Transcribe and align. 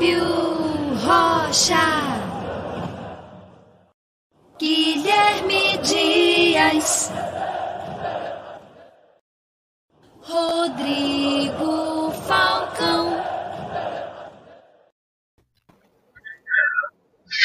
Fábio 0.00 0.24
Rocha, 1.04 1.76
Guilherme 4.58 5.76
Dias, 5.82 7.12
Rodrigo 10.22 12.10
Falcão. 12.12 13.10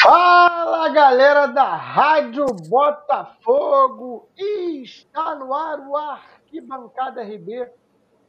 Fala 0.02 0.88
galera 0.88 1.48
da 1.48 1.76
Rádio 1.76 2.46
Botafogo! 2.70 4.30
Está 4.34 5.34
no 5.34 5.52
ar 5.52 5.78
o 5.80 5.94
Arquibancada 5.94 7.22
RB 7.22 7.70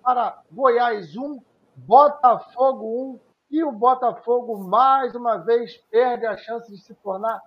para 0.03 0.41
Goiás 0.51 1.15
1, 1.15 1.39
Botafogo 1.77 3.13
1 3.23 3.26
e 3.49 3.63
o 3.63 3.71
Botafogo 3.71 4.57
mais 4.57 5.15
uma 5.15 5.37
vez 5.37 5.77
perde 5.89 6.25
a 6.25 6.35
chance 6.35 6.69
de 6.69 6.77
se 6.77 6.93
tornar 6.95 7.41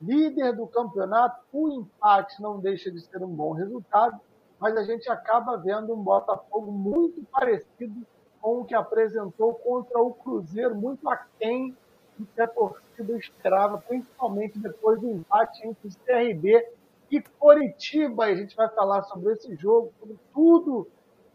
líder 0.00 0.54
do 0.54 0.66
campeonato. 0.66 1.40
O 1.52 1.68
empate 1.68 2.42
não 2.42 2.58
deixa 2.58 2.90
de 2.90 3.00
ser 3.00 3.22
um 3.22 3.28
bom 3.28 3.52
resultado, 3.52 4.20
mas 4.58 4.76
a 4.76 4.82
gente 4.82 5.08
acaba 5.10 5.56
vendo 5.56 5.94
um 5.94 6.02
Botafogo 6.02 6.72
muito 6.72 7.22
parecido 7.30 7.94
com 8.40 8.60
o 8.60 8.64
que 8.64 8.74
apresentou 8.74 9.54
contra 9.54 10.00
o 10.00 10.12
Cruzeiro, 10.12 10.74
muito 10.74 11.08
aquém 11.08 11.76
do 12.18 12.26
que 12.26 12.40
a 12.40 12.48
torcida 12.48 13.16
esperava, 13.16 13.78
principalmente 13.78 14.58
depois 14.58 15.00
do 15.00 15.10
empate 15.10 15.66
entre 15.66 15.90
CRB 16.04 16.66
e 17.10 17.20
Coritiba. 17.20 18.24
A 18.24 18.34
gente 18.34 18.56
vai 18.56 18.68
falar 18.68 19.02
sobre 19.04 19.32
esse 19.32 19.54
jogo, 19.54 19.92
sobre 20.00 20.18
tudo 20.32 20.88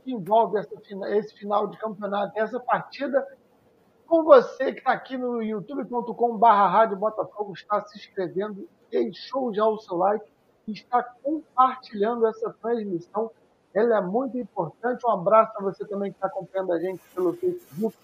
que 0.03 0.11
envolve 0.11 0.57
essa, 0.57 0.73
esse 1.15 1.35
final 1.35 1.67
de 1.67 1.77
campeonato, 1.77 2.37
essa 2.37 2.59
partida 2.59 3.25
com 4.11 4.25
você 4.25 4.73
que 4.73 4.79
está 4.79 4.91
aqui 4.91 5.17
no 5.17 5.41
youtube.com.br 5.41 6.45
Rádio 6.45 6.97
Botafogo, 6.97 7.53
está 7.53 7.79
se 7.79 7.97
inscrevendo, 7.97 8.67
deixou 8.91 9.53
já 9.53 9.65
o 9.65 9.79
seu 9.79 9.95
like 9.95 10.25
e 10.67 10.73
está 10.73 11.01
compartilhando 11.01 12.27
essa 12.27 12.53
transmissão. 12.61 13.31
Ela 13.73 13.99
é 13.99 14.01
muito 14.01 14.37
importante. 14.37 15.07
Um 15.07 15.11
abraço 15.11 15.53
para 15.53 15.63
você 15.63 15.85
também 15.87 16.11
que 16.11 16.17
está 16.17 16.27
acompanhando 16.27 16.73
a 16.73 16.79
gente 16.79 17.01
pelo 17.15 17.31
Facebook 17.37 17.95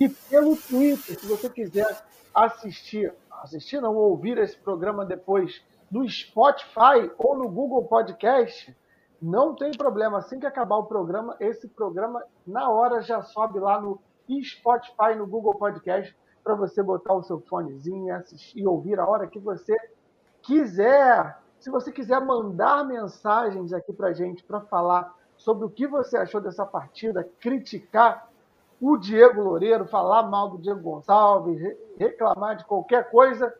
e 0.00 0.08
pelo 0.08 0.56
Twitter. 0.56 1.20
Se 1.20 1.26
você 1.26 1.50
quiser 1.50 2.04
assistir, 2.34 3.12
assistir 3.30 3.82
não, 3.82 3.94
ouvir 3.94 4.38
esse 4.38 4.56
programa 4.56 5.04
depois 5.04 5.62
no 5.90 6.08
Spotify 6.08 7.12
ou 7.18 7.36
no 7.36 7.50
Google 7.50 7.84
Podcast, 7.84 8.74
não 9.20 9.54
tem 9.54 9.72
problema. 9.72 10.16
Assim 10.16 10.40
que 10.40 10.46
acabar 10.46 10.78
o 10.78 10.86
programa, 10.86 11.36
esse 11.38 11.68
programa 11.68 12.24
na 12.46 12.70
hora 12.70 13.02
já 13.02 13.20
sobe 13.20 13.58
lá 13.58 13.78
no 13.78 14.00
e 14.30 14.44
Spotify 14.44 15.16
no 15.16 15.26
Google 15.26 15.54
Podcast 15.56 16.16
para 16.44 16.54
você 16.54 16.82
botar 16.82 17.14
o 17.14 17.22
seu 17.22 17.40
fonezinho 17.40 18.06
e 18.06 18.10
assistir 18.12 18.66
ouvir 18.66 18.98
a 19.00 19.06
hora 19.06 19.26
que 19.26 19.38
você 19.38 19.76
quiser. 20.40 21.36
Se 21.58 21.68
você 21.68 21.90
quiser 21.90 22.20
mandar 22.20 22.86
mensagens 22.86 23.72
aqui 23.72 23.92
para 23.92 24.12
gente 24.12 24.44
para 24.44 24.60
falar 24.60 25.12
sobre 25.36 25.66
o 25.66 25.70
que 25.70 25.86
você 25.86 26.16
achou 26.16 26.40
dessa 26.40 26.64
partida, 26.64 27.28
criticar 27.40 28.30
o 28.80 28.96
Diego 28.96 29.42
Loureiro, 29.42 29.84
falar 29.86 30.22
mal 30.22 30.50
do 30.50 30.58
Diego 30.58 30.80
Gonçalves, 30.80 31.76
reclamar 31.98 32.56
de 32.56 32.64
qualquer 32.64 33.10
coisa, 33.10 33.54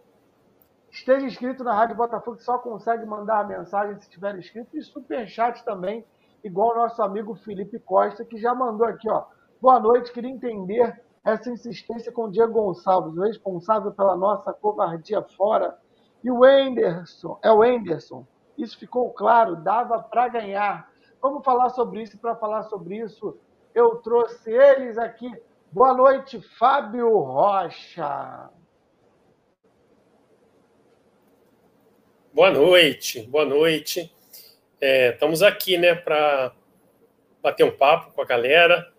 esteja 0.91 1.27
inscrito 1.27 1.63
na 1.63 1.75
Rádio 1.75 1.97
Botafogo, 1.97 2.41
só 2.41 2.59
consegue 2.59 3.05
mandar 3.05 3.41
a 3.41 3.45
mensagem 3.45 3.97
se 3.97 4.03
estiver 4.03 4.39
inscrito, 4.39 4.77
e 4.77 4.83
superchat 4.83 5.63
também, 5.65 6.05
igual 6.43 6.73
o 6.73 6.77
nosso 6.77 7.03
amigo 7.03 7.35
Felipe 7.35 7.79
Costa, 7.81 8.25
que 8.25 8.39
já 8.39 8.55
mandou 8.55 8.87
aqui, 8.87 9.11
ó. 9.11 9.27
Boa 9.61 9.79
noite, 9.79 10.11
queria 10.11 10.31
entender 10.31 10.99
essa 11.23 11.51
insistência 11.51 12.11
com 12.11 12.25
o 12.25 12.31
Diego 12.31 12.55
Gonçalves, 12.55 13.15
o 13.15 13.21
responsável 13.21 13.93
pela 13.93 14.17
nossa 14.17 14.55
covardia 14.55 15.21
fora. 15.21 15.79
E 16.25 16.31
o 16.31 16.43
Anderson, 16.43 17.39
é 17.45 17.53
o 17.53 17.63
Anderson. 17.63 18.27
Isso 18.57 18.79
ficou 18.79 19.11
claro, 19.11 19.57
dava 19.57 20.03
para 20.03 20.29
ganhar. 20.29 20.91
Vamos 21.21 21.45
falar 21.45 21.69
sobre 21.69 22.03
isso. 22.03 22.19
Para 22.19 22.35
falar 22.37 22.63
sobre 22.65 22.97
isso, 22.97 23.39
eu 23.75 23.97
trouxe 23.97 24.51
eles 24.51 24.97
aqui. 24.97 25.31
Boa 25.71 25.93
noite, 25.93 26.41
Fábio 26.59 27.19
Rocha. 27.19 28.49
Boa 32.33 32.51
noite, 32.51 33.23
boa 33.25 33.45
noite. 33.45 34.11
É, 34.81 35.11
estamos 35.11 35.43
aqui, 35.43 35.77
né, 35.77 35.95
para 35.95 36.55
bater 37.43 37.65
um 37.65 37.77
papo 37.77 38.15
com 38.15 38.23
a 38.23 38.25
galera, 38.25 38.91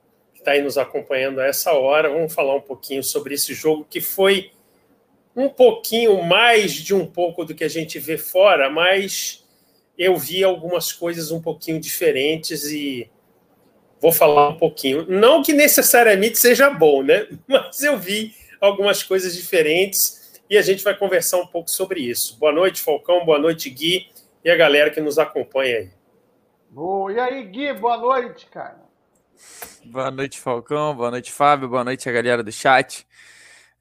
está 0.42 0.52
aí 0.52 0.62
nos 0.62 0.78
acompanhando 0.78 1.40
a 1.40 1.46
essa 1.46 1.72
hora. 1.72 2.10
Vamos 2.10 2.34
falar 2.34 2.56
um 2.56 2.62
pouquinho 2.62 3.04
sobre 3.04 3.36
esse 3.36 3.54
jogo 3.54 3.86
que 3.90 4.02
foi 4.02 4.52
um 5.36 5.48
pouquinho 5.48 6.22
mais 6.24 6.74
de 6.74 6.94
um 6.94 7.06
pouco 7.06 7.46
do 7.46 7.56
que 7.56 7.64
a 7.64 7.70
gente 7.70 7.98
vê 8.00 8.18
fora, 8.18 8.70
mas 8.70 9.46
eu 9.98 10.18
vi 10.18 10.44
algumas 10.44 10.92
coisas 10.92 11.32
um 11.32 11.42
pouquinho 11.42 11.80
diferentes 11.80 12.66
e 12.66 13.10
vou 14.02 14.12
falar 14.12 14.50
um 14.50 14.58
pouquinho. 14.58 15.06
Não 15.08 15.44
que 15.44 15.54
necessariamente 15.54 16.38
seja 16.40 16.70
bom, 16.70 17.04
né? 17.04 17.28
Mas 17.48 17.82
eu 17.84 17.98
vi 17.98 18.34
algumas 18.60 19.04
coisas 19.04 19.36
diferentes 19.36 20.42
e 20.50 20.58
a 20.58 20.62
gente 20.62 20.84
vai 20.84 20.98
conversar 20.98 21.38
um 21.38 21.46
pouco 21.46 21.70
sobre 21.70 22.02
isso. 22.02 22.38
Boa 22.40 22.52
noite, 22.52 22.82
Falcão. 22.82 23.24
Boa 23.24 23.38
noite, 23.38 23.70
Gui. 23.70 24.10
E 24.44 24.50
a 24.50 24.56
galera 24.56 24.90
que 24.90 25.00
nos 25.00 25.20
acompanha 25.20 25.78
aí. 25.78 25.90
Boa. 26.68 27.14
E 27.14 27.20
aí, 27.20 27.44
Gui, 27.44 27.72
boa 27.74 27.98
noite, 27.98 28.48
cara. 28.48 28.81
Boa 29.86 30.12
noite, 30.12 30.40
Falcão. 30.40 30.96
Boa 30.96 31.12
noite, 31.12 31.32
Fábio. 31.32 31.68
Boa 31.68 31.84
noite, 31.84 32.08
a 32.08 32.12
galera 32.12 32.44
do 32.44 32.52
chat. 32.52 33.06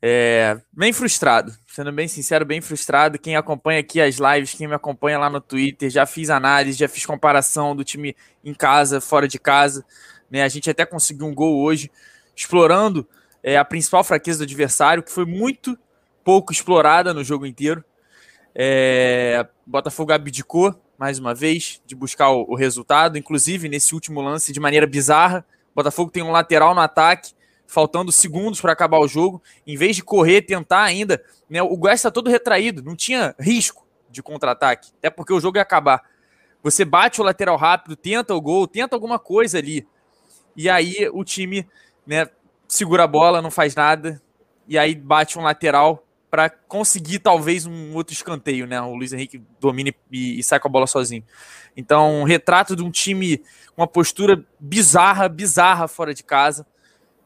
É, 0.02 0.58
bem 0.72 0.94
frustrado, 0.94 1.52
sendo 1.68 1.92
bem 1.92 2.08
sincero, 2.08 2.44
bem 2.44 2.60
frustrado. 2.60 3.18
Quem 3.18 3.36
acompanha 3.36 3.80
aqui 3.80 4.00
as 4.00 4.16
lives, 4.16 4.54
quem 4.54 4.66
me 4.66 4.74
acompanha 4.74 5.18
lá 5.18 5.28
no 5.28 5.40
Twitter, 5.40 5.90
já 5.90 6.06
fiz 6.06 6.30
análise, 6.30 6.78
já 6.78 6.88
fiz 6.88 7.04
comparação 7.04 7.76
do 7.76 7.84
time 7.84 8.16
em 8.42 8.54
casa, 8.54 9.00
fora 9.00 9.28
de 9.28 9.38
casa. 9.38 9.84
Né? 10.30 10.42
A 10.42 10.48
gente 10.48 10.70
até 10.70 10.86
conseguiu 10.86 11.26
um 11.26 11.34
gol 11.34 11.60
hoje, 11.60 11.90
explorando 12.34 13.06
é, 13.42 13.58
a 13.58 13.64
principal 13.64 14.02
fraqueza 14.02 14.38
do 14.38 14.44
adversário, 14.44 15.02
que 15.02 15.12
foi 15.12 15.26
muito 15.26 15.78
pouco 16.24 16.50
explorada 16.50 17.12
no 17.12 17.22
jogo 17.22 17.44
inteiro. 17.44 17.84
É, 18.54 19.46
Botafogo 19.66 20.12
abdicou 20.12 20.74
mais 21.00 21.18
uma 21.18 21.34
vez, 21.34 21.80
de 21.86 21.94
buscar 21.94 22.28
o, 22.28 22.44
o, 22.46 22.54
resultado, 22.54 23.16
inclusive 23.16 23.70
nesse 23.70 23.94
último 23.94 24.20
lance 24.20 24.52
de 24.52 24.60
maneira 24.60 24.86
bizarra. 24.86 25.46
O 25.72 25.76
Botafogo 25.76 26.10
tem 26.10 26.22
um 26.22 26.30
lateral 26.30 26.74
no 26.74 26.82
ataque, 26.82 27.32
faltando 27.66 28.12
segundos 28.12 28.60
para 28.60 28.74
acabar 28.74 28.98
o 28.98 29.08
jogo. 29.08 29.42
Em 29.66 29.78
vez 29.78 29.96
de 29.96 30.04
correr, 30.04 30.42
tentar 30.42 30.82
ainda, 30.82 31.24
né, 31.48 31.62
o 31.62 31.74
Goiás 31.74 32.00
está 32.00 32.10
todo 32.10 32.28
retraído, 32.28 32.82
não 32.82 32.94
tinha 32.94 33.34
risco 33.40 33.86
de 34.10 34.22
contra-ataque, 34.22 34.90
até 34.98 35.08
porque 35.08 35.32
o 35.32 35.40
jogo 35.40 35.56
ia 35.56 35.62
acabar. 35.62 36.02
Você 36.62 36.84
bate 36.84 37.18
o 37.18 37.24
lateral 37.24 37.56
rápido, 37.56 37.96
tenta 37.96 38.34
o 38.34 38.40
gol, 38.40 38.68
tenta 38.68 38.94
alguma 38.94 39.18
coisa 39.18 39.56
ali. 39.56 39.88
E 40.54 40.68
aí 40.68 41.08
o 41.14 41.24
time 41.24 41.66
né, 42.06 42.28
segura 42.68 43.04
a 43.04 43.08
bola, 43.08 43.40
não 43.40 43.50
faz 43.50 43.74
nada, 43.74 44.20
e 44.68 44.76
aí 44.76 44.94
bate 44.94 45.38
um 45.38 45.42
lateral 45.42 46.06
para 46.30 46.48
conseguir 46.48 47.18
talvez 47.18 47.66
um 47.66 47.94
outro 47.94 48.14
escanteio, 48.14 48.66
né? 48.66 48.80
O 48.80 48.94
Luiz 48.94 49.12
Henrique 49.12 49.42
domina 49.58 49.92
e, 50.10 50.38
e, 50.38 50.42
sai 50.42 50.60
com 50.60 50.68
a 50.68 50.70
bola 50.70 50.86
sozinho. 50.86 51.24
Então, 51.76 52.20
um 52.20 52.24
retrato 52.24 52.76
de 52.76 52.82
um 52.82 52.90
time 52.90 53.42
uma 53.76 53.86
postura 53.86 54.44
bizarra, 54.58 55.28
bizarra 55.28 55.88
fora 55.88 56.14
de 56.14 56.22
casa, 56.22 56.66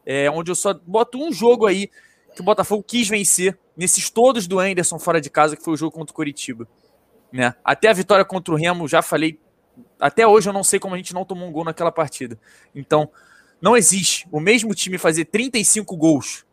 é, 0.05 0.29
onde 0.31 0.49
eu 0.49 0.55
só 0.55 0.73
boto 0.73 1.17
um 1.17 1.31
jogo 1.31 1.65
aí 1.65 1.89
que 2.33 2.41
o 2.41 2.43
Botafogo 2.43 2.83
quis 2.83 3.07
vencer, 3.07 3.57
nesses 3.77 4.09
todos 4.09 4.47
do 4.47 4.59
Anderson 4.59 4.97
fora 4.97 5.21
de 5.21 5.29
casa, 5.29 5.55
que 5.55 5.63
foi 5.63 5.73
o 5.73 5.77
jogo 5.77 5.91
contra 5.91 6.11
o 6.11 6.15
Coritiba. 6.15 6.67
Né? 7.31 7.53
Até 7.63 7.89
a 7.89 7.93
vitória 7.93 8.25
contra 8.25 8.53
o 8.53 8.57
Remo, 8.57 8.87
já 8.87 9.01
falei, 9.01 9.39
até 9.99 10.25
hoje 10.25 10.49
eu 10.49 10.53
não 10.53 10.63
sei 10.63 10.79
como 10.79 10.95
a 10.95 10.97
gente 10.97 11.13
não 11.13 11.25
tomou 11.25 11.47
um 11.47 11.51
gol 11.51 11.63
naquela 11.63 11.91
partida. 11.91 12.39
Então, 12.73 13.09
não 13.61 13.75
existe 13.75 14.27
o 14.31 14.39
mesmo 14.39 14.73
time 14.73 14.97
fazer 14.97 15.25
35 15.25 15.95
gols 15.95 16.45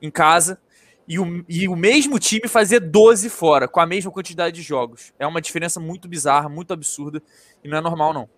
em 0.00 0.10
casa 0.10 0.60
e 1.08 1.18
o, 1.18 1.44
e 1.48 1.68
o 1.68 1.76
mesmo 1.76 2.18
time 2.18 2.48
fazer 2.48 2.80
12 2.80 3.30
fora, 3.30 3.68
com 3.68 3.80
a 3.80 3.86
mesma 3.86 4.10
quantidade 4.10 4.56
de 4.56 4.62
jogos. 4.62 5.12
É 5.18 5.26
uma 5.26 5.40
diferença 5.40 5.78
muito 5.78 6.08
bizarra, 6.08 6.48
muito 6.48 6.72
absurda, 6.72 7.22
e 7.62 7.68
não 7.68 7.78
é 7.78 7.80
normal, 7.80 8.12
não. 8.12 8.28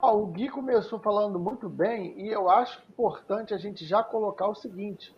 o 0.00 0.26
Gui 0.26 0.48
começou 0.48 0.98
falando 0.98 1.38
muito 1.38 1.68
bem, 1.68 2.18
e 2.18 2.28
eu 2.28 2.48
acho 2.48 2.82
importante 2.88 3.52
a 3.52 3.58
gente 3.58 3.84
já 3.84 4.02
colocar 4.02 4.48
o 4.48 4.54
seguinte: 4.54 5.14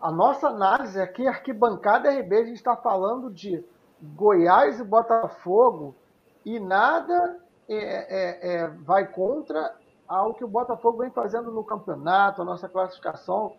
a 0.00 0.10
nossa 0.10 0.48
análise 0.48 0.98
aqui, 1.00 1.26
arquibancada 1.26 2.10
RB, 2.10 2.36
a 2.36 2.44
gente 2.44 2.56
está 2.56 2.76
falando 2.76 3.30
de 3.30 3.62
Goiás 4.00 4.80
e 4.80 4.84
Botafogo, 4.84 5.94
e 6.44 6.58
nada 6.58 7.38
é, 7.68 7.76
é, 7.76 8.54
é, 8.54 8.68
vai 8.68 9.06
contra 9.06 9.76
ao 10.08 10.34
que 10.34 10.44
o 10.44 10.48
Botafogo 10.48 10.98
vem 10.98 11.10
fazendo 11.10 11.52
no 11.52 11.62
campeonato, 11.62 12.42
a 12.42 12.44
nossa 12.44 12.68
classificação 12.68 13.52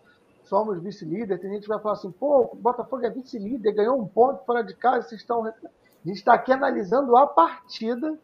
somos 0.44 0.82
vice-líder. 0.82 1.40
Tem 1.40 1.52
gente 1.52 1.64
que 1.64 1.70
vai 1.70 1.80
falar 1.80 1.96
assim, 1.96 2.12
pô, 2.12 2.50
o 2.54 2.56
Botafogo 2.56 3.06
é 3.06 3.10
vice-líder, 3.10 3.74
ganhou 3.74 4.00
um 4.00 4.08
ponto 4.08 4.44
fora 4.46 4.64
de 4.64 4.76
casa, 4.76 5.08
vocês 5.08 5.22
estão. 5.22 5.46
A 5.46 5.54
gente 6.06 6.18
está 6.18 6.34
aqui 6.34 6.52
analisando 6.52 7.16
a 7.16 7.28
partida 7.28 8.18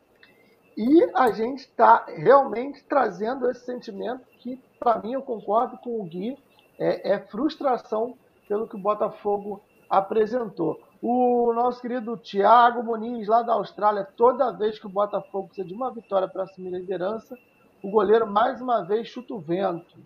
e 0.75 1.09
a 1.15 1.31
gente 1.31 1.59
está 1.59 2.05
realmente 2.07 2.83
trazendo 2.83 3.49
esse 3.49 3.65
sentimento 3.65 4.21
que, 4.39 4.61
para 4.79 4.99
mim, 4.99 5.13
eu 5.13 5.21
concordo 5.21 5.77
com 5.77 5.99
o 5.99 6.03
Gui, 6.03 6.37
é, 6.77 7.13
é 7.13 7.19
frustração 7.19 8.15
pelo 8.47 8.67
que 8.67 8.75
o 8.75 8.79
Botafogo 8.79 9.61
apresentou. 9.89 10.79
O 11.01 11.53
nosso 11.53 11.81
querido 11.81 12.17
Thiago 12.17 12.83
Muniz, 12.83 13.27
lá 13.27 13.41
da 13.41 13.53
Austrália, 13.53 14.07
toda 14.15 14.51
vez 14.51 14.79
que 14.79 14.85
o 14.85 14.89
Botafogo 14.89 15.47
precisa 15.47 15.67
de 15.67 15.73
uma 15.73 15.91
vitória 15.91 16.27
para 16.27 16.43
assumir 16.43 16.73
a 16.75 16.79
liderança, 16.79 17.37
o 17.83 17.89
goleiro 17.89 18.25
mais 18.25 18.59
uma 18.59 18.83
vez 18.83 19.07
chuta 19.07 19.33
o 19.33 19.39
vento. 19.39 19.97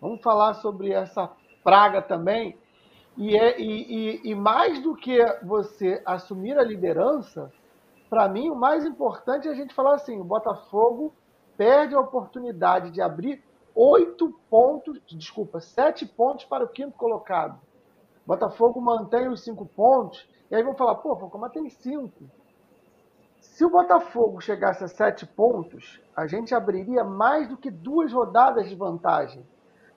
Vamos 0.00 0.20
falar 0.22 0.54
sobre 0.54 0.92
essa 0.92 1.30
praga 1.66 2.00
também. 2.00 2.56
E, 3.16 3.36
é, 3.36 3.60
e, 3.60 4.20
e, 4.22 4.30
e 4.30 4.34
mais 4.36 4.80
do 4.80 4.94
que 4.94 5.18
você 5.42 6.00
assumir 6.06 6.56
a 6.56 6.62
liderança, 6.62 7.52
para 8.08 8.28
mim 8.28 8.50
o 8.50 8.54
mais 8.54 8.84
importante 8.84 9.48
é 9.48 9.50
a 9.50 9.54
gente 9.54 9.74
falar 9.74 9.94
assim: 9.94 10.20
o 10.20 10.24
Botafogo 10.24 11.12
perde 11.56 11.96
a 11.96 12.00
oportunidade 12.00 12.92
de 12.92 13.02
abrir 13.02 13.42
oito 13.74 14.32
pontos, 14.48 15.00
desculpa, 15.08 15.58
sete 15.58 16.06
pontos 16.06 16.44
para 16.44 16.64
o 16.64 16.68
quinto 16.68 16.96
colocado. 16.96 17.58
Botafogo 18.24 18.80
mantém 18.80 19.28
os 19.28 19.42
cinco 19.42 19.66
pontos, 19.66 20.28
e 20.48 20.54
aí 20.54 20.62
vão 20.62 20.74
falar, 20.74 20.96
pô, 20.96 21.16
como 21.16 21.48
tem 21.48 21.68
cinco? 21.68 22.24
Se 23.40 23.64
o 23.64 23.70
Botafogo 23.70 24.40
chegasse 24.40 24.84
a 24.84 24.88
sete 24.88 25.26
pontos, 25.26 26.00
a 26.14 26.26
gente 26.26 26.54
abriria 26.54 27.02
mais 27.02 27.48
do 27.48 27.56
que 27.56 27.70
duas 27.70 28.12
rodadas 28.12 28.68
de 28.68 28.74
vantagem. 28.74 29.44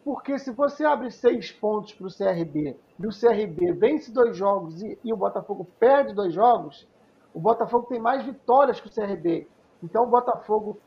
Porque 0.04 0.40
se 0.40 0.52
você 0.52 0.86
abre 0.86 1.12
seis 1.12 1.52
pontos 1.52 1.94
para 1.94 2.08
o 2.08 2.14
CRB 2.14 2.78
e 3.00 3.08
o 3.08 3.10
CRB 3.10 3.74
vence 3.74 4.12
dois 4.12 4.36
jogos 4.36 4.82
e, 4.82 4.98
e, 5.04 5.14
o 5.14 5.18
Botafogo 5.18 5.68
perde 5.80 6.14
dois 6.14 6.34
jogos, 6.34 6.88
o 7.34 7.40
Botafogo 7.40 7.88
tem 7.88 8.00
mais 8.00 8.24
vitórias 8.24 8.80
que 8.80 8.88
o 8.88 8.92
CRB. 8.92 9.48
Então 9.84 10.04
o 10.04 10.08
Botafogo, 10.08 10.78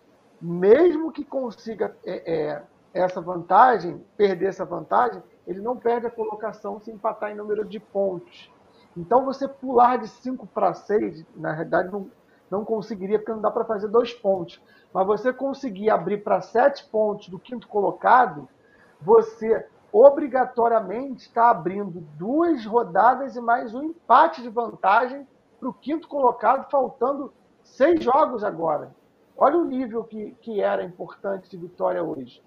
mesmo 0.40 1.12
que 1.12 1.24
consiga 1.24 1.96
é, 2.04 2.32
é, 2.32 2.62
essa 2.94 3.20
vantagem, 3.20 4.04
perder 4.16 4.46
essa 4.46 4.64
vantagem, 4.64 5.22
ele 5.46 5.60
não 5.60 5.76
perde 5.76 6.06
a 6.06 6.10
colocação 6.10 6.80
se 6.80 6.90
empatar 6.90 7.30
em 7.30 7.36
número 7.36 7.64
de 7.64 7.80
pontos. 7.80 8.50
Então, 8.96 9.24
você 9.24 9.48
pular 9.48 9.98
de 9.98 10.08
5 10.08 10.46
para 10.46 10.74
6, 10.74 11.24
na 11.34 11.52
realidade, 11.52 11.90
não, 11.90 12.10
não 12.50 12.64
conseguiria, 12.64 13.18
porque 13.18 13.32
não 13.32 13.40
dá 13.40 13.50
para 13.50 13.64
fazer 13.64 13.88
dois 13.88 14.12
pontos. 14.12 14.60
Mas 14.92 15.06
você 15.06 15.32
conseguir 15.32 15.88
abrir 15.88 16.18
para 16.18 16.42
7 16.42 16.84
pontos 16.90 17.28
do 17.28 17.38
quinto 17.38 17.66
colocado, 17.66 18.48
você 19.04 19.66
obrigatoriamente 19.92 21.26
está 21.26 21.50
abrindo 21.50 22.00
duas 22.16 22.64
rodadas 22.64 23.36
e 23.36 23.40
mais 23.40 23.74
um 23.74 23.82
empate 23.82 24.40
de 24.40 24.48
vantagem 24.48 25.26
para 25.60 25.68
o 25.68 25.74
quinto 25.74 26.08
colocado, 26.08 26.70
faltando 26.70 27.32
seis 27.62 28.02
jogos 28.02 28.42
agora. 28.42 28.94
Olha 29.36 29.58
o 29.58 29.64
nível 29.64 30.04
que, 30.04 30.32
que 30.40 30.60
era 30.60 30.82
importante 30.82 31.50
de 31.50 31.56
vitória 31.56 32.02
hoje. 32.02 32.42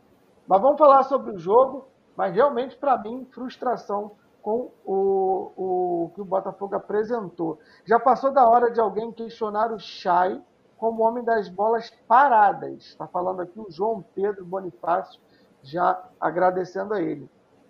Mas 0.48 0.62
vamos 0.62 0.78
falar 0.78 1.04
sobre 1.04 1.32
o 1.32 1.38
jogo. 1.38 1.88
Mas 2.16 2.34
realmente, 2.34 2.78
para 2.78 2.98
mim, 2.98 3.28
frustração 3.32 4.12
com 4.42 4.72
o, 4.86 5.52
o 5.58 6.12
que 6.14 6.22
o 6.22 6.26
Botafogo 6.26 6.76
apresentou. 6.76 7.60
Já 7.84 8.00
passou 8.00 8.32
da 8.32 8.48
hora 8.48 8.72
de 8.72 8.80
alguém 8.80 9.12
questionar 9.12 9.72
o 9.72 9.80
Chay 9.80 10.42
como 10.78 11.04
homem 11.04 11.24
das 11.24 11.50
bolas 11.50 11.90
paradas. 12.08 12.84
Está 12.84 13.08
falando 13.08 13.42
aqui 13.42 13.60
o 13.60 13.70
João 13.70 14.04
Pedro 14.14 14.46
Bonifácio, 14.46 15.20
já 15.66 16.02
agradecendo 16.20 16.94
a 16.94 17.02
ele. 17.02 17.30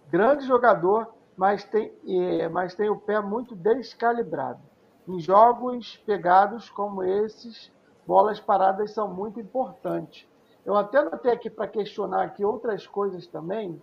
Grande 0.10 0.46
jogador, 0.46 1.14
mas 1.36 1.64
tem, 1.64 1.92
é, 2.08 2.48
mas 2.50 2.76
tem 2.76 2.90
o 2.90 3.00
pé 3.00 3.20
muito 3.20 3.56
descalibrado. 3.56 4.60
Em 5.08 5.20
jogos 5.20 5.98
pegados 6.06 6.70
como 6.70 7.04
esses, 7.04 7.72
bolas 8.06 8.40
paradas 8.40 8.92
são 8.92 9.14
muito 9.14 9.40
importantes. 9.40 10.28
Eu 10.66 10.76
até 10.76 11.02
notei 11.02 11.32
aqui 11.32 11.50
para 11.50 11.68
questionar 11.68 12.24
aqui 12.24 12.44
outras 12.44 12.88
coisas 12.88 13.28
também, 13.28 13.82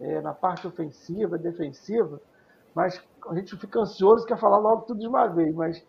é, 0.00 0.20
na 0.20 0.34
parte 0.34 0.66
ofensiva, 0.66 1.38
defensiva, 1.38 2.20
mas 2.74 3.00
a 3.28 3.34
gente 3.34 3.56
fica 3.56 3.80
ansioso, 3.80 4.26
quer 4.26 4.38
falar 4.38 4.58
logo 4.58 4.82
tudo 4.82 4.98
de 4.98 5.06
uma 5.06 5.28
vez. 5.28 5.54
Mas, 5.54 5.86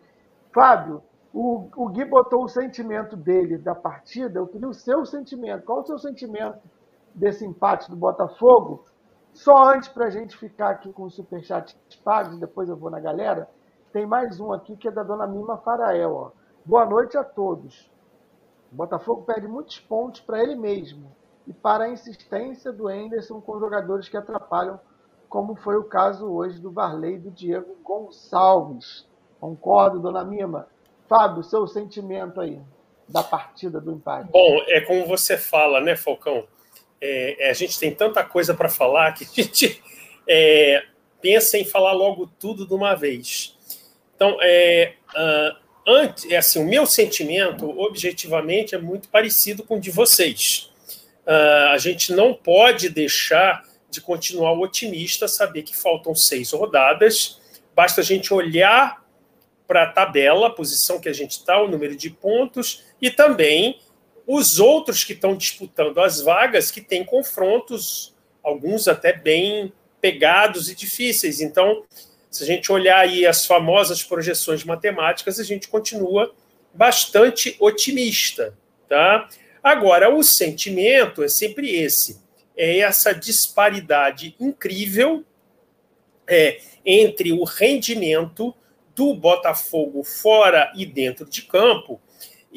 Fábio, 0.52 1.02
o, 1.32 1.68
o 1.76 1.88
Gui 1.88 2.04
botou 2.04 2.44
o 2.44 2.48
sentimento 2.48 3.16
dele 3.16 3.58
da 3.58 3.74
partida, 3.74 4.38
eu 4.38 4.46
queria 4.46 4.68
o 4.68 4.74
seu 4.74 5.04
sentimento. 5.04 5.64
Qual 5.64 5.80
o 5.80 5.86
seu 5.86 5.98
sentimento 5.98 6.58
desse 7.16 7.44
empate 7.44 7.90
do 7.90 7.96
Botafogo? 7.96 8.84
Só 9.32 9.52
antes, 9.64 9.88
para 9.88 10.06
a 10.06 10.10
gente 10.10 10.36
ficar 10.36 10.70
aqui 10.70 10.92
com 10.92 11.04
o 11.04 11.10
superchat 11.10 11.76
pagos, 12.04 12.38
depois 12.38 12.68
eu 12.68 12.76
vou 12.76 12.90
na 12.90 13.00
galera, 13.00 13.48
tem 13.92 14.06
mais 14.06 14.38
um 14.38 14.52
aqui 14.52 14.76
que 14.76 14.86
é 14.86 14.90
da 14.90 15.02
dona 15.02 15.26
Mima 15.26 15.56
Farael. 15.58 16.14
Ó. 16.14 16.30
Boa 16.64 16.86
noite 16.86 17.16
a 17.16 17.24
todos. 17.24 17.90
O 18.70 18.76
Botafogo 18.76 19.22
perde 19.22 19.48
muitos 19.48 19.80
pontos 19.80 20.20
para 20.20 20.42
ele 20.42 20.54
mesmo 20.54 21.10
e 21.46 21.52
para 21.52 21.84
a 21.84 21.88
insistência 21.88 22.72
do 22.72 22.90
Enderson 22.90 23.40
com 23.40 23.58
jogadores 23.58 24.08
que 24.08 24.16
atrapalham, 24.16 24.78
como 25.28 25.54
foi 25.56 25.76
o 25.76 25.84
caso 25.84 26.26
hoje 26.30 26.60
do 26.60 26.70
Varley 26.70 27.14
e 27.14 27.18
do 27.18 27.30
Diego 27.30 27.76
Gonçalves. 27.82 29.06
Concordo, 29.40 30.00
dona 30.00 30.24
Mima. 30.24 30.66
Fábio, 31.08 31.42
seu 31.42 31.66
sentimento 31.66 32.40
aí 32.40 32.60
da 33.08 33.22
partida 33.22 33.80
do 33.80 33.92
empate. 33.92 34.30
Bom, 34.30 34.58
é 34.66 34.80
como 34.80 35.06
você 35.06 35.38
fala, 35.38 35.80
né, 35.80 35.94
Falcão? 35.94 36.44
É, 37.00 37.48
é 37.48 37.50
a 37.50 37.54
gente 37.54 37.78
tem 37.78 37.94
tanta 37.94 38.22
coisa 38.24 38.54
para 38.54 38.68
falar 38.68 39.12
que 39.12 39.24
a 39.24 39.42
gente 39.42 39.82
é, 40.28 40.84
pensa 41.20 41.58
em 41.58 41.64
falar 41.64 41.92
logo 41.92 42.30
tudo 42.38 42.66
de 42.66 42.74
uma 42.74 42.94
vez. 42.94 43.56
Então, 44.14 44.38
é, 44.42 44.94
uh, 45.14 45.56
antes, 45.86 46.30
é 46.30 46.36
assim, 46.36 46.58
o 46.58 46.66
meu 46.66 46.86
sentimento, 46.86 47.68
objetivamente, 47.78 48.74
é 48.74 48.78
muito 48.78 49.08
parecido 49.08 49.62
com 49.62 49.76
o 49.76 49.80
de 49.80 49.90
vocês. 49.90 50.70
Uh, 51.26 51.70
a 51.72 51.78
gente 51.78 52.12
não 52.12 52.32
pode 52.32 52.88
deixar 52.88 53.64
de 53.90 54.00
continuar 54.00 54.52
otimista, 54.52 55.28
saber 55.28 55.62
que 55.62 55.76
faltam 55.76 56.14
seis 56.14 56.52
rodadas. 56.52 57.40
Basta 57.74 58.00
a 58.00 58.04
gente 58.04 58.32
olhar 58.32 59.04
para 59.66 59.82
a 59.82 59.90
tabela, 59.90 60.46
a 60.46 60.50
posição 60.50 61.00
que 61.00 61.08
a 61.08 61.12
gente 61.12 61.32
está, 61.32 61.60
o 61.60 61.68
número 61.68 61.96
de 61.96 62.10
pontos 62.10 62.84
e 63.00 63.10
também 63.10 63.80
os 64.26 64.58
outros 64.58 65.04
que 65.04 65.12
estão 65.12 65.36
disputando 65.36 66.00
as 66.00 66.20
vagas, 66.20 66.70
que 66.70 66.80
têm 66.80 67.04
confrontos, 67.04 68.14
alguns 68.42 68.88
até 68.88 69.12
bem 69.12 69.72
pegados 70.00 70.68
e 70.68 70.74
difíceis. 70.74 71.40
Então, 71.40 71.84
se 72.30 72.42
a 72.42 72.46
gente 72.46 72.70
olhar 72.72 72.98
aí 72.98 73.26
as 73.26 73.46
famosas 73.46 74.02
projeções 74.02 74.64
matemáticas, 74.64 75.38
a 75.38 75.44
gente 75.44 75.68
continua 75.68 76.34
bastante 76.74 77.56
otimista, 77.60 78.54
tá? 78.88 79.28
Agora, 79.62 80.14
o 80.14 80.22
sentimento 80.22 81.22
é 81.22 81.28
sempre 81.28 81.74
esse: 81.74 82.20
é 82.56 82.78
essa 82.78 83.12
disparidade 83.12 84.36
incrível 84.38 85.24
é, 86.26 86.60
entre 86.84 87.32
o 87.32 87.44
rendimento 87.44 88.54
do 88.94 89.14
Botafogo 89.14 90.02
fora 90.02 90.72
e 90.74 90.86
dentro 90.86 91.28
de 91.28 91.42
campo. 91.42 92.00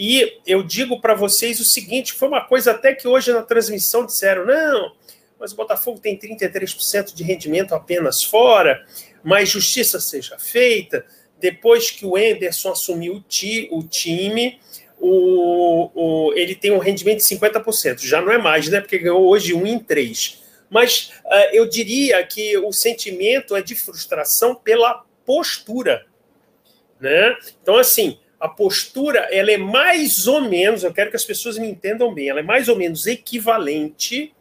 E 0.02 0.40
eu 0.48 0.64
digo 0.64 1.02
para 1.02 1.14
vocês 1.14 1.60
o 1.60 1.66
seguinte: 1.66 2.14
foi 2.14 2.30
uma 2.30 2.46
coisa 2.46 2.72
até 2.72 2.96
que 2.96 3.06
hoje 3.06 3.34
na 3.34 3.42
transmissão 3.42 4.06
disseram, 4.06 4.46
não, 4.46 4.96
mas 5.38 5.52
o 5.52 5.58
Botafogo 5.58 6.00
tem 6.00 6.18
33% 6.18 7.14
de 7.14 7.22
rendimento 7.22 7.76
apenas 7.76 8.24
fora, 8.24 8.82
mas 9.22 9.50
justiça 9.50 10.00
seja 10.00 10.40
feita. 10.40 11.06
Depois 11.38 11.92
que 11.92 12.06
o 12.06 12.18
Enderson 12.18 12.72
assumiu 12.72 13.16
o, 13.16 13.22
ti, 13.22 13.68
o 13.72 13.84
time, 13.84 14.58
o, 14.98 15.90
o, 15.94 16.34
ele 16.34 16.56
tem 16.56 16.72
um 16.72 16.80
rendimento 16.80 17.18
de 17.18 17.36
50%. 17.36 18.00
Já 18.00 18.22
não 18.22 18.32
é 18.32 18.38
mais, 18.38 18.70
né? 18.70 18.80
Porque 18.80 19.00
ganhou 19.00 19.28
hoje 19.28 19.54
um 19.54 19.68
em 19.68 19.80
três. 19.80 20.42
Mas 20.70 21.12
uh, 21.26 21.50
eu 21.52 21.68
diria 21.68 22.26
que 22.26 22.58
o 22.58 22.72
sentimento 22.72 23.54
é 23.54 23.62
de 23.62 23.76
frustração 23.76 24.56
pela 24.56 25.04
postura. 25.26 26.06
Né? 27.00 27.36
Então, 27.62 27.78
assim, 27.78 28.18
a 28.40 28.48
postura 28.48 29.28
ela 29.32 29.52
é 29.52 29.58
mais 29.58 30.28
ou 30.28 30.42
menos, 30.42 30.84
eu 30.84 30.94
quero 30.94 31.10
que 31.10 31.16
as 31.16 31.26
pessoas 31.26 31.58
me 31.58 31.70
entendam 31.70 32.14
bem, 32.14 32.30
ela 32.30 32.40
é 32.40 32.44
mais 32.44 32.70
ou 32.70 32.76
menos 32.76 33.06
equivalente 33.06 34.34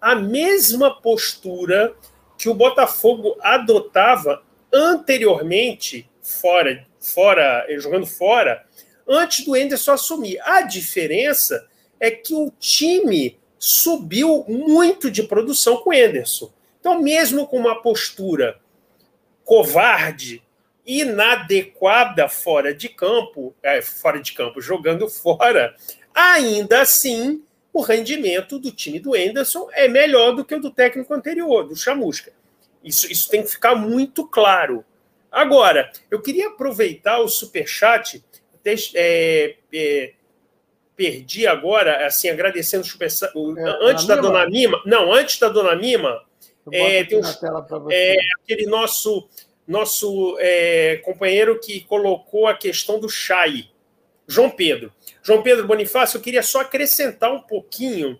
à 0.00 0.14
mesma 0.14 1.00
postura 1.00 1.94
que 2.38 2.48
o 2.48 2.54
Botafogo 2.54 3.36
adotava 3.40 4.42
anteriormente, 4.72 6.08
fora, 6.22 6.86
fora 7.00 7.66
jogando 7.78 8.06
fora, 8.06 8.64
antes 9.06 9.44
do 9.44 9.56
Enderson 9.56 9.92
assumir. 9.92 10.38
A 10.42 10.62
diferença 10.62 11.66
é 12.00 12.10
que 12.10 12.34
o 12.34 12.50
time 12.58 13.38
subiu 13.58 14.44
muito 14.48 15.10
de 15.10 15.22
produção 15.22 15.78
com 15.78 15.90
o 15.90 15.94
Enderson. 15.94 16.52
Então, 16.80 17.00
mesmo 17.00 17.46
com 17.46 17.58
uma 17.58 17.80
postura 17.80 18.60
covarde, 19.42 20.42
inadequada 20.86 22.28
fora 22.28 22.74
de 22.74 22.88
campo, 22.88 23.54
é, 23.62 23.80
fora 23.80 24.20
de 24.20 24.32
campo, 24.32 24.60
jogando 24.60 25.08
fora, 25.08 25.74
ainda 26.14 26.82
assim 26.82 27.42
o 27.72 27.80
rendimento 27.80 28.58
do 28.58 28.70
time 28.70 29.00
do 29.00 29.16
Enderson 29.16 29.68
é 29.72 29.88
melhor 29.88 30.32
do 30.32 30.44
que 30.44 30.54
o 30.54 30.60
do 30.60 30.70
técnico 30.70 31.12
anterior, 31.12 31.66
do 31.66 31.74
Chamusca. 31.74 32.32
Isso, 32.84 33.10
isso 33.10 33.28
tem 33.28 33.42
que 33.42 33.50
ficar 33.50 33.74
muito 33.74 34.26
claro. 34.28 34.84
Agora, 35.32 35.90
eu 36.10 36.22
queria 36.22 36.48
aproveitar 36.48 37.18
o 37.18 37.28
superchat 37.28 38.22
é, 38.94 39.56
é, 39.72 40.12
perdi 40.94 41.46
agora, 41.46 42.06
assim, 42.06 42.28
agradecendo 42.28 42.84
o, 42.84 42.86
super, 42.86 43.08
o 43.34 43.58
é, 43.58 43.90
antes 43.90 44.06
da 44.06 44.16
Dona 44.16 44.48
Mima. 44.48 44.80
Não, 44.86 45.12
antes 45.12 45.38
da 45.38 45.48
Dona 45.48 45.74
Mima, 45.74 46.22
É, 46.72 47.04
tem 47.04 47.18
um, 47.18 47.90
é, 47.90 48.16
aquele 48.40 48.66
nosso 48.66 49.28
nosso 49.66 50.36
é, 50.40 50.96
companheiro 51.04 51.58
que 51.58 51.80
colocou 51.80 52.46
a 52.46 52.54
questão 52.54 52.98
do 53.00 53.08
Chay, 53.08 53.70
João 54.26 54.50
Pedro. 54.50 54.92
João 55.22 55.42
Pedro 55.42 55.66
Bonifácio, 55.66 56.18
eu 56.18 56.22
queria 56.22 56.42
só 56.42 56.60
acrescentar 56.60 57.32
um 57.32 57.40
pouquinho 57.40 58.18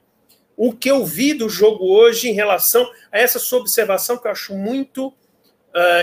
o 0.56 0.72
que 0.72 0.90
eu 0.90 1.04
vi 1.04 1.34
do 1.34 1.48
jogo 1.48 1.86
hoje 1.86 2.28
em 2.28 2.32
relação 2.32 2.90
a 3.10 3.18
essa 3.18 3.38
sua 3.38 3.58
observação 3.58 4.16
que 4.16 4.26
eu 4.26 4.30
acho 4.30 4.54
muito 4.54 5.08
uh, 5.08 5.14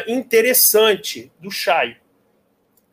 interessante 0.08 1.32
do 1.40 1.50
Chay. 1.50 1.98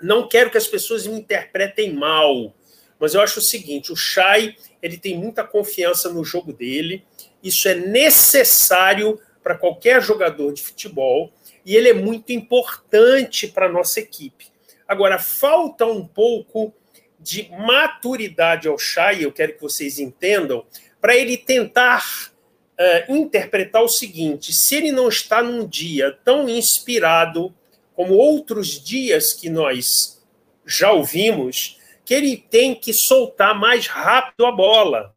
Não 0.01 0.29
quero 0.29 0.51
que 0.51 0.59
as 0.59 0.69
pessoas 0.69 1.07
me 1.07 1.19
interpretem 1.19 1.93
mal, 1.93 2.55
mas 3.01 3.15
eu 3.15 3.21
acho 3.21 3.41
o 3.41 3.43
seguinte: 3.43 3.93
o 3.93 3.97
Chay 3.97 4.57
ele 4.81 4.97
tem 4.97 5.19
muita 5.19 5.43
confiança 5.43 6.09
no 6.13 6.25
jogo 6.25 6.53
dele. 6.53 7.05
Isso 7.43 7.69
é 7.69 7.75
necessário 7.75 9.21
para 9.43 9.57
qualquer 9.57 10.01
jogador 10.01 10.53
de 10.53 10.63
futebol 10.63 11.33
e 11.69 11.77
ele 11.77 11.91
é 11.91 11.93
muito 11.93 12.33
importante 12.33 13.47
para 13.47 13.67
a 13.67 13.71
nossa 13.71 14.01
equipe. 14.01 14.47
Agora, 14.89 15.19
falta 15.19 15.85
um 15.85 16.03
pouco 16.03 16.73
de 17.21 17.51
maturidade 17.51 18.67
ao 18.67 18.79
Chay, 18.79 19.23
eu 19.23 19.31
quero 19.31 19.53
que 19.53 19.61
vocês 19.61 19.99
entendam, 19.99 20.65
para 20.99 21.15
ele 21.15 21.37
tentar 21.37 22.33
uh, 22.73 23.15
interpretar 23.15 23.83
o 23.83 23.89
seguinte: 23.89 24.51
se 24.51 24.77
ele 24.77 24.91
não 24.91 25.11
está 25.11 25.43
num 25.43 25.69
dia 25.69 26.19
tão 26.25 26.49
inspirado 26.49 27.55
como 27.95 28.15
outros 28.15 28.83
dias 28.83 29.35
que 29.35 29.51
nós 29.51 30.25
já 30.65 30.91
ouvimos, 30.93 31.79
que 32.03 32.15
ele 32.15 32.39
tem 32.39 32.75
que 32.75 32.95
soltar 32.95 33.55
mais 33.55 33.87
rápido 33.87 34.47
a 34.47 34.53
bola. 34.53 35.15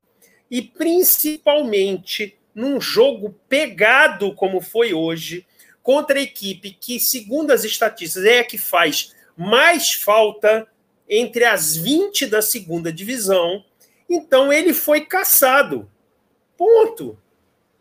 E 0.49 0.61
principalmente 0.61 2.37
num 2.53 2.81
jogo 2.81 3.39
pegado 3.47 4.35
como 4.35 4.59
foi 4.59 4.93
hoje, 4.93 5.45
contra 5.83 6.19
a 6.19 6.21
equipe 6.21 6.71
que, 6.71 6.99
segundo 6.99 7.51
as 7.51 7.63
estatísticas, 7.63 8.25
é 8.25 8.39
a 8.39 8.43
que 8.43 8.57
faz 8.57 9.13
mais 9.35 9.93
falta 9.93 10.67
entre 11.09 11.43
as 11.43 11.75
20 11.75 12.27
da 12.27 12.41
segunda 12.41 12.91
divisão, 12.91 13.63
então 14.09 14.51
ele 14.51 14.73
foi 14.73 15.01
caçado. 15.01 15.89
Ponto. 16.57 17.17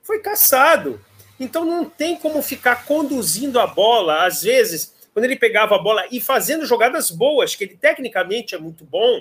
Foi 0.02 0.20
caçado. 0.20 1.00
Então 1.38 1.64
não 1.64 1.84
tem 1.84 2.16
como 2.16 2.42
ficar 2.42 2.84
conduzindo 2.84 3.60
a 3.60 3.66
bola, 3.66 4.26
às 4.26 4.42
vezes, 4.42 4.94
quando 5.12 5.24
ele 5.24 5.36
pegava 5.36 5.76
a 5.76 5.78
bola 5.78 6.06
e 6.10 6.20
fazendo 6.20 6.66
jogadas 6.66 7.10
boas, 7.10 7.54
que 7.54 7.64
ele 7.64 7.76
tecnicamente 7.76 8.54
é 8.54 8.58
muito 8.58 8.84
bom, 8.84 9.20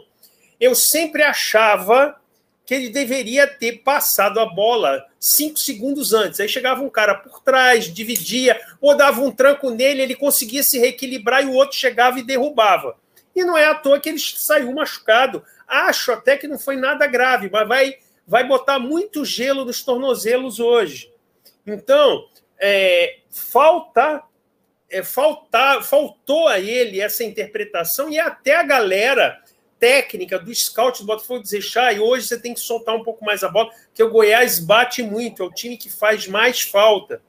eu 0.59 0.75
sempre 0.75 1.23
achava 1.23 2.19
que 2.69 2.75
ele 2.75 2.89
deveria 2.89 3.47
ter 3.47 3.79
passado 3.79 4.39
a 4.39 4.45
bola 4.45 5.03
cinco 5.19 5.57
segundos 5.57 6.13
antes. 6.13 6.39
Aí 6.39 6.47
chegava 6.47 6.83
um 6.83 6.89
cara 6.89 7.15
por 7.15 7.41
trás, 7.41 7.91
dividia, 7.91 8.61
ou 8.79 8.95
dava 8.95 9.21
um 9.21 9.31
tranco 9.31 9.71
nele, 9.71 10.03
ele 10.03 10.13
conseguia 10.13 10.61
se 10.61 10.77
reequilibrar 10.77 11.41
e 11.41 11.47
o 11.47 11.53
outro 11.53 11.75
chegava 11.75 12.19
e 12.19 12.23
derrubava. 12.23 12.95
E 13.35 13.43
não 13.43 13.57
é 13.57 13.65
à 13.65 13.73
toa 13.73 13.99
que 13.99 14.07
ele 14.07 14.19
saiu 14.19 14.71
machucado. 14.71 15.43
Acho 15.67 16.11
até 16.11 16.37
que 16.37 16.47
não 16.47 16.59
foi 16.59 16.75
nada 16.75 17.07
grave, 17.07 17.49
mas 17.51 17.67
vai, 17.67 17.95
vai 18.27 18.47
botar 18.47 18.77
muito 18.77 19.25
gelo 19.25 19.65
nos 19.65 19.81
tornozelos 19.81 20.59
hoje. 20.59 21.11
Então, 21.65 22.27
é, 22.59 23.17
falta, 23.31 24.21
é, 24.91 25.01
falta, 25.01 25.81
faltou 25.81 26.47
a 26.47 26.59
ele 26.59 27.01
essa 27.01 27.23
interpretação 27.23 28.11
e 28.11 28.19
até 28.19 28.57
a 28.57 28.61
galera 28.61 29.41
técnica 29.79 30.37
do 30.37 30.53
scout 30.53 30.99
do 30.99 31.05
Botafogo 31.05 31.41
dizer, 31.41 31.61
Chay, 31.61 31.99
hoje 31.99 32.27
você 32.27 32.39
tem 32.39 32.53
que 32.53 32.59
soltar 32.59 32.95
um 32.95 33.03
pouco 33.03 33.23
mais 33.23 33.43
a 33.43 33.49
bola, 33.49 33.71
porque 33.85 34.03
o 34.03 34.09
Goiás 34.09 34.59
bate 34.59 35.01
muito, 35.01 35.41
é 35.41 35.45
o 35.45 35.51
time 35.51 35.77
que 35.77 35.89
faz 35.89 36.27
mais 36.27 36.61
falta. 36.61 37.21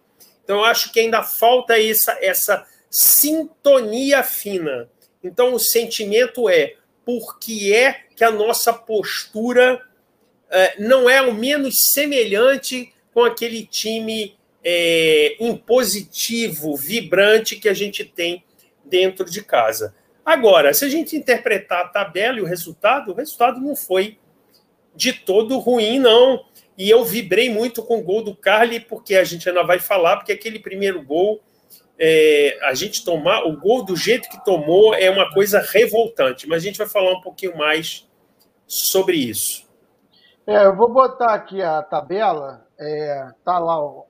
Então, 0.43 0.59
eu 0.59 0.65
acho 0.65 0.93
que 0.93 0.99
ainda 0.99 1.23
falta 1.23 1.81
essa, 1.81 2.19
essa 2.21 2.67
sintonia 2.91 4.23
fina. 4.23 4.91
Então, 5.23 5.55
o 5.55 5.61
sentimento 5.61 6.49
é 6.49 6.75
por 7.05 7.39
que 7.39 7.73
é 7.73 8.05
que 8.17 8.25
a 8.25 8.31
nossa 8.31 8.73
postura 8.73 9.81
é, 10.51 10.81
não 10.81 11.09
é 11.09 11.19
ao 11.19 11.33
menos 11.33 11.93
semelhante 11.93 12.93
com 13.15 13.25
aquele 13.25 13.65
time 13.65 14.37
é, 14.65 15.37
impositivo, 15.41 16.77
vibrante 16.77 17.57
que 17.57 17.69
a 17.69 17.75
gente 17.75 18.05
tem 18.05 18.45
dentro 18.85 19.25
de 19.25 19.43
casa. 19.43 19.95
Agora, 20.31 20.73
se 20.73 20.85
a 20.85 20.89
gente 20.89 21.17
interpretar 21.17 21.87
a 21.87 21.89
tabela 21.89 22.39
e 22.39 22.41
o 22.41 22.47
resultado, 22.47 23.11
o 23.11 23.15
resultado 23.15 23.61
não 23.61 23.75
foi 23.75 24.17
de 24.95 25.13
todo 25.13 25.59
ruim, 25.59 25.99
não. 25.99 26.45
E 26.79 26.89
eu 26.89 27.05
vibrei 27.05 27.53
muito 27.53 27.83
com 27.83 27.99
o 27.99 28.05
gol 28.05 28.23
do 28.23 28.37
Carly, 28.37 28.79
porque 28.79 29.17
a 29.17 29.25
gente 29.25 29.49
ainda 29.49 29.65
vai 29.65 29.81
falar, 29.81 30.19
porque 30.19 30.31
aquele 30.31 30.61
primeiro 30.61 31.03
gol, 31.03 31.41
é, 31.99 32.57
a 32.63 32.75
gente 32.75 33.05
tomar 33.05 33.43
o 33.43 33.57
gol 33.57 33.85
do 33.85 33.97
jeito 33.97 34.29
que 34.29 34.45
tomou 34.45 34.95
é 34.95 35.11
uma 35.11 35.35
coisa 35.35 35.59
revoltante. 35.59 36.47
Mas 36.47 36.63
a 36.63 36.67
gente 36.67 36.79
vai 36.79 36.89
falar 36.89 37.11
um 37.11 37.21
pouquinho 37.21 37.59
mais 37.59 38.09
sobre 38.69 39.17
isso. 39.17 39.69
É, 40.47 40.65
eu 40.65 40.77
vou 40.77 40.93
botar 40.93 41.35
aqui 41.35 41.61
a 41.61 41.83
tabela. 41.83 42.69
É, 42.79 43.33
tá 43.45 43.59
lá, 43.59 43.85
ó. 43.85 44.05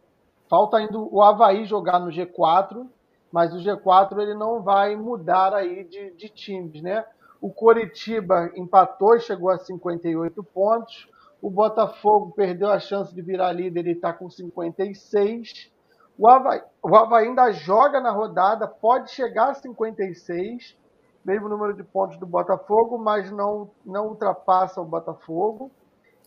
falta 0.50 0.77
ainda 0.77 0.99
o 0.99 1.23
Havaí 1.23 1.65
jogar 1.65 1.99
no 1.99 2.11
G4 2.11 2.87
mas 3.33 3.55
o 3.55 3.59
G4 3.59 4.19
ele 4.19 4.35
não 4.35 4.63
vai 4.63 4.97
mudar 4.97 5.55
aí 5.55 5.85
de, 5.85 6.11
de 6.13 6.29
times, 6.29 6.83
né? 6.83 7.05
O 7.41 7.51
Coritiba 7.51 8.51
empatou 8.55 9.17
e 9.17 9.21
chegou 9.21 9.51
a 9.51 9.59
58 9.59 10.43
pontos. 10.45 11.09
O 11.41 11.49
Botafogo 11.49 12.33
perdeu 12.37 12.69
a 12.69 12.79
chance 12.79 13.15
de 13.15 13.23
virar 13.23 13.53
líder 13.53 13.87
e 13.87 13.93
está 13.93 14.13
com 14.13 14.29
56. 14.29 15.71
O 16.19 16.29
Havaí, 16.29 16.63
o 16.83 16.95
Havaí 16.95 17.29
ainda 17.29 17.51
joga 17.51 17.99
na 17.99 18.11
rodada, 18.11 18.69
pode 18.69 19.11
chegar 19.11 19.51
a 19.51 19.55
56, 19.55 20.77
mesmo 21.25 21.49
número 21.49 21.73
de 21.73 21.83
pontos 21.83 22.19
do 22.19 22.27
Botafogo, 22.27 22.99
mas 22.99 23.31
não, 23.31 23.71
não 23.87 24.09
ultrapassa 24.09 24.83
o 24.83 24.85
Botafogo. 24.85 25.71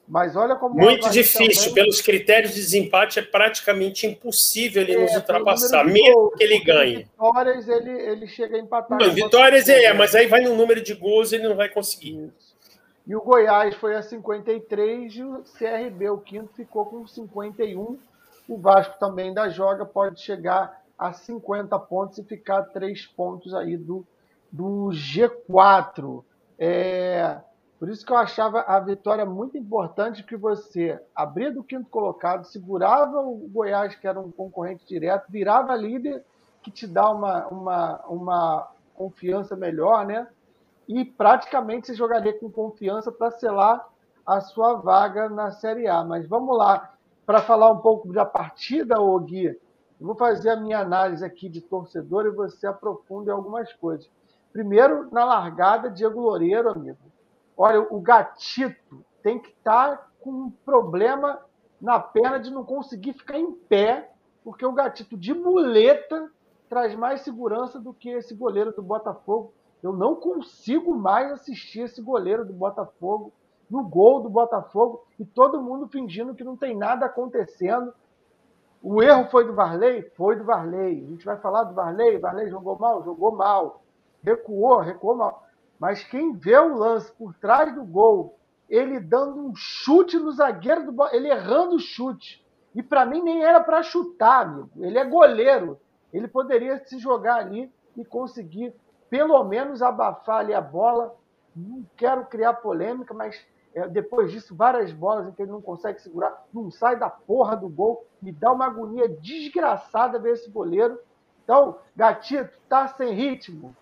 Mas 0.08 0.36
olha 0.36 0.56
como. 0.56 0.76
Muito 0.76 1.10
difícil, 1.10 1.70
também... 1.70 1.76
pelos 1.76 2.02
critérios 2.02 2.54
de 2.54 2.60
desempate, 2.60 3.20
é 3.20 3.22
praticamente 3.22 4.06
impossível 4.06 4.82
ele 4.82 4.94
é, 4.94 5.02
nos 5.02 5.16
ultrapassar, 5.16 5.86
mesmo 5.86 6.32
que 6.32 6.44
ele 6.44 6.60
ganhe. 6.60 6.98
Vitórias, 6.98 7.68
ele, 7.70 7.92
ele 7.92 8.28
chega 8.28 8.58
a 8.58 8.60
empatar. 8.60 9.00
Não, 9.00 9.12
vitórias 9.12 9.70
é, 9.70 9.94
mas 9.94 10.14
aí 10.14 10.28
vai 10.28 10.42
no 10.42 10.56
número 10.56 10.82
de 10.82 10.94
gols 10.94 11.32
ele 11.32 11.48
não 11.48 11.56
vai 11.56 11.70
conseguir. 11.70 12.12
Isso. 12.12 12.54
E 13.06 13.16
o 13.16 13.22
Goiás 13.22 13.76
foi 13.76 13.96
a 13.96 14.02
53 14.02 15.14
e 15.16 15.24
o 15.24 15.44
CRB, 15.58 16.10
o 16.10 16.18
quinto, 16.18 16.54
ficou 16.54 16.86
com 16.86 17.06
51. 17.06 17.98
O 18.48 18.58
Vasco 18.58 18.98
também 18.98 19.30
ainda 19.30 19.50
joga, 19.50 19.86
pode 19.86 20.22
chegar 20.22 20.82
a 20.98 21.12
50 21.12 21.78
pontos 21.80 22.18
e 22.18 22.24
ficar 22.24 22.62
três 22.64 23.06
pontos 23.06 23.54
aí 23.54 23.76
do, 23.76 24.06
do 24.52 24.90
G4. 24.92 26.24
É, 26.58 27.38
por 27.84 27.90
isso 27.90 28.06
que 28.06 28.14
eu 28.14 28.16
achava 28.16 28.62
a 28.62 28.80
vitória 28.80 29.26
muito 29.26 29.58
importante, 29.58 30.24
que 30.24 30.38
você 30.38 30.98
abria 31.14 31.52
do 31.52 31.62
quinto 31.62 31.90
colocado, 31.90 32.46
segurava 32.46 33.20
o 33.20 33.36
Goiás, 33.50 33.94
que 33.94 34.08
era 34.08 34.18
um 34.18 34.32
concorrente 34.32 34.88
direto, 34.88 35.30
virava 35.30 35.76
líder, 35.76 36.24
que 36.62 36.72
te 36.72 36.88
dá 36.88 37.12
uma, 37.12 37.46
uma, 37.48 38.06
uma 38.08 38.72
confiança 38.96 39.58
melhor, 39.58 40.06
né? 40.06 40.26
E 40.88 41.04
praticamente 41.04 41.88
você 41.88 41.94
jogaria 41.94 42.32
com 42.40 42.50
confiança 42.50 43.12
para 43.12 43.32
selar 43.32 43.86
a 44.26 44.40
sua 44.40 44.76
vaga 44.76 45.28
na 45.28 45.52
Série 45.52 45.86
A. 45.86 46.06
Mas 46.06 46.26
vamos 46.26 46.58
lá, 46.58 46.94
para 47.26 47.42
falar 47.42 47.70
um 47.70 47.80
pouco 47.80 48.14
da 48.14 48.24
partida, 48.24 49.02
ô 49.02 49.20
Gui, 49.20 49.48
eu 49.48 49.58
vou 50.00 50.16
fazer 50.16 50.52
a 50.52 50.56
minha 50.56 50.80
análise 50.80 51.26
aqui 51.26 51.50
de 51.50 51.60
torcedor 51.60 52.28
e 52.28 52.32
você 52.32 52.66
aprofunda 52.66 53.30
em 53.30 53.36
algumas 53.36 53.74
coisas. 53.74 54.10
Primeiro, 54.54 55.10
na 55.12 55.26
largada, 55.26 55.92
Diego 55.92 56.22
Loureiro, 56.22 56.70
amigo 56.70 57.13
Olha, 57.58 57.82
o 57.82 58.00
gatito 58.00 59.06
tem 59.22 59.40
que 59.40 59.50
estar 59.50 60.12
com 60.20 60.32
um 60.32 60.52
problema 60.66 61.40
na 61.80 62.00
perna 62.00 62.40
de 62.40 62.52
não 62.52 62.64
conseguir 62.64 63.14
ficar 63.14 63.38
em 63.38 63.52
pé, 63.52 64.12
porque 64.44 64.66
o 64.66 64.72
gatito 64.72 65.18
de 65.18 65.34
muleta 65.34 66.32
traz 66.70 66.96
mais 66.96 67.22
segurança 67.22 67.80
do 67.80 67.94
que 67.94 68.10
esse 68.10 68.34
goleiro 68.34 68.74
do 68.74 68.82
Botafogo. 68.82 69.54
Eu 69.82 69.94
não 69.94 70.16
consigo 70.16 70.96
mais 70.96 71.32
assistir 71.32 71.82
esse 71.82 72.02
goleiro 72.02 72.46
do 72.46 72.54
Botafogo 72.54 73.34
no 73.70 73.84
gol 73.84 74.22
do 74.22 74.30
Botafogo 74.30 75.04
e 75.20 75.26
todo 75.26 75.62
mundo 75.62 75.88
fingindo 75.88 76.34
que 76.34 76.44
não 76.44 76.56
tem 76.56 76.76
nada 76.76 77.06
acontecendo. 77.06 77.94
O 78.82 79.02
erro 79.02 79.30
foi 79.30 79.46
do 79.46 79.54
Varley? 79.54 80.04
Foi 80.16 80.36
do 80.36 80.44
Varley. 80.44 81.04
A 81.06 81.10
gente 81.10 81.26
vai 81.26 81.38
falar 81.38 81.64
do 81.64 81.74
Varley? 81.74 82.18
Varley 82.18 82.50
jogou 82.50 82.78
mal? 82.78 83.04
Jogou 83.04 83.32
mal. 83.32 83.82
Recuou? 84.24 84.80
Recuou 84.80 85.16
mal. 85.16 85.44
Mas 85.84 86.02
quem 86.02 86.32
vê 86.32 86.58
o 86.58 86.78
lance 86.78 87.12
por 87.12 87.34
trás 87.34 87.76
do 87.76 87.84
gol, 87.84 88.40
ele 88.70 89.02
dando 89.02 89.48
um 89.48 89.54
chute 89.54 90.18
no 90.18 90.32
zagueiro 90.32 90.90
do 90.90 91.08
ele 91.12 91.28
errando 91.28 91.76
o 91.76 91.80
chute. 91.80 92.42
E 92.74 92.82
para 92.82 93.06
mim 93.06 93.22
nem 93.22 93.44
era 93.44 93.60
para 93.60 93.84
chutar, 93.84 94.46
amigo. 94.46 94.70
Ele 94.78 94.98
é 94.98 95.04
goleiro. 95.04 95.78
Ele 96.14 96.26
poderia 96.26 96.82
se 96.86 96.98
jogar 96.98 97.36
ali 97.36 97.70
e 97.98 98.06
conseguir 98.06 98.74
pelo 99.10 99.44
menos 99.44 99.82
abafar 99.82 100.40
ali 100.40 100.54
a 100.54 100.62
bola. 100.62 101.18
Não 101.54 101.86
quero 101.98 102.28
criar 102.28 102.54
polêmica, 102.54 103.14
mas 103.14 103.36
É, 103.76 103.86
depois 103.86 104.32
disso, 104.32 104.56
várias 104.56 104.94
bolas 104.94 105.28
em 105.28 105.34
que 105.34 105.42
ele 105.42 105.52
não 105.52 105.62
consegue 105.62 106.00
segurar, 106.00 106.46
não 106.54 106.72
sai 106.72 106.96
da 106.96 107.10
porra 107.10 107.58
do 107.58 107.68
gol. 107.68 108.06
Me 108.22 108.32
dá 108.32 108.54
uma 108.54 108.68
agonia 108.68 109.10
desgraçada 109.10 110.18
ver 110.18 110.34
esse 110.34 110.50
goleiro. 110.50 110.98
Então, 111.44 111.78
Gatito, 111.94 112.58
tá 112.70 112.88
sem 112.88 113.14
ritmo, 113.14 113.76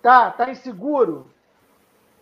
tá, 0.00 0.30
tá 0.30 0.50
inseguro. 0.50 1.33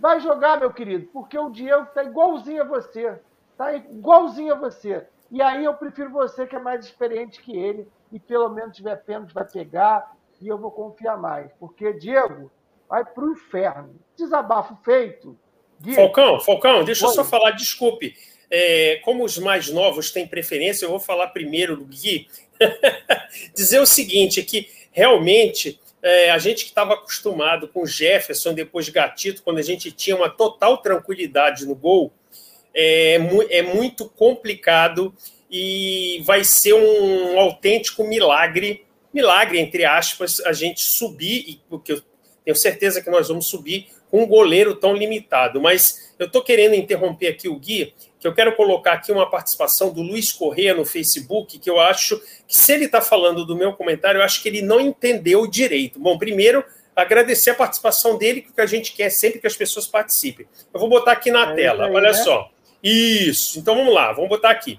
Vai 0.02 0.18
jogar, 0.18 0.59
meu 0.59 0.73
querido, 0.73 1.06
porque 1.12 1.38
o 1.38 1.49
Diego 1.49 1.87
tá 1.94 2.02
igualzinho 2.02 2.62
a 2.62 2.66
você. 2.66 3.21
Tá 3.56 3.73
igualzinho 3.73 4.52
a 4.52 4.59
você. 4.59 5.06
E 5.30 5.40
aí 5.40 5.64
eu 5.64 5.75
prefiro 5.75 6.11
você 6.11 6.44
que 6.44 6.56
é 6.56 6.59
mais 6.59 6.85
experiente 6.85 7.40
que 7.40 7.56
ele 7.56 7.87
e 8.11 8.18
pelo 8.18 8.49
menos 8.49 8.76
tiver 8.76 8.97
pênalti 8.97 9.32
vai 9.32 9.49
pegar 9.49 10.16
e 10.40 10.49
eu 10.49 10.59
vou 10.59 10.73
confiar 10.73 11.16
mais. 11.16 11.52
Porque, 11.52 11.92
Diego, 11.92 12.50
vai 12.88 13.04
pro 13.04 13.30
inferno. 13.30 13.94
Desabafo 14.16 14.76
feito. 14.85 15.38
Gui, 15.80 15.94
Falcão, 15.94 16.40
Falcão, 16.40 16.82
deixa 16.82 17.06
Oi. 17.06 17.11
eu 17.12 17.14
só 17.14 17.25
falar, 17.25 17.52
desculpe. 17.52 18.16
É, 18.50 19.00
como 19.04 19.25
os 19.25 19.38
mais 19.38 19.71
novos 19.71 20.11
têm 20.11 20.26
preferência, 20.26 20.85
eu 20.85 20.90
vou 20.90 20.99
falar 20.99 21.28
primeiro 21.28 21.76
do 21.76 21.85
Gui. 21.85 22.26
Dizer 23.54 23.78
o 23.78 23.87
seguinte, 23.87 24.42
que 24.42 24.68
realmente 24.90 25.80
é, 26.02 26.30
a 26.30 26.38
gente 26.38 26.64
que 26.64 26.71
estava 26.71 26.94
acostumado 26.94 27.68
com 27.68 27.87
Jefferson, 27.87 28.52
depois 28.52 28.88
Gatito, 28.88 29.42
quando 29.42 29.59
a 29.59 29.62
gente 29.62 29.92
tinha 29.92 30.16
uma 30.16 30.28
total 30.28 30.78
tranquilidade 30.78 31.64
no 31.64 31.75
gol, 31.75 32.12
é, 32.75 33.18
é 33.50 33.62
muito 33.62 34.09
complicado 34.09 35.14
e 35.50 36.23
vai 36.25 36.42
ser 36.42 36.73
um 36.73 37.38
autêntico 37.38 38.04
milagre, 38.04 38.85
milagre, 39.12 39.61
entre 39.61 39.85
aspas, 39.85 40.40
a 40.40 40.52
gente 40.52 40.80
subir, 40.80 41.61
porque 41.68 41.92
eu 41.92 42.02
tenho 42.44 42.56
certeza 42.56 43.00
que 43.00 43.11
nós 43.11 43.28
vamos 43.28 43.47
subir 43.47 43.88
com 44.11 44.23
um 44.23 44.26
goleiro 44.26 44.75
tão 44.75 44.94
limitado. 44.94 45.61
Mas 45.61 46.14
eu 46.18 46.26
estou 46.26 46.42
querendo 46.42 46.75
interromper 46.75 47.28
aqui 47.28 47.49
o 47.49 47.59
Gui, 47.59 47.94
que 48.23 48.29
eu 48.29 48.33
quero 48.33 48.55
colocar 48.55 48.93
aqui 48.93 49.11
uma 49.11 49.29
participação 49.29 49.93
do 49.93 50.00
Luiz 50.00 50.31
Corrêa 50.31 50.73
no 50.73 50.85
Facebook, 50.85 51.59
que 51.59 51.69
eu 51.69 51.81
acho 51.81 52.21
que 52.47 52.57
se 52.57 52.73
ele 52.73 52.85
está 52.85 53.00
falando 53.00 53.45
do 53.45 53.57
meu 53.57 53.73
comentário, 53.73 54.21
eu 54.21 54.25
acho 54.25 54.41
que 54.41 54.49
ele 54.49 54.62
não 54.62 54.79
entendeu 54.79 55.45
direito. 55.45 55.99
Bom, 55.99 56.17
primeiro, 56.17 56.64
agradecer 56.95 57.50
a 57.50 57.55
participação 57.57 58.17
dele, 58.17 58.43
que 58.43 58.61
a 58.61 58.67
gente 58.67 58.93
quer 58.93 59.11
sempre 59.11 59.41
que 59.41 59.47
as 59.49 59.57
pessoas 59.57 59.88
participem. 59.88 60.47
Eu 60.73 60.79
vou 60.79 60.88
botar 60.88 61.11
aqui 61.11 61.33
na 61.33 61.50
é 61.50 61.55
tela, 61.57 61.87
aí, 61.87 61.93
olha 61.93 62.12
né? 62.12 62.14
só. 62.14 62.49
Isso, 62.81 63.59
então 63.59 63.75
vamos 63.75 63.93
lá, 63.93 64.12
vamos 64.12 64.31
botar 64.31 64.50
aqui. 64.50 64.79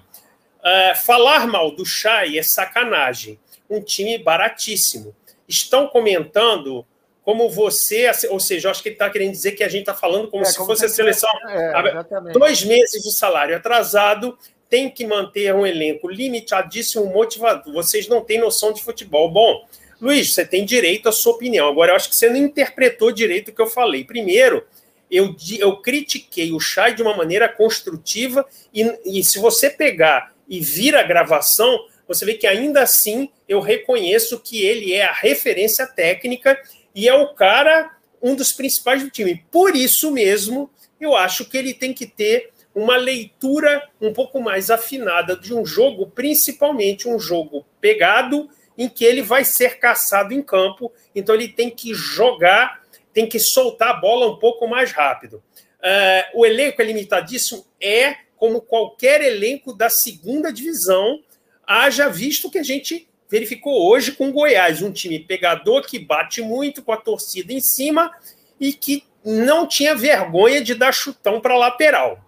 Uh, 0.60 0.96
falar 1.04 1.46
mal 1.46 1.70
do 1.70 1.84
Chay 1.84 2.38
é 2.38 2.42
sacanagem. 2.42 3.38
Um 3.68 3.82
time 3.82 4.16
baratíssimo. 4.16 5.14
Estão 5.46 5.86
comentando 5.86 6.86
como 7.24 7.48
você, 7.48 8.10
ou 8.28 8.38
seja, 8.38 8.70
acho 8.70 8.82
que 8.82 8.90
ele 8.90 8.96
está 8.96 9.08
querendo 9.08 9.32
dizer 9.32 9.52
que 9.52 9.64
a 9.64 9.68
gente 9.68 9.80
está 9.80 9.94
falando 9.94 10.28
como 10.28 10.42
é, 10.42 10.46
se 10.46 10.56
como 10.56 10.68
fosse 10.68 10.84
a 10.84 10.88
seleção. 10.88 11.30
É, 11.48 12.32
dois 12.32 12.62
meses 12.62 13.02
de 13.02 13.12
salário 13.12 13.56
atrasado, 13.56 14.38
tem 14.68 14.90
que 14.90 15.06
manter 15.06 15.54
um 15.54 15.66
elenco 15.66 16.08
limitadíssimo, 16.08 17.06
motivado. 17.06 17.72
Vocês 17.72 18.08
não 18.08 18.22
têm 18.22 18.38
noção 18.38 18.72
de 18.72 18.82
futebol. 18.82 19.30
Bom, 19.30 19.66
Luiz, 20.00 20.34
você 20.34 20.44
tem 20.44 20.64
direito 20.64 21.08
à 21.08 21.12
sua 21.12 21.32
opinião. 21.32 21.68
Agora, 21.68 21.92
eu 21.92 21.96
acho 21.96 22.10
que 22.10 22.16
você 22.16 22.28
não 22.28 22.36
interpretou 22.36 23.10
direito 23.10 23.48
o 23.48 23.54
que 23.54 23.62
eu 23.62 23.66
falei. 23.66 24.04
Primeiro, 24.04 24.62
eu, 25.10 25.34
eu 25.58 25.76
critiquei 25.78 26.52
o 26.52 26.60
Chay 26.60 26.94
de 26.94 27.02
uma 27.02 27.16
maneira 27.16 27.48
construtiva, 27.48 28.44
e, 28.72 28.82
e 29.04 29.24
se 29.24 29.38
você 29.38 29.70
pegar 29.70 30.34
e 30.48 30.60
vir 30.60 30.94
a 30.94 31.02
gravação, 31.02 31.78
você 32.06 32.24
vê 32.26 32.34
que 32.34 32.46
ainda 32.46 32.82
assim 32.82 33.30
eu 33.48 33.60
reconheço 33.60 34.40
que 34.40 34.62
ele 34.62 34.92
é 34.92 35.04
a 35.04 35.12
referência 35.12 35.86
técnica 35.86 36.58
e 36.94 37.08
é 37.08 37.14
o 37.14 37.34
cara, 37.34 37.90
um 38.22 38.34
dos 38.34 38.52
principais 38.52 39.02
do 39.02 39.10
time. 39.10 39.44
Por 39.50 39.74
isso 39.74 40.10
mesmo, 40.10 40.70
eu 41.00 41.16
acho 41.16 41.44
que 41.44 41.56
ele 41.56 41.74
tem 41.74 41.92
que 41.92 42.06
ter 42.06 42.50
uma 42.74 42.96
leitura 42.96 43.88
um 44.00 44.12
pouco 44.12 44.40
mais 44.40 44.70
afinada 44.70 45.36
de 45.36 45.54
um 45.54 45.64
jogo, 45.64 46.06
principalmente 46.08 47.08
um 47.08 47.18
jogo 47.18 47.64
pegado, 47.80 48.48
em 48.76 48.88
que 48.88 49.04
ele 49.04 49.22
vai 49.22 49.44
ser 49.44 49.78
caçado 49.78 50.34
em 50.34 50.42
campo, 50.42 50.92
então 51.14 51.34
ele 51.34 51.48
tem 51.48 51.70
que 51.70 51.94
jogar 51.94 52.82
tem 53.14 53.28
que 53.28 53.38
soltar 53.38 53.90
a 53.90 53.94
bola 53.94 54.26
um 54.26 54.36
pouco 54.36 54.66
mais 54.66 54.90
rápido. 54.90 55.36
Uh, 55.78 56.40
o 56.40 56.44
elenco 56.44 56.82
é 56.82 56.84
limitadíssimo? 56.84 57.64
É, 57.80 58.16
como 58.36 58.60
qualquer 58.60 59.22
elenco 59.22 59.72
da 59.72 59.88
segunda 59.88 60.52
divisão, 60.52 61.22
haja 61.64 62.08
visto 62.08 62.50
que 62.50 62.58
a 62.58 62.62
gente 62.62 63.08
verificou 63.28 63.90
hoje 63.90 64.12
com 64.12 64.28
o 64.28 64.32
Goiás, 64.32 64.82
um 64.82 64.92
time 64.92 65.18
pegador 65.18 65.82
que 65.86 65.98
bate 65.98 66.42
muito 66.42 66.82
com 66.82 66.92
a 66.92 66.96
torcida 66.96 67.52
em 67.52 67.60
cima 67.60 68.12
e 68.60 68.72
que 68.72 69.04
não 69.24 69.66
tinha 69.66 69.94
vergonha 69.94 70.62
de 70.62 70.74
dar 70.74 70.92
chutão 70.92 71.40
para 71.40 71.56
lateral. 71.56 72.20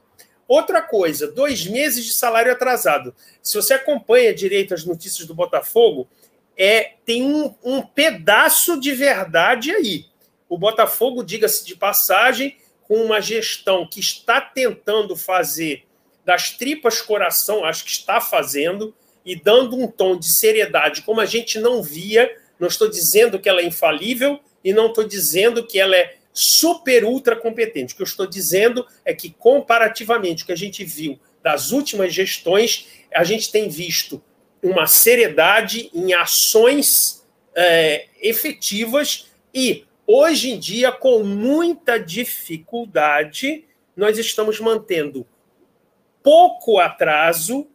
Outra 0.48 0.80
coisa, 0.80 1.30
dois 1.30 1.66
meses 1.66 2.04
de 2.04 2.14
salário 2.14 2.52
atrasado. 2.52 3.14
Se 3.42 3.56
você 3.56 3.74
acompanha 3.74 4.34
direito 4.34 4.74
as 4.74 4.84
notícias 4.84 5.26
do 5.26 5.34
Botafogo, 5.34 6.08
é 6.56 6.94
tem 7.04 7.22
um, 7.22 7.54
um 7.62 7.82
pedaço 7.82 8.80
de 8.80 8.92
verdade 8.92 9.72
aí. 9.72 10.06
O 10.48 10.56
Botafogo, 10.56 11.24
diga-se 11.24 11.66
de 11.66 11.76
passagem, 11.76 12.56
com 12.84 12.94
uma 13.02 13.20
gestão 13.20 13.86
que 13.86 13.98
está 13.98 14.40
tentando 14.40 15.16
fazer 15.16 15.84
das 16.24 16.50
tripas 16.50 17.00
coração, 17.00 17.64
acho 17.64 17.84
que 17.84 17.90
está 17.90 18.20
fazendo, 18.20 18.94
e 19.26 19.34
dando 19.34 19.76
um 19.76 19.88
tom 19.88 20.16
de 20.16 20.30
seriedade 20.30 21.02
como 21.02 21.20
a 21.20 21.26
gente 21.26 21.58
não 21.58 21.82
via. 21.82 22.30
Não 22.58 22.68
estou 22.68 22.88
dizendo 22.88 23.38
que 23.38 23.48
ela 23.48 23.60
é 23.60 23.66
infalível 23.66 24.40
e 24.64 24.72
não 24.72 24.86
estou 24.86 25.04
dizendo 25.04 25.66
que 25.66 25.78
ela 25.78 25.94
é 25.96 26.16
super 26.32 27.04
ultra 27.04 27.36
competente. 27.36 27.92
O 27.92 27.96
que 27.96 28.02
eu 28.02 28.06
estou 28.06 28.26
dizendo 28.26 28.86
é 29.04 29.12
que, 29.12 29.30
comparativamente, 29.30 30.44
o 30.44 30.46
que 30.46 30.52
a 30.52 30.56
gente 30.56 30.84
viu 30.84 31.18
das 31.42 31.72
últimas 31.72 32.14
gestões, 32.14 32.86
a 33.12 33.24
gente 33.24 33.50
tem 33.50 33.68
visto 33.68 34.22
uma 34.62 34.86
seriedade 34.86 35.90
em 35.92 36.14
ações 36.14 37.26
é, 37.54 38.06
efetivas 38.22 39.26
e 39.52 39.86
Hoje 40.08 40.52
em 40.52 40.58
dia, 40.58 40.92
com 40.92 41.24
muita 41.24 41.98
dificuldade, 41.98 43.64
nós 43.96 44.16
estamos 44.18 44.60
mantendo 44.60 45.26
pouco 46.22 46.78
atraso, 46.78 47.66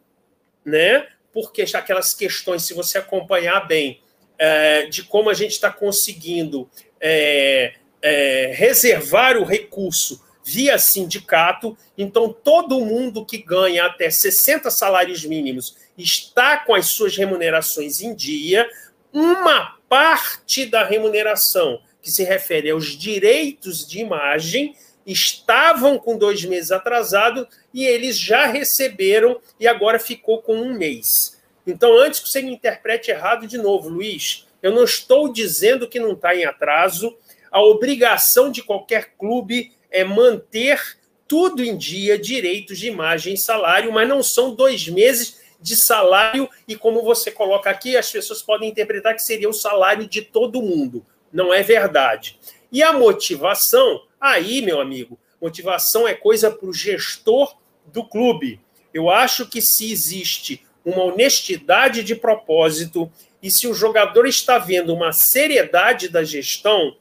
né? 0.64 1.10
Porque 1.34 1.64
aquelas 1.74 2.14
questões, 2.14 2.64
se 2.64 2.74
você 2.74 2.98
acompanhar 2.98 3.68
bem, 3.68 4.02
é, 4.38 4.88
de 4.88 5.04
como 5.04 5.30
a 5.30 5.34
gente 5.34 5.52
está 5.52 5.72
conseguindo 5.72 6.70
é, 7.00 7.74
é, 8.02 8.52
reservar 8.56 9.38
o 9.38 9.44
recurso 9.44 10.22
via 10.44 10.80
sindicato, 10.80 11.78
então 11.98 12.34
todo 12.34 12.84
mundo 12.84 13.26
que 13.26 13.38
ganha 13.38 13.86
até 13.86 14.10
60 14.10 14.72
salários 14.72 15.24
mínimos 15.24 15.78
está 15.98 16.58
com 16.58 16.74
as 16.74 16.88
suas 16.88 17.16
remunerações 17.16 18.02
em 18.02 18.16
dia, 18.16 18.68
uma 19.14 19.78
parte 19.88 20.66
da 20.66 20.84
remuneração 20.84 21.80
que 22.02 22.10
se 22.10 22.24
refere 22.24 22.72
aos 22.72 22.98
direitos 22.98 23.88
de 23.88 24.00
imagem, 24.00 24.76
estavam 25.06 25.98
com 25.98 26.18
dois 26.18 26.44
meses 26.46 26.72
atrasado 26.72 27.48
e 27.74 27.86
eles 27.86 28.18
já 28.18 28.46
receberam 28.46 29.40
e 29.60 29.68
agora 29.68 30.00
ficou 30.00 30.42
com 30.42 30.56
um 30.56 30.74
mês. 30.74 31.40
Então, 31.66 31.98
antes 31.98 32.20
que 32.20 32.30
você 32.30 32.42
me 32.42 32.54
interprete 32.54 33.12
errado 33.12 33.48
de 33.48 33.58
novo, 33.58 33.90
Luiz, 33.90 34.48
eu 34.62 34.72
não 34.72 34.84
estou 34.84 35.32
dizendo 35.32 35.88
que 35.88 36.00
não 36.00 36.14
está 36.14 36.36
em 36.36 36.46
atraso. 36.46 37.16
A 37.52 37.62
obrigação 37.62 38.52
de 38.52 38.64
qualquer 38.64 39.14
clube 39.18 39.72
é 39.90 40.04
manter 40.04 40.98
tudo 41.28 41.64
em 41.64 41.78
dia, 41.78 42.18
direitos 42.18 42.78
de 42.78 42.88
imagem 42.88 43.36
e 43.36 43.38
salário, 43.38 43.92
mas 43.92 44.08
não 44.08 44.22
são 44.22 44.54
dois 44.54 44.88
meses 44.88 45.40
de 45.62 45.76
salário 45.76 46.50
e 46.68 46.76
como 46.76 47.04
você 47.04 47.30
coloca 47.30 47.70
aqui, 47.70 47.96
as 47.96 48.12
pessoas 48.12 48.42
podem 48.42 48.70
interpretar 48.70 49.14
que 49.14 49.22
seria 49.22 49.48
o 49.48 49.54
salário 49.54 50.08
de 50.08 50.22
todo 50.22 50.62
mundo 50.62 51.06
não 51.32 51.54
é 51.54 51.64
verdade. 51.64 52.38
E 52.72 52.82
a 52.82 52.94
motivação, 52.94 54.04
aí, 54.20 54.62
meu 54.62 54.80
amigo, 54.80 55.20
motivação 55.42 56.08
é 56.08 56.14
coisa 56.14 56.50
para 56.50 56.70
o 56.70 56.74
gestor 56.74 57.58
do 57.88 58.04
clube. 58.04 58.62
Eu 58.94 59.10
acho 59.10 59.48
que 59.48 59.62
se 59.62 59.92
existe 59.92 60.66
uma 60.86 61.04
honestidade 61.04 62.04
de 62.04 62.16
propósito 62.16 63.12
e 63.42 63.50
se 63.52 63.68
o 63.68 63.74
jogador 63.74 64.28
está 64.28 64.58
vendo 64.58 64.94
uma 64.94 65.12
seriedade 65.12 66.08
da 66.08 66.24
gestão, 66.24 66.96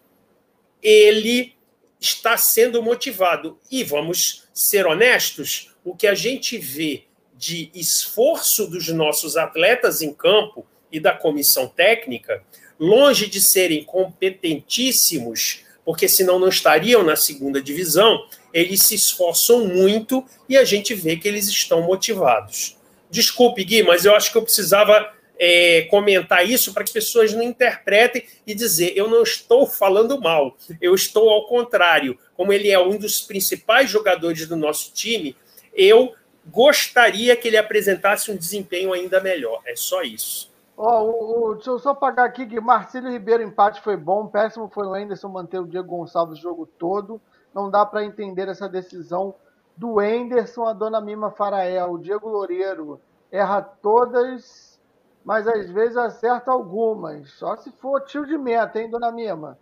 ele 0.82 1.54
está 2.00 2.36
sendo 2.36 2.82
motivado. 2.82 3.58
E 3.70 3.84
vamos 3.84 4.48
ser 4.52 4.86
honestos, 4.86 5.74
o 5.84 5.94
que 5.94 6.06
a 6.06 6.14
gente 6.14 6.58
vê 6.58 7.04
de 7.34 7.70
esforço 7.74 8.66
dos 8.66 8.88
nossos 8.88 9.36
atletas 9.36 10.02
em 10.02 10.12
campo 10.12 10.66
e 10.90 10.98
da 10.98 11.12
comissão 11.12 11.68
técnica 11.68 12.42
longe 12.80 13.28
de 13.28 13.42
serem 13.42 13.84
competentíssimos, 13.84 15.60
porque 15.84 16.08
senão 16.08 16.38
não 16.38 16.48
estariam 16.48 17.02
na 17.02 17.14
segunda 17.14 17.60
divisão, 17.60 18.26
eles 18.54 18.82
se 18.82 18.94
esforçam 18.94 19.66
muito 19.66 20.24
e 20.48 20.56
a 20.56 20.64
gente 20.64 20.94
vê 20.94 21.16
que 21.16 21.28
eles 21.28 21.46
estão 21.46 21.82
motivados. 21.82 22.78
Desculpe, 23.10 23.64
Gui, 23.64 23.82
mas 23.82 24.06
eu 24.06 24.14
acho 24.14 24.32
que 24.32 24.38
eu 24.38 24.42
precisava 24.42 25.12
é, 25.38 25.82
comentar 25.90 26.48
isso 26.48 26.72
para 26.72 26.84
que 26.84 26.92
pessoas 26.92 27.32
não 27.32 27.42
interpretem 27.42 28.24
e 28.46 28.54
dizer 28.54 28.92
eu 28.96 29.08
não 29.08 29.22
estou 29.22 29.66
falando 29.66 30.20
mal, 30.20 30.56
eu 30.80 30.94
estou 30.94 31.28
ao 31.28 31.46
contrário. 31.46 32.18
Como 32.34 32.52
ele 32.52 32.70
é 32.70 32.78
um 32.78 32.96
dos 32.96 33.20
principais 33.20 33.90
jogadores 33.90 34.46
do 34.46 34.56
nosso 34.56 34.92
time, 34.94 35.36
eu 35.74 36.14
gostaria 36.46 37.36
que 37.36 37.48
ele 37.48 37.56
apresentasse 37.56 38.30
um 38.30 38.36
desempenho 38.36 38.92
ainda 38.92 39.20
melhor. 39.20 39.60
É 39.66 39.76
só 39.76 40.02
isso. 40.02 40.49
Ó, 40.82 41.02
o, 41.02 41.50
o, 41.50 41.54
deixa 41.56 41.68
eu 41.68 41.78
só 41.78 41.92
pagar 41.92 42.24
aqui 42.24 42.46
que 42.46 42.58
Marcelo 42.58 43.10
Ribeiro 43.10 43.42
empate 43.42 43.82
foi 43.82 43.98
bom, 43.98 44.26
péssimo 44.26 44.66
foi 44.66 44.86
o 44.86 44.94
Anderson 44.94 45.28
manter 45.28 45.58
o 45.58 45.66
Diego 45.66 45.94
Gonçalves 45.94 46.38
o 46.38 46.42
jogo 46.42 46.64
todo. 46.64 47.20
Não 47.54 47.70
dá 47.70 47.84
para 47.84 48.02
entender 48.02 48.48
essa 48.48 48.66
decisão 48.66 49.34
do 49.76 50.00
Anderson, 50.00 50.64
a 50.64 50.72
dona 50.72 50.98
Mima 50.98 51.30
Farael, 51.32 51.92
o 51.92 51.98
Diego 51.98 52.30
Loureiro 52.30 52.98
erra 53.30 53.60
todas, 53.60 54.80
mas 55.22 55.46
às 55.46 55.70
vezes 55.70 55.98
acerta 55.98 56.50
algumas. 56.50 57.30
Só 57.32 57.56
se 57.56 57.70
for 57.72 58.00
tio 58.06 58.24
de 58.24 58.38
meta, 58.38 58.80
hein, 58.80 58.88
dona 58.88 59.12
Mima? 59.12 59.58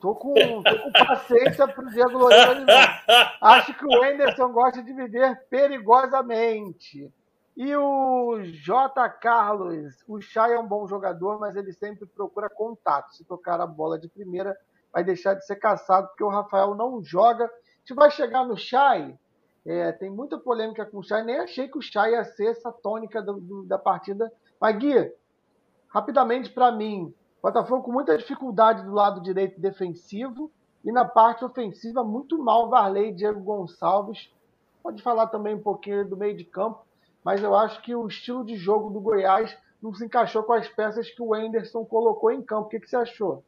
Tô 0.00 0.14
com, 0.14 0.32
tô 0.32 0.78
com 0.84 0.92
paciência 1.06 1.68
pro 1.68 1.90
Diego 1.90 2.16
Loureiro. 2.16 2.64
Acho 3.42 3.74
que 3.74 3.84
o 3.84 4.02
Anderson 4.02 4.50
gosta 4.50 4.82
de 4.82 4.94
viver 4.94 5.38
perigosamente. 5.50 7.12
E 7.56 7.76
o 7.76 8.40
J. 8.42 9.08
Carlos, 9.10 10.02
o 10.08 10.20
Chay 10.20 10.52
é 10.54 10.58
um 10.58 10.66
bom 10.66 10.86
jogador, 10.86 11.38
mas 11.38 11.54
ele 11.54 11.72
sempre 11.72 12.06
procura 12.06 12.48
contato. 12.48 13.14
Se 13.14 13.24
tocar 13.24 13.60
a 13.60 13.66
bola 13.66 13.98
de 13.98 14.08
primeira, 14.08 14.56
vai 14.92 15.04
deixar 15.04 15.34
de 15.34 15.44
ser 15.44 15.56
caçado, 15.56 16.08
porque 16.08 16.24
o 16.24 16.30
Rafael 16.30 16.74
não 16.74 17.02
joga. 17.02 17.44
A 17.44 17.48
gente 17.80 17.94
vai 17.94 18.10
chegar 18.10 18.46
no 18.46 18.56
Chay. 18.56 19.18
É, 19.64 19.92
tem 19.92 20.10
muita 20.10 20.38
polêmica 20.38 20.86
com 20.86 20.98
o 20.98 21.02
Chay. 21.02 21.22
Nem 21.24 21.40
achei 21.40 21.68
que 21.68 21.78
o 21.78 21.82
Chay 21.82 22.12
ia 22.12 22.24
ser 22.24 22.46
essa 22.46 22.72
tônica 22.72 23.20
do, 23.20 23.38
do, 23.38 23.64
da 23.64 23.78
partida. 23.78 24.32
Mas, 24.58 24.76
Gui, 24.78 25.12
rapidamente 25.88 26.50
para 26.50 26.72
mim, 26.72 27.14
Botafogo 27.42 27.82
com 27.82 27.90
muita 27.90 28.16
dificuldade 28.16 28.84
do 28.84 28.92
lado 28.92 29.20
direito 29.20 29.60
defensivo 29.60 30.48
e 30.84 30.92
na 30.92 31.04
parte 31.04 31.44
ofensiva 31.44 32.04
muito 32.04 32.38
mal 32.38 32.70
Varley 32.70 33.08
e 33.08 33.14
Diego 33.14 33.40
Gonçalves. 33.40 34.32
Pode 34.80 35.02
falar 35.02 35.26
também 35.26 35.56
um 35.56 35.62
pouquinho 35.62 36.08
do 36.08 36.16
meio 36.16 36.36
de 36.36 36.44
campo 36.44 36.84
mas 37.24 37.42
eu 37.42 37.54
acho 37.54 37.80
que 37.82 37.94
o 37.94 38.06
estilo 38.06 38.44
de 38.44 38.56
jogo 38.56 38.90
do 38.90 39.00
Goiás 39.00 39.56
não 39.82 39.94
se 39.94 40.04
encaixou 40.04 40.42
com 40.42 40.52
as 40.52 40.68
peças 40.68 41.10
que 41.10 41.20
o 41.20 41.34
Anderson 41.34 41.84
colocou 41.84 42.30
em 42.30 42.42
campo. 42.42 42.66
O 42.66 42.68
que, 42.68 42.80
que 42.80 42.88
você 42.88 42.96
achou? 42.96 43.44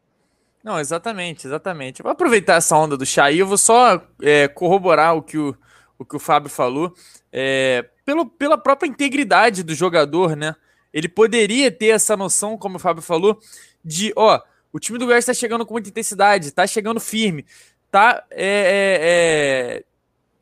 Não, 0.62 0.80
exatamente, 0.80 1.46
exatamente. 1.46 2.02
Vou 2.02 2.10
aproveitar 2.10 2.54
essa 2.54 2.76
onda 2.76 2.96
do 2.96 3.04
Chay, 3.04 3.40
eu 3.40 3.46
vou 3.46 3.58
só 3.58 4.02
é, 4.22 4.48
corroborar 4.48 5.14
o 5.16 5.22
que 5.22 5.36
o, 5.36 5.54
o 5.98 6.04
que 6.04 6.16
o 6.16 6.18
Fábio 6.18 6.48
falou. 6.48 6.92
É, 7.30 7.88
pelo, 8.04 8.26
pela 8.26 8.56
própria 8.56 8.88
integridade 8.88 9.62
do 9.62 9.74
jogador, 9.74 10.34
né? 10.34 10.56
Ele 10.92 11.08
poderia 11.08 11.70
ter 11.70 11.88
essa 11.88 12.16
noção, 12.16 12.56
como 12.56 12.76
o 12.76 12.78
Fábio 12.78 13.02
falou, 13.02 13.38
de 13.84 14.12
ó, 14.16 14.40
o 14.72 14.78
time 14.80 14.98
do 14.98 15.06
Goiás 15.06 15.24
está 15.24 15.34
chegando 15.34 15.66
com 15.66 15.74
muita 15.74 15.88
intensidade, 15.88 16.46
está 16.46 16.66
chegando 16.66 17.00
firme, 17.00 17.44
tá 17.90 18.24
é, 18.30 18.46
é, 18.46 19.78
é 19.80 19.84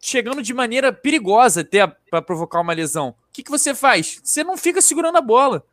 chegando 0.05 0.43
de 0.43 0.53
maneira 0.53 0.93
perigosa 0.93 1.61
até 1.61 1.87
para 1.87 2.21
provocar 2.21 2.61
uma 2.61 2.73
lesão. 2.73 3.11
O 3.11 3.15
que, 3.33 3.45
que 3.45 3.51
você 3.51 3.73
faz? 3.73 4.21
Você 4.23 4.43
não 4.43 4.57
fica 4.57 4.83
segurando 4.83 5.17
a 5.17 5.23
bola. 5.23 5.65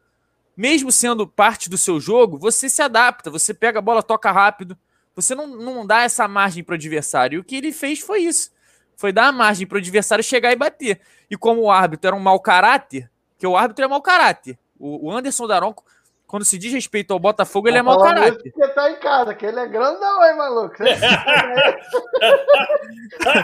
Mesmo 0.55 0.91
sendo 0.91 1.27
parte 1.27 1.67
do 1.67 1.77
seu 1.77 1.99
jogo, 1.99 2.37
você 2.37 2.69
se 2.69 2.81
adapta, 2.81 3.31
você 3.31 3.53
pega 3.53 3.79
a 3.79 3.81
bola, 3.81 4.03
toca 4.03 4.31
rápido. 4.31 4.77
Você 5.15 5.33
não, 5.33 5.47
não 5.47 5.85
dá 5.85 6.03
essa 6.03 6.27
margem 6.27 6.63
para 6.63 6.73
o 6.73 6.75
adversário. 6.75 7.37
E 7.37 7.39
o 7.39 7.43
que 7.43 7.55
ele 7.55 7.71
fez 7.71 7.99
foi 7.99 8.21
isso. 8.21 8.51
Foi 8.95 9.11
dar 9.11 9.27
a 9.27 9.31
margem 9.31 9.65
para 9.65 9.77
o 9.77 9.79
adversário 9.79 10.23
chegar 10.23 10.51
e 10.51 10.55
bater. 10.55 11.01
E 11.29 11.35
como 11.35 11.61
o 11.61 11.71
árbitro 11.71 12.09
era 12.09 12.15
um 12.15 12.19
mau 12.19 12.39
caráter, 12.39 13.09
que 13.37 13.47
o 13.47 13.57
árbitro 13.57 13.83
é 13.83 13.87
mau 13.87 14.01
caráter. 14.01 14.59
O, 14.77 15.11
Anderson 15.11 15.47
Daronco 15.47 15.83
quando 16.29 16.45
se 16.45 16.57
diz 16.59 16.71
respeito 16.71 17.11
ao 17.11 17.17
Botafogo, 17.17 17.67
ele 17.67 17.79
é 17.79 17.81
mau 17.81 17.99
caráter. 17.99 18.53
Porque 18.53 18.67
tá 18.67 18.91
em 18.91 18.99
casa, 18.99 19.33
que 19.33 19.47
ele 19.47 19.59
é 19.59 19.65
grandão, 19.65 20.23
hein, 20.23 20.37
maluco? 20.37 20.75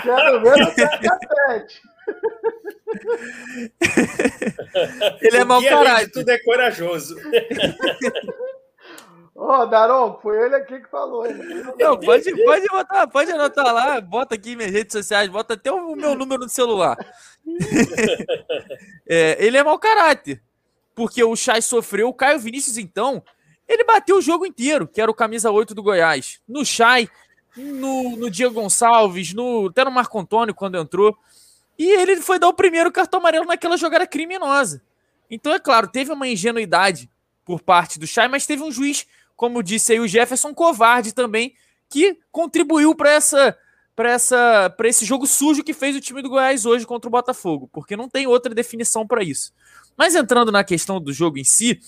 Quero 0.04 0.44
ver 0.44 0.56
no 0.56 0.70
ele 5.20 5.38
é 5.38 5.44
mau 5.44 5.64
caráter. 5.64 6.12
Tudo 6.12 6.30
é 6.30 6.38
corajoso. 6.38 7.16
Ô, 9.34 9.52
oh, 9.52 9.66
Daron, 9.66 10.20
foi 10.22 10.46
ele 10.46 10.56
aqui 10.56 10.80
que 10.80 10.88
falou. 10.88 11.26
Não, 11.80 12.00
pode, 12.00 12.32
pode 12.46 12.68
botar, 12.68 13.08
pode 13.08 13.32
anotar 13.32 13.74
lá, 13.74 14.00
bota 14.00 14.36
aqui 14.36 14.56
minhas 14.56 14.72
redes 14.72 14.94
sociais, 14.94 15.28
bota 15.28 15.56
até 15.56 15.72
o 15.72 15.96
meu 15.96 16.14
número 16.14 16.44
no 16.44 16.50
celular. 16.50 16.96
é, 19.10 19.44
ele 19.44 19.58
é 19.58 19.64
mau 19.64 19.80
caráter 19.80 20.40
porque 20.96 21.24
o 21.24 21.36
Chay 21.36 21.62
sofreu. 21.62 22.08
O 22.08 22.14
Caio 22.14 22.40
Vinícius, 22.40 22.78
então, 22.78 23.22
ele 23.68 23.84
bateu 23.84 24.18
o 24.18 24.22
jogo 24.22 24.46
inteiro, 24.46 24.88
que 24.88 25.02
era 25.02 25.12
o 25.12 25.14
camisa 25.14 25.52
8 25.52 25.76
do 25.76 25.84
Goiás. 25.84 26.40
No 26.48 26.66
Chay, 26.66 27.10
no, 27.56 28.16
no 28.16 28.32
Diego 28.32 28.56
Gonçalves, 28.56 29.34
no, 29.34 29.68
até 29.68 29.84
no 29.84 29.92
Marco 29.92 30.18
Antônio, 30.18 30.56
quando 30.56 30.78
entrou. 30.78 31.16
E 31.78 31.86
ele 31.86 32.18
foi 32.18 32.40
dar 32.40 32.48
o 32.48 32.54
primeiro 32.54 32.92
cartão 32.92 33.20
amarelo 33.20 33.46
naquela 33.46 33.76
jogada 33.76 34.08
criminosa. 34.08 34.82
Então, 35.30 35.54
é 35.54 35.60
claro, 35.60 35.88
teve 35.88 36.12
uma 36.12 36.28
ingenuidade 36.28 37.10
por 37.44 37.62
parte 37.62 38.00
do 38.00 38.08
Chay, 38.08 38.28
mas 38.28 38.46
teve 38.46 38.64
um 38.64 38.72
juiz, 38.72 39.06
como 39.36 39.62
disse 39.62 39.92
aí 39.92 40.00
o 40.00 40.08
Jefferson, 40.08 40.54
covarde 40.54 41.14
também, 41.14 41.54
que 41.90 42.18
contribuiu 42.32 42.96
para 42.96 43.12
essa 43.12 43.58
para 43.96 44.12
essa 44.12 44.70
para 44.76 44.90
esse 44.90 45.06
jogo 45.06 45.26
sujo 45.26 45.64
que 45.64 45.74
fez 45.74 45.96
o 45.96 46.02
time 46.02 46.22
do 46.22 46.30
Goiás 46.30 46.66
hoje 46.66 46.86
contra 46.86 47.08
o 47.08 47.12
Botafogo, 47.12 47.70
porque 47.72 47.96
não 47.96 48.10
tem 48.10 48.28
outra 48.28 48.54
definição 48.54 49.08
para 49.08 49.24
isso. 49.24 49.54
Mas 49.98 50.16
entrando 50.16 50.52
na 50.52 50.64
questão 50.64 51.00
do 51.00 51.14
jogo 51.14 51.38
em 51.38 51.44
si, 51.44 51.80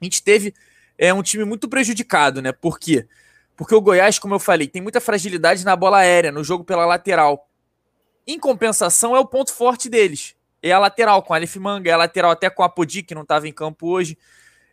a 0.00 0.04
gente 0.04 0.22
teve 0.22 0.54
é, 0.96 1.12
um 1.12 1.22
time 1.22 1.44
muito 1.44 1.68
prejudicado, 1.68 2.42
né? 2.42 2.52
Por 2.52 2.78
quê? 2.78 3.06
Porque 3.56 3.74
o 3.74 3.80
Goiás, 3.80 4.18
como 4.18 4.34
eu 4.34 4.38
falei, 4.38 4.68
tem 4.68 4.82
muita 4.82 5.00
fragilidade 5.00 5.64
na 5.64 5.74
bola 5.74 5.98
aérea, 5.98 6.30
no 6.30 6.44
jogo 6.44 6.64
pela 6.64 6.86
lateral. 6.86 7.48
Em 8.26 8.38
compensação, 8.38 9.16
é 9.16 9.18
o 9.18 9.26
ponto 9.26 9.52
forte 9.52 9.88
deles. 9.88 10.36
É 10.62 10.72
a 10.72 10.78
lateral 10.78 11.22
com 11.22 11.32
a 11.32 11.36
Aleph 11.36 11.56
Manga, 11.56 11.90
é 11.90 11.92
a 11.92 11.96
lateral 11.96 12.30
até 12.30 12.50
com 12.50 12.62
a 12.62 12.68
Podi, 12.68 13.02
que 13.02 13.14
não 13.14 13.22
estava 13.22 13.48
em 13.48 13.52
campo 13.52 13.88
hoje. 13.88 14.18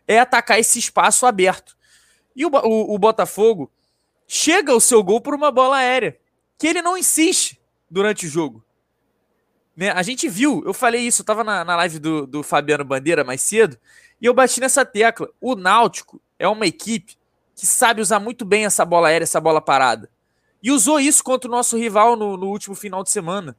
É 0.06 0.18
atacar 0.18 0.58
esse 0.58 0.78
espaço 0.78 1.26
aberto. 1.26 1.76
E 2.34 2.44
o, 2.44 2.50
o, 2.50 2.94
o 2.94 2.98
Botafogo 2.98 3.72
chega 4.26 4.72
ao 4.72 4.80
seu 4.80 5.02
gol 5.02 5.20
por 5.20 5.34
uma 5.34 5.50
bola 5.50 5.78
aérea, 5.78 6.18
que 6.58 6.66
ele 6.66 6.82
não 6.82 6.98
insiste 6.98 7.60
durante 7.90 8.26
o 8.26 8.28
jogo. 8.28 8.65
Né? 9.76 9.90
A 9.90 10.02
gente 10.02 10.28
viu, 10.28 10.62
eu 10.64 10.72
falei 10.72 11.02
isso, 11.02 11.22
eu 11.22 11.26
tava 11.26 11.44
na, 11.44 11.64
na 11.64 11.76
live 11.76 11.98
do, 11.98 12.26
do 12.26 12.42
Fabiano 12.42 12.84
Bandeira 12.84 13.22
mais 13.22 13.42
cedo, 13.42 13.76
e 14.20 14.24
eu 14.24 14.32
bati 14.32 14.60
nessa 14.60 14.84
tecla. 14.84 15.28
O 15.40 15.54
Náutico 15.54 16.20
é 16.38 16.48
uma 16.48 16.66
equipe 16.66 17.16
que 17.54 17.66
sabe 17.66 18.00
usar 18.00 18.18
muito 18.18 18.44
bem 18.44 18.64
essa 18.64 18.84
bola 18.84 19.08
aérea, 19.08 19.24
essa 19.24 19.40
bola 19.40 19.60
parada. 19.60 20.08
E 20.62 20.70
usou 20.70 20.98
isso 20.98 21.22
contra 21.22 21.48
o 21.48 21.50
nosso 21.50 21.76
rival 21.76 22.16
no, 22.16 22.36
no 22.36 22.46
último 22.46 22.74
final 22.74 23.02
de 23.02 23.10
semana. 23.10 23.56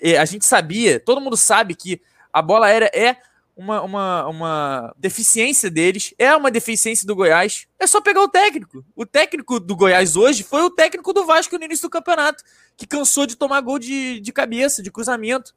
E 0.00 0.16
a 0.16 0.24
gente 0.24 0.44
sabia, 0.44 1.00
todo 1.00 1.20
mundo 1.20 1.36
sabe 1.36 1.74
que 1.74 2.00
a 2.32 2.40
bola 2.40 2.66
aérea 2.66 2.90
é 2.94 3.16
uma, 3.56 3.80
uma, 3.82 4.26
uma 4.28 4.94
deficiência 4.98 5.70
deles, 5.70 6.14
é 6.18 6.36
uma 6.36 6.50
deficiência 6.50 7.06
do 7.06 7.16
Goiás. 7.16 7.66
É 7.78 7.86
só 7.86 8.02
pegar 8.02 8.22
o 8.22 8.28
técnico. 8.28 8.84
O 8.94 9.06
técnico 9.06 9.58
do 9.58 9.74
Goiás 9.74 10.14
hoje 10.14 10.42
foi 10.42 10.62
o 10.62 10.70
técnico 10.70 11.12
do 11.14 11.24
Vasco 11.24 11.56
no 11.56 11.64
início 11.64 11.88
do 11.88 11.90
campeonato 11.90 12.44
que 12.76 12.86
cansou 12.86 13.26
de 13.26 13.34
tomar 13.34 13.62
gol 13.62 13.78
de, 13.78 14.20
de 14.20 14.32
cabeça, 14.32 14.82
de 14.82 14.92
cruzamento. 14.92 15.54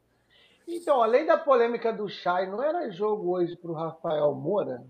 Então, 0.65 1.03
além 1.03 1.25
da 1.25 1.35
polêmica 1.35 1.91
do 1.91 2.07
Chay, 2.07 2.47
não 2.47 2.63
era 2.63 2.89
jogo 2.89 3.31
hoje 3.31 3.55
para 3.57 3.71
o 3.71 3.73
Rafael 3.73 4.33
Moura? 4.33 4.83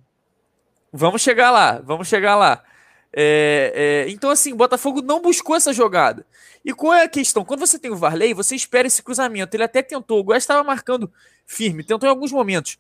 Vamos 0.92 1.22
chegar 1.22 1.50
lá, 1.50 1.80
vamos 1.80 2.08
chegar 2.08 2.36
lá. 2.36 2.64
É, 3.12 4.06
é, 4.06 4.12
então, 4.12 4.30
assim, 4.30 4.54
o 4.54 4.58
Botafogo 4.58 5.02
não 5.02 5.20
buscou 5.20 5.56
essa 5.56 5.74
jogada. 5.74 6.26
E 6.64 6.74
qual 6.74 6.94
é 6.94 7.04
a 7.04 7.10
questão? 7.10 7.44
Quando 7.44 7.62
você 7.62 7.80
tem 7.80 7.90
o 7.90 7.96
Varley, 7.96 8.34
você 8.34 8.56
espera 8.56 8.88
esse 8.88 9.02
cruzamento. 9.02 9.56
Ele 9.56 9.64
até 9.64 9.82
tentou, 9.82 10.20
o 10.20 10.24
Goiás 10.24 10.44
estava 10.44 10.64
marcando 10.64 11.12
firme, 11.46 11.84
tentou 11.84 12.08
em 12.08 12.12
alguns 12.12 12.32
momentos. 12.32 12.78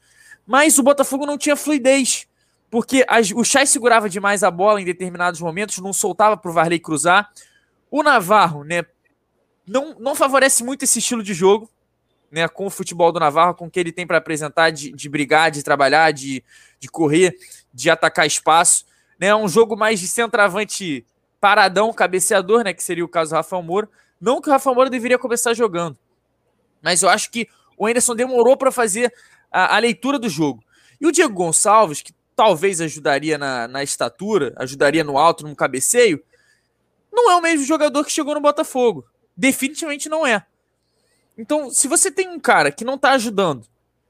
Mas 0.50 0.80
o 0.80 0.84
Botafogo 0.84 1.28
não 1.28 1.38
tinha 1.38 1.56
fluidez. 1.56 2.28
Porque 2.72 3.06
as, 3.08 3.30
o 3.30 3.44
Chay 3.44 3.68
segurava 3.68 4.10
demais 4.10 4.44
a 4.44 4.50
bola 4.50 4.82
em 4.82 4.86
determinados 4.86 5.40
momentos, 5.40 5.78
não 5.78 5.94
soltava 5.94 6.36
para 6.36 6.50
o 6.50 6.54
Varley 6.54 6.80
cruzar. 6.80 7.32
O 7.92 8.02
Navarro, 8.02 8.64
né, 8.64 8.84
não, 9.68 10.00
não 10.00 10.16
favorece 10.16 10.64
muito 10.64 10.82
esse 10.82 10.98
estilo 10.98 11.22
de 11.22 11.36
jogo, 11.36 11.70
né, 12.32 12.48
com 12.48 12.66
o 12.66 12.70
futebol 12.72 13.12
do 13.12 13.20
Navarro, 13.20 13.54
com 13.54 13.68
o 13.68 13.70
que 13.70 13.80
ele 13.80 13.92
tem 13.92 14.08
para 14.08 14.18
apresentar 14.18 14.72
de, 14.72 14.92
de 14.92 15.08
brigar, 15.08 15.52
de 15.52 15.62
trabalhar, 15.62 16.12
de, 16.12 16.44
de 16.80 16.88
correr, 16.88 17.36
de 17.72 17.88
atacar 17.92 18.26
espaço. 18.26 18.86
Né, 19.20 19.28
é 19.28 19.36
um 19.36 19.48
jogo 19.48 19.78
mais 19.78 20.00
de 20.00 20.08
centroavante 20.08 21.06
paradão, 21.40 21.94
cabeceador, 21.94 22.64
né, 22.64 22.74
que 22.74 22.84
seria 22.84 23.06
o 23.06 23.08
caso 23.08 23.30
do 23.30 23.36
Rafael 23.36 23.62
Moura. 23.62 23.88
Não 24.20 24.42
que 24.42 24.50
o 24.50 24.52
Rafael 24.52 24.74
Moura 24.74 24.90
deveria 24.90 25.20
começar 25.20 25.54
jogando, 25.54 25.96
mas 26.82 27.04
eu 27.04 27.10
acho 27.10 27.30
que 27.30 27.48
o 27.78 27.86
Anderson 27.86 28.16
demorou 28.16 28.58
para 28.58 28.72
fazer 28.72 29.14
a, 29.52 29.76
a, 29.76 29.80
leitura 29.80 30.20
do 30.20 30.30
jogo. 30.30 30.64
E 31.00 31.08
o 31.08 31.12
Diego 31.12 31.34
Gonçalves, 31.34 32.02
que 32.02 32.14
talvez 32.36 32.82
ajudaria 32.82 33.38
na, 33.38 33.68
na 33.68 33.84
estatura, 33.84 34.54
ajudaria 34.58 35.04
no 35.04 35.18
alto, 35.18 35.48
no 35.48 35.56
cabeceio, 35.56 36.24
não 37.12 37.32
é 37.32 37.36
o 37.36 37.42
mesmo 37.42 37.66
jogador 37.66 38.04
que 38.06 38.12
chegou 38.12 38.34
no 38.34 38.42
Botafogo 38.42 39.06
definitivamente 39.36 40.10
não 40.10 40.28
é. 40.28 40.46
Então, 41.38 41.72
se 41.72 41.88
você 41.88 42.12
tem 42.12 42.28
um 42.28 42.38
cara 42.38 42.72
que 42.72 42.84
não 42.84 42.98
tá 42.98 43.12
ajudando, 43.12 43.66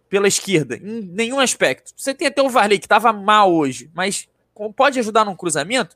pela 0.10 0.28
esquerda, 0.28 0.76
em 0.76 1.02
nenhum 1.02 1.40
aspecto. 1.40 1.94
Você 1.96 2.14
tem 2.14 2.28
até 2.28 2.42
o 2.42 2.50
Varley 2.50 2.80
que 2.80 2.86
estava 2.86 3.14
mal 3.14 3.54
hoje, 3.54 3.90
mas 3.94 4.28
pode 4.76 5.00
ajudar 5.00 5.24
num 5.24 5.36
cruzamento. 5.36 5.96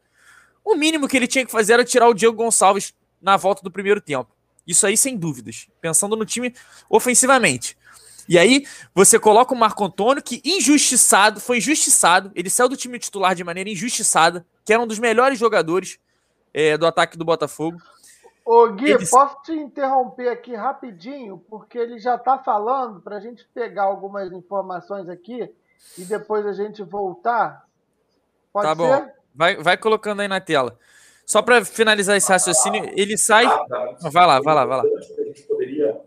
O 0.64 0.76
mínimo 0.76 1.08
que 1.08 1.18
ele 1.18 1.28
tinha 1.28 1.44
que 1.44 1.52
fazer 1.52 1.74
era 1.74 1.84
tirar 1.84 2.08
o 2.08 2.14
Diego 2.14 2.38
Gonçalves 2.38 2.94
na 3.20 3.36
volta 3.36 3.64
do 3.64 3.72
primeiro 3.72 4.00
tempo. 4.00 4.30
Isso 4.66 4.86
aí, 4.86 4.96
sem 4.96 5.18
dúvidas. 5.18 5.68
Pensando 5.82 6.16
no 6.16 6.26
time 6.26 6.54
ofensivamente. 6.90 7.76
E 8.28 8.38
aí, 8.38 8.66
você 8.94 9.20
coloca 9.20 9.54
o 9.54 9.58
Marco 9.58 9.84
Antônio, 9.84 10.24
que 10.24 10.42
injustiçado, 10.46 11.40
foi 11.40 11.58
injustiçado. 11.58 12.32
Ele 12.36 12.50
saiu 12.50 12.70
do 12.70 12.78
time 12.78 12.98
titular 12.98 13.36
de 13.36 13.44
maneira 13.44 13.70
injustiçada, 13.70 14.46
que 14.64 14.72
era 14.72 14.82
um 14.82 14.88
dos 14.88 15.00
melhores 15.00 15.38
jogadores 15.38 16.00
é, 16.54 16.78
do 16.78 16.86
ataque 16.86 17.18
do 17.18 17.26
Botafogo. 17.26 17.78
Ô 18.46 18.68
Gui, 18.70 18.92
ele... 18.92 19.08
posso 19.08 19.42
te 19.44 19.54
interromper 19.54 20.30
aqui 20.30 20.54
rapidinho, 20.54 21.44
porque 21.50 21.78
ele 21.78 21.98
já 21.98 22.16
está 22.16 22.38
falando 22.38 23.02
para 23.02 23.18
a 23.18 23.20
gente 23.20 23.48
pegar 23.54 23.84
algumas 23.84 24.32
informações 24.32 25.10
aqui 25.10 25.50
e 25.98 26.04
depois 26.04 26.46
a 26.46 26.54
gente 26.54 26.84
voltar. 26.84 27.66
Pode 28.52 28.68
tá 28.68 28.76
ser? 28.76 28.82
bom. 28.82 29.12
Vai, 29.34 29.56
vai 29.58 29.78
colocando 29.78 30.22
aí 30.22 30.28
na 30.28 30.40
tela. 30.40 30.78
Só 31.26 31.42
para 31.42 31.64
finalizar 31.64 32.18
esse 32.18 32.30
raciocínio, 32.30 32.92
ele 32.96 33.18
sai. 33.18 33.46
Ah, 33.46 33.66
tá. 33.68 34.10
Vai 34.10 34.28
lá, 34.28 34.42
vai 34.42 34.54
lá, 34.54 34.66
vai 34.66 34.78
lá. 34.78 34.84
A 34.84 35.24
gente 35.24 35.44
poderia 35.44 36.00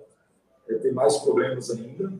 é, 0.68 0.74
ter 0.74 0.92
mais 0.92 1.16
problemas 1.18 1.70
ainda. 1.70 2.12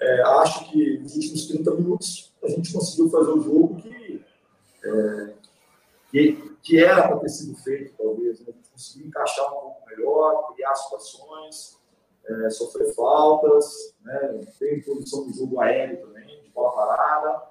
É, 0.00 0.22
acho 0.22 0.70
que 0.70 0.98
nos 0.98 1.14
últimos 1.16 1.46
30 1.46 1.74
minutos 1.74 2.32
a 2.42 2.48
gente 2.48 2.72
conseguiu 2.72 3.10
fazer 3.10 3.30
o 3.32 3.40
jogo 3.40 3.76
que, 3.76 4.24
é, 4.84 5.34
que, 6.10 6.56
que, 6.62 6.78
era 6.78 7.08
para 7.08 7.18
ter 7.18 7.28
sido 7.28 7.56
feito, 7.56 7.94
talvez. 7.98 8.40
Né? 8.40 8.46
A 8.48 8.52
gente 8.52 8.70
conseguiu 8.70 9.08
encaixar 9.08 9.46
um 9.48 9.60
pouco 9.60 9.86
melhor, 9.88 10.54
criar 10.54 10.74
situações, 10.74 11.78
é, 12.24 12.50
sofrer 12.50 12.94
faltas, 12.94 13.94
né? 14.02 14.40
ter 14.58 14.84
posição 14.84 15.26
do 15.26 15.34
jogo 15.34 15.60
aéreo 15.60 16.06
também, 16.06 16.42
de 16.42 16.48
bola 16.50 16.72
parada. 16.72 17.42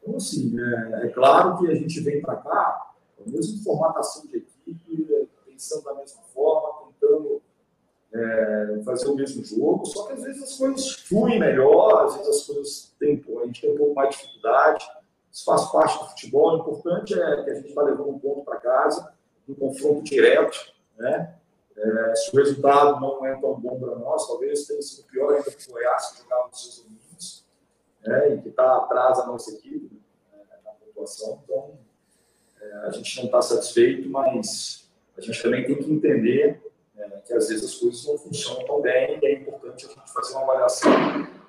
Então, 0.00 0.16
assim, 0.16 0.54
é, 0.60 1.06
é 1.06 1.08
claro 1.08 1.58
que 1.58 1.68
a 1.68 1.74
gente 1.74 2.00
vem 2.00 2.20
para 2.20 2.36
cá 2.36 2.92
a 3.18 3.28
mesma 3.28 3.64
formatação 3.64 4.26
de 4.26 4.36
equipe, 4.36 5.28
pensando 5.44 5.84
da 5.84 5.94
mesma 5.94 6.22
forma, 6.32 6.84
tentando 6.84 7.42
é, 8.16 8.82
fazer 8.84 9.08
o 9.08 9.14
mesmo 9.14 9.44
jogo, 9.44 9.84
só 9.86 10.06
que 10.06 10.14
às 10.14 10.22
vezes 10.22 10.42
as 10.42 10.56
coisas 10.56 10.92
fluem 11.02 11.38
melhor, 11.38 12.04
às 12.04 12.16
vezes 12.16 12.28
as 12.28 12.46
coisas 12.46 12.94
têm, 12.98 13.22
a 13.42 13.46
gente 13.46 13.60
tem 13.60 13.72
um 13.72 13.76
pouco 13.76 13.94
mais 13.94 14.10
de 14.10 14.22
dificuldade, 14.22 14.84
isso 15.30 15.44
faz 15.44 15.70
parte 15.70 15.98
do 15.98 16.08
futebol, 16.10 16.56
o 16.56 16.60
importante 16.60 17.14
é 17.14 17.42
que 17.44 17.50
a 17.50 17.54
gente 17.54 17.74
vai 17.74 17.84
levando 17.84 18.08
um 18.08 18.18
ponto 18.18 18.42
para 18.42 18.56
casa, 18.56 19.12
um 19.48 19.54
confronto 19.54 20.02
direto, 20.02 20.72
né? 20.96 21.36
É, 21.76 22.14
se 22.16 22.34
o 22.34 22.38
resultado 22.38 22.98
não 23.00 23.24
é 23.26 23.38
tão 23.38 23.54
bom 23.60 23.78
para 23.78 23.96
nós, 23.96 24.26
talvez 24.26 24.66
tenha 24.66 24.80
sido 24.80 25.06
pior 25.08 25.34
ainda 25.34 25.50
que 25.50 25.68
o 25.68 25.72
Goiás, 25.72 26.10
que 26.10 26.22
jogava 26.22 26.48
nos 26.48 26.62
seus 26.62 26.78
domínios, 26.80 27.44
né? 28.02 28.34
e 28.34 28.40
que 28.40 28.48
está 28.48 28.78
atrás 28.78 29.18
da 29.18 29.26
nossa 29.26 29.50
equipe 29.50 30.00
né? 30.32 30.42
na 30.64 30.70
pontuação. 30.70 31.42
Então, 31.44 31.78
é, 32.62 32.76
a 32.86 32.90
gente 32.90 33.18
não 33.18 33.26
está 33.26 33.42
satisfeito, 33.42 34.08
mas 34.08 34.88
a 35.18 35.20
gente 35.20 35.42
também 35.42 35.66
tem 35.66 35.76
que 35.76 35.92
entender 35.92 36.62
é, 36.96 37.08
que 37.20 37.32
às 37.32 37.48
vezes 37.48 37.64
as 37.64 37.74
coisas 37.74 38.04
não 38.06 38.18
funcionam 38.18 38.64
tão 38.64 38.80
bem 38.80 39.18
e 39.20 39.26
é 39.26 39.32
importante 39.34 39.86
a 39.86 39.88
gente 39.88 40.12
fazer 40.12 40.32
uma 40.34 40.42
avaliação. 40.42 40.92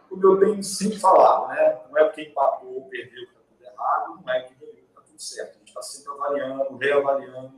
Como 0.09 0.25
eu 0.25 0.39
tenho 0.39 0.63
sempre 0.63 0.99
falado, 0.99 1.49
né? 1.49 1.81
não 1.89 1.97
é 1.97 2.03
porque 2.05 2.23
empatou 2.23 2.75
ou 2.75 2.89
perdeu 2.89 3.25
que 3.25 3.31
está 3.31 3.39
tudo 3.49 3.63
errado, 3.63 4.19
não 4.23 4.33
é 4.33 4.41
que 4.43 4.53
está 4.53 5.01
tudo 5.01 5.21
certo. 5.21 5.55
A 5.55 5.59
gente 5.59 5.67
está 5.67 5.81
sempre 5.81 6.11
avaliando, 6.11 6.77
reavaliando, 6.77 7.53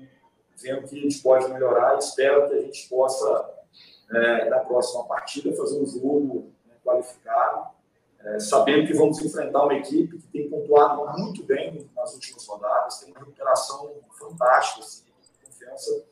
vendo 0.58 0.86
o 0.86 0.88
que 0.88 0.98
a 0.98 1.02
gente 1.02 1.20
pode 1.22 1.48
melhorar 1.52 1.96
e 1.96 2.00
espero 2.00 2.48
que 2.48 2.56
a 2.56 2.62
gente 2.62 2.90
possa, 2.90 3.50
é, 4.12 4.50
na 4.50 4.60
próxima 4.60 5.06
partida, 5.06 5.56
fazer 5.56 5.80
um 5.80 5.86
jogo 5.86 6.52
né, 6.66 6.74
qualificado 6.84 7.70
é, 8.22 8.40
sabendo 8.40 8.86
que 8.86 8.94
vamos 8.94 9.22
enfrentar 9.24 9.64
uma 9.64 9.76
equipe 9.76 10.18
que 10.18 10.28
tem 10.28 10.50
pontuado 10.50 11.06
muito 11.18 11.44
bem 11.44 11.90
nas 11.96 12.14
últimas 12.14 12.46
rodadas, 12.46 13.00
tem 13.00 13.12
uma 13.12 13.20
recuperação 13.20 13.96
fantástica, 14.12 14.82
assim, 14.82 15.06
confiança, 15.42 16.06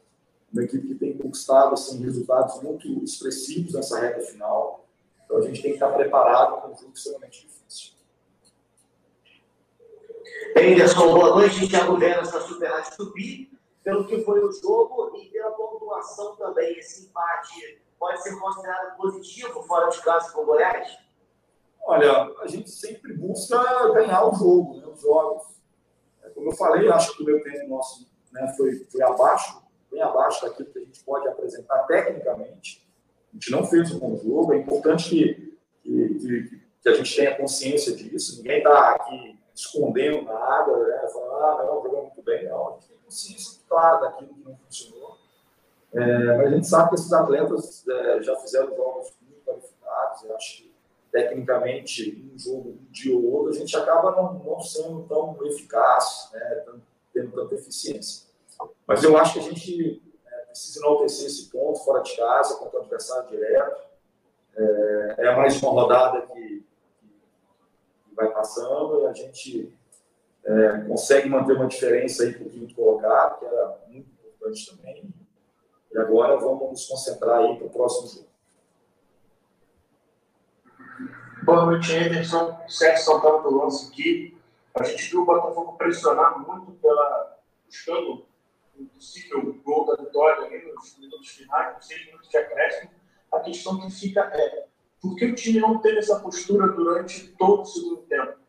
uma 0.57 0.63
equipe 0.63 0.87
que 0.87 0.95
tem 0.95 1.17
conquistado 1.17 1.73
assim, 1.73 2.03
resultados 2.03 2.61
muito 2.61 2.87
expressivos 3.03 3.73
nessa 3.73 3.99
reta 3.99 4.21
final. 4.21 4.85
Então 5.23 5.37
a 5.37 5.41
gente 5.41 5.61
tem 5.61 5.71
que 5.71 5.77
estar 5.77 5.91
preparado 5.91 6.61
para 6.61 6.71
um 6.71 6.75
jogo 6.75 6.93
extremamente 6.93 7.45
difícil. 7.45 7.93
Anderson, 10.57 11.13
boa 11.13 11.35
noite. 11.35 11.67
Thiago 11.67 11.97
Veras 11.97 12.31
da 12.31 12.41
Super 12.41 12.69
Rádio 12.69 12.97
Tupi. 12.97 13.51
Pelo 13.83 14.05
que 14.05 14.21
foi 14.23 14.43
o 14.43 14.51
jogo 14.51 15.15
e 15.15 15.29
pela 15.29 15.51
pontuação 15.51 16.35
também, 16.35 16.77
esse 16.77 17.05
empate 17.05 17.81
pode 17.97 18.21
ser 18.21 18.37
considerado 18.37 18.97
positivo 18.97 19.63
fora 19.63 19.89
de 19.89 20.01
casa 20.01 20.31
com 20.33 20.41
o 20.41 20.45
Goiás? 20.45 20.97
Olha, 21.83 22.33
a 22.41 22.47
gente 22.47 22.69
sempre 22.69 23.13
busca 23.13 23.57
ganhar 23.93 24.25
o 24.25 24.35
jogo, 24.35 24.75
né, 24.75 24.87
os 24.87 25.01
jogos. 25.01 25.43
É, 26.21 26.29
como 26.29 26.49
eu 26.49 26.55
falei, 26.55 26.89
acho 26.89 27.15
que 27.15 27.23
o 27.23 27.25
meu 27.25 27.41
tempo 27.41 27.69
nosso 27.69 28.05
né, 28.33 28.53
foi, 28.57 28.85
foi 28.91 29.01
abaixo, 29.03 29.61
bem 29.91 30.01
abaixo 30.01 30.45
daquilo 30.45 30.69
que 30.69 30.79
a 30.79 30.81
gente 30.81 31.03
pode 31.03 31.27
apresentar 31.27 31.83
tecnicamente. 31.83 32.87
A 33.31 33.35
gente 33.35 33.51
não 33.51 33.65
fez 33.65 33.91
um 33.91 33.99
bom 33.99 34.17
jogo. 34.17 34.53
É 34.53 34.57
importante 34.57 35.09
que, 35.09 35.57
que, 35.83 36.61
que 36.81 36.89
a 36.89 36.93
gente 36.93 37.15
tenha 37.15 37.35
consciência 37.35 37.95
disso. 37.95 38.37
Ninguém 38.37 38.59
está 38.59 38.91
aqui 38.91 39.37
escondendo 39.53 40.21
nada, 40.21 40.77
né, 40.77 41.07
falando, 41.11 41.43
ah, 41.43 41.65
não, 41.65 41.83
jogou 41.83 42.03
muito 42.03 42.21
bem. 42.21 42.47
Não, 42.47 42.67
a 42.67 42.71
gente 42.73 42.87
tem 42.87 42.97
consciência 43.03 43.61
clara 43.67 43.97
daquilo 43.97 44.33
que 44.33 44.43
não 44.43 44.57
funcionou. 44.57 45.17
É, 45.93 46.37
mas 46.37 46.47
a 46.47 46.49
gente 46.49 46.67
sabe 46.67 46.89
que 46.89 46.95
esses 46.95 47.13
atletas 47.13 47.87
é, 47.87 48.21
já 48.21 48.35
fizeram 48.37 48.75
jogos 48.75 49.13
muito 49.21 49.43
qualificados. 49.43 50.23
Eu 50.23 50.35
acho 50.35 50.57
que 50.57 50.77
tecnicamente, 51.11 52.31
um 52.33 52.37
jogo 52.37 52.69
um 52.69 52.91
dia 52.91 53.15
ou 53.15 53.25
outro, 53.25 53.51
a 53.51 53.55
gente 53.55 53.75
acaba 53.75 54.11
não, 54.11 54.33
não 54.33 54.59
sendo 54.59 55.03
tão 55.03 55.37
eficaz, 55.45 56.29
né, 56.33 56.65
tendo 57.13 57.31
tanta 57.31 57.55
eficiência. 57.55 58.26
Mas 58.85 59.03
eu 59.03 59.17
acho 59.17 59.33
que 59.33 59.39
a 59.39 59.43
gente 59.43 60.01
é, 60.25 60.37
precisa 60.45 60.79
enaltecer 60.79 61.27
esse 61.27 61.49
ponto 61.49 61.79
fora 61.79 62.01
de 62.01 62.15
casa, 62.15 62.55
contra 62.55 62.79
o 62.79 62.81
adversário 62.83 63.29
direto. 63.29 63.81
É, 64.55 65.15
é 65.19 65.35
mais 65.35 65.61
uma 65.61 65.71
rodada 65.71 66.21
que, 66.27 66.65
que 68.03 68.15
vai 68.15 68.31
passando 68.31 69.01
e 69.01 69.07
a 69.07 69.13
gente 69.13 69.77
é, 70.45 70.79
consegue 70.87 71.29
manter 71.29 71.53
uma 71.53 71.67
diferença 71.67 72.23
aí 72.23 72.33
para 72.33 72.47
o 72.47 72.49
quinto 72.49 72.73
colocado, 72.73 73.39
que 73.39 73.45
era 73.45 73.77
muito 73.87 74.09
importante 74.09 74.75
também. 74.75 75.13
E 75.91 75.97
agora 75.97 76.37
vamos 76.37 76.69
nos 76.69 76.85
concentrar 76.87 77.39
aí 77.39 77.57
para 77.57 77.67
o 77.67 77.69
próximo 77.69 78.07
jogo. 78.07 78.27
Boa 81.43 81.65
noite, 81.65 81.95
Anderson. 81.95 82.59
Sérgio 82.67 83.05
Santana 83.05 83.39
do 83.39 83.55
lance 83.55 83.87
aqui. 83.87 84.37
A 84.75 84.83
gente 84.83 85.09
viu 85.09 85.21
o 85.21 85.25
Botafogo 85.25 85.77
pressionar 85.77 86.39
muito 86.45 86.71
pela, 86.73 87.37
buscando 87.65 88.25
um 88.79 88.85
possível 88.87 89.53
gol 89.63 89.85
da 89.85 90.03
vitória 90.03 90.45
ali 90.45 90.71
nos 90.71 90.97
minutos 90.97 91.29
finais, 91.29 91.75
nos 91.75 91.87
seis 91.87 92.05
minutos 92.05 92.29
de 92.29 92.37
acréscimo. 92.37 92.91
A 93.31 93.39
questão 93.39 93.79
que 93.79 93.91
fica 93.91 94.21
é 94.21 94.67
por 95.01 95.15
que 95.15 95.25
o 95.25 95.35
time 95.35 95.59
não 95.59 95.79
teve 95.79 95.99
essa 95.99 96.19
postura 96.19 96.67
durante 96.69 97.29
todo 97.37 97.61
o 97.61 97.65
segundo 97.65 98.01
tempo? 98.03 98.39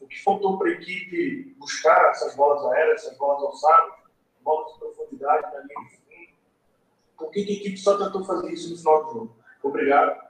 O 0.00 0.06
que 0.06 0.22
faltou 0.22 0.58
para 0.58 0.68
a 0.68 0.72
equipe 0.72 1.54
buscar 1.58 2.10
essas 2.10 2.34
bolas 2.34 2.64
aéreas, 2.72 3.02
essas 3.02 3.16
bolas 3.16 3.42
alçadas, 3.42 3.94
bolas 4.42 4.72
de 4.72 4.78
profundidade 4.78 5.42
na 5.42 5.60
linha 5.60 5.88
de 5.88 5.96
fundo? 5.96 6.02
Por 7.16 7.30
que 7.30 7.40
a 7.40 7.42
equipe 7.42 7.76
só 7.76 7.96
tentou 7.96 8.24
fazer 8.24 8.52
isso 8.52 8.70
no 8.70 8.76
final 8.76 9.04
do 9.04 9.12
jogo? 9.12 9.36
Obrigado. 9.62 10.20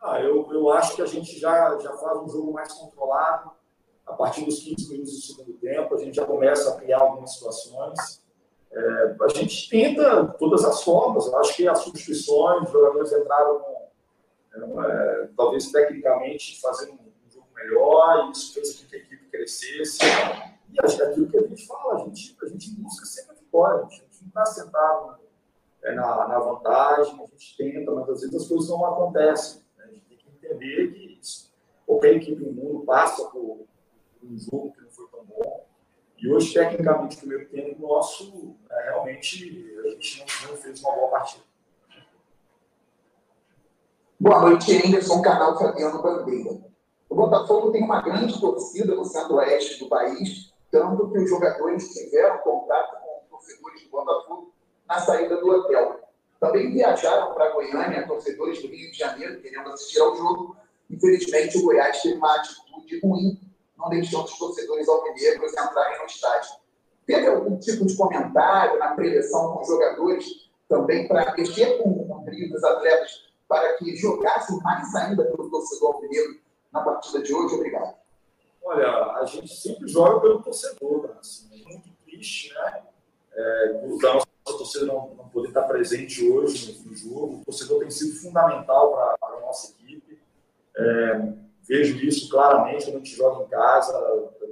Ah, 0.00 0.20
eu, 0.20 0.52
eu 0.52 0.70
acho 0.70 0.94
que 0.94 1.02
a 1.02 1.06
gente 1.06 1.38
já, 1.38 1.76
já 1.78 1.92
faz 1.96 2.18
um 2.18 2.28
jogo 2.28 2.52
mais 2.52 2.72
controlado. 2.72 3.52
A 4.06 4.12
partir 4.14 4.44
dos 4.44 4.60
15 4.60 4.90
minutos 4.90 5.12
do 5.12 5.20
segundo 5.20 5.58
tempo, 5.58 5.94
a 5.94 5.98
gente 5.98 6.14
já 6.14 6.24
começa 6.24 6.72
a 6.72 6.76
criar 6.76 7.00
algumas 7.00 7.34
situações. 7.34 8.22
É, 8.70 9.16
a 9.20 9.28
gente 9.28 9.68
tenta 9.68 10.26
todas 10.38 10.64
as 10.64 10.82
formas. 10.82 11.32
Acho 11.34 11.56
que 11.56 11.68
as 11.68 11.78
substituições, 11.80 12.64
os 12.64 12.72
jogadores 12.72 13.12
entraram, 13.12 13.62
é, 14.54 15.28
talvez 15.36 15.70
tecnicamente, 15.70 16.60
fazendo 16.60 16.92
um 16.92 17.30
jogo 17.30 17.46
melhor, 17.54 18.28
e 18.28 18.32
isso 18.32 18.54
fez 18.54 18.80
com 18.80 18.88
que 18.88 18.96
a 18.96 18.98
equipe 18.98 19.24
crescesse. 19.30 19.98
E 20.70 20.84
acho 20.84 20.96
que 20.96 21.02
aquilo 21.02 21.28
que 21.28 21.38
a 21.38 21.46
gente 21.46 21.66
fala, 21.66 21.94
a 21.94 21.98
gente, 22.04 22.36
a 22.42 22.46
gente 22.46 22.70
busca 22.72 23.06
sempre 23.06 23.36
a 23.36 23.38
vitória. 23.38 23.84
A 23.84 23.88
gente 23.88 24.02
não 24.20 24.28
está 24.28 24.46
sentado 24.46 25.18
é, 25.82 25.94
na, 25.94 26.28
na 26.28 26.38
vantagem, 26.38 27.14
a 27.14 27.26
gente 27.26 27.56
tenta, 27.56 27.90
mas 27.90 28.08
às 28.08 28.20
vezes 28.20 28.34
as 28.34 28.48
coisas 28.48 28.68
não 28.68 28.84
acontecem 28.84 29.62
entender 30.48 30.92
que 30.92 31.20
qualquer 31.86 32.16
equipe 32.16 32.42
no 32.42 32.52
mundo 32.52 32.84
passa 32.84 33.24
por 33.28 33.66
um 34.22 34.38
jogo 34.38 34.72
que 34.72 34.80
não 34.82 34.90
foi 34.90 35.06
tão 35.08 35.24
bom. 35.24 35.67
E 36.18 36.32
hoje, 36.32 36.52
tecnicamente, 36.52 37.16
o 37.16 37.18
primeiro 37.20 37.48
tempo 37.48 37.80
nosso, 37.80 38.56
é, 38.70 38.90
realmente, 38.90 39.72
a 39.84 39.88
gente 39.90 40.18
não, 40.18 40.50
não, 40.50 40.56
fez 40.56 40.82
uma 40.82 40.94
boa 40.94 41.08
partida. 41.08 41.44
Boa 44.18 44.40
noite, 44.40 44.76
Anderson, 44.84 45.22
canal 45.22 45.56
Fabiano 45.56 46.02
Bandeira. 46.02 46.58
O 47.08 47.14
Botafogo 47.14 47.70
tem 47.70 47.84
uma 47.84 48.02
grande 48.02 48.38
torcida 48.40 48.94
no 48.94 49.04
centro-oeste 49.04 49.78
do 49.78 49.88
país, 49.88 50.52
tanto 50.70 51.10
que 51.10 51.18
os 51.18 51.30
jogadores 51.30 51.88
tiveram 51.94 52.38
contato 52.38 52.96
com 53.00 53.36
torcedores 53.36 53.84
do 53.84 53.90
Botafogo 53.90 54.52
na 54.88 54.98
saída 54.98 55.36
do 55.36 55.48
hotel. 55.48 56.00
Também 56.40 56.72
viajaram 56.72 57.32
para 57.32 57.52
Goiânia 57.52 58.06
torcedores 58.06 58.60
do 58.60 58.68
Rio 58.68 58.90
de 58.90 58.98
Janeiro, 58.98 59.40
querendo 59.40 59.70
assistir 59.70 60.00
ao 60.00 60.16
jogo, 60.16 60.56
Infelizmente, 60.90 61.58
o 61.58 61.62
Goiás 61.62 62.00
teve 62.00 62.16
uma 62.16 62.34
atitude 62.36 63.00
ruim, 63.00 63.38
não 63.78 63.88
deixando 63.88 64.24
os 64.24 64.38
torcedores 64.38 64.88
alvinegros 64.88 65.52
entrarem 65.52 65.98
no 66.00 66.06
estádio. 66.06 66.50
Teve 67.06 67.26
algum 67.28 67.56
tipo 67.58 67.86
de 67.86 67.96
comentário 67.96 68.78
na 68.78 68.94
preleção 68.94 69.54
com 69.54 69.62
os 69.62 69.68
jogadores 69.68 70.50
também 70.68 71.08
para 71.08 71.34
mexer 71.34 71.78
com 71.78 71.90
o 71.90 72.22
trio 72.24 72.50
dos 72.50 72.62
atletas 72.62 73.28
para 73.48 73.76
que 73.78 73.96
jogassem 73.96 74.58
mais 74.60 74.94
ainda 74.94 75.24
pelo 75.24 75.48
torcedor 75.48 75.94
alvinegro 75.94 76.38
na 76.70 76.82
partida 76.82 77.22
de 77.22 77.34
hoje? 77.34 77.54
Obrigado. 77.54 77.96
Olha, 78.62 78.88
a 79.14 79.24
gente 79.24 79.48
sempre 79.48 79.88
joga 79.88 80.20
pelo 80.20 80.42
torcedor, 80.42 81.08
né? 81.08 81.14
assim, 81.18 81.48
é 81.54 81.72
muito 81.72 81.88
triste, 82.04 82.52
né? 82.52 82.82
É, 83.32 83.72
da 84.02 84.14
nossa 84.14 84.26
torcida 84.44 84.84
não, 84.84 85.14
não, 85.14 85.28
poder 85.28 85.48
estar 85.48 85.62
presente 85.62 86.28
hoje 86.28 86.82
no, 86.84 86.94
jogo. 86.94 87.40
O 87.40 87.44
torcedor 87.44 87.80
tem 87.80 87.90
sido 87.90 88.20
fundamental 88.20 88.90
para 88.92 89.36
a 89.36 89.40
nossa 89.40 89.72
equipe. 89.72 90.20
É, 90.76 91.32
vejo 91.68 92.04
isso 92.04 92.28
claramente 92.30 92.86
quando 92.86 92.96
a 92.96 92.98
gente 92.98 93.14
joga 93.14 93.44
em 93.44 93.48
casa, 93.48 93.92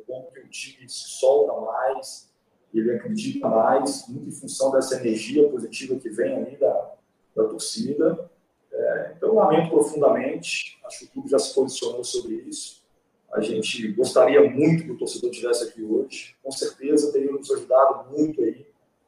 como 0.07 0.31
que 0.31 0.41
o 0.41 0.49
time 0.49 0.89
se 0.89 1.09
solta 1.19 1.61
mais, 1.61 2.31
ele 2.73 2.93
acredita 2.93 3.49
mais, 3.49 4.07
muito 4.09 4.29
em 4.29 4.33
função 4.33 4.71
dessa 4.71 4.97
energia 4.97 5.49
positiva 5.49 5.99
que 5.99 6.11
vem 6.11 6.37
ali 6.37 6.57
da, 6.57 6.95
da 7.35 7.45
torcida. 7.45 8.31
É, 8.71 9.15
então, 9.17 9.35
lamento 9.35 9.71
profundamente, 9.71 10.79
acho 10.85 10.99
que 10.99 11.05
o 11.07 11.09
clube 11.09 11.31
já 11.31 11.39
se 11.39 11.55
posicionou 11.55 12.05
sobre 12.05 12.35
isso. 12.35 12.85
A 13.33 13.41
gente 13.41 13.89
gostaria 13.93 14.49
muito 14.49 14.85
que 14.85 14.93
o 14.93 14.99
torcedor 14.99 15.31
estivesse 15.31 15.65
aqui 15.65 15.83
hoje. 15.83 16.37
Com 16.43 16.51
certeza 16.51 17.13
teria 17.13 17.33
nos 17.33 17.51
ajudado 17.51 18.11
muito 18.11 18.43
aí 18.43 18.67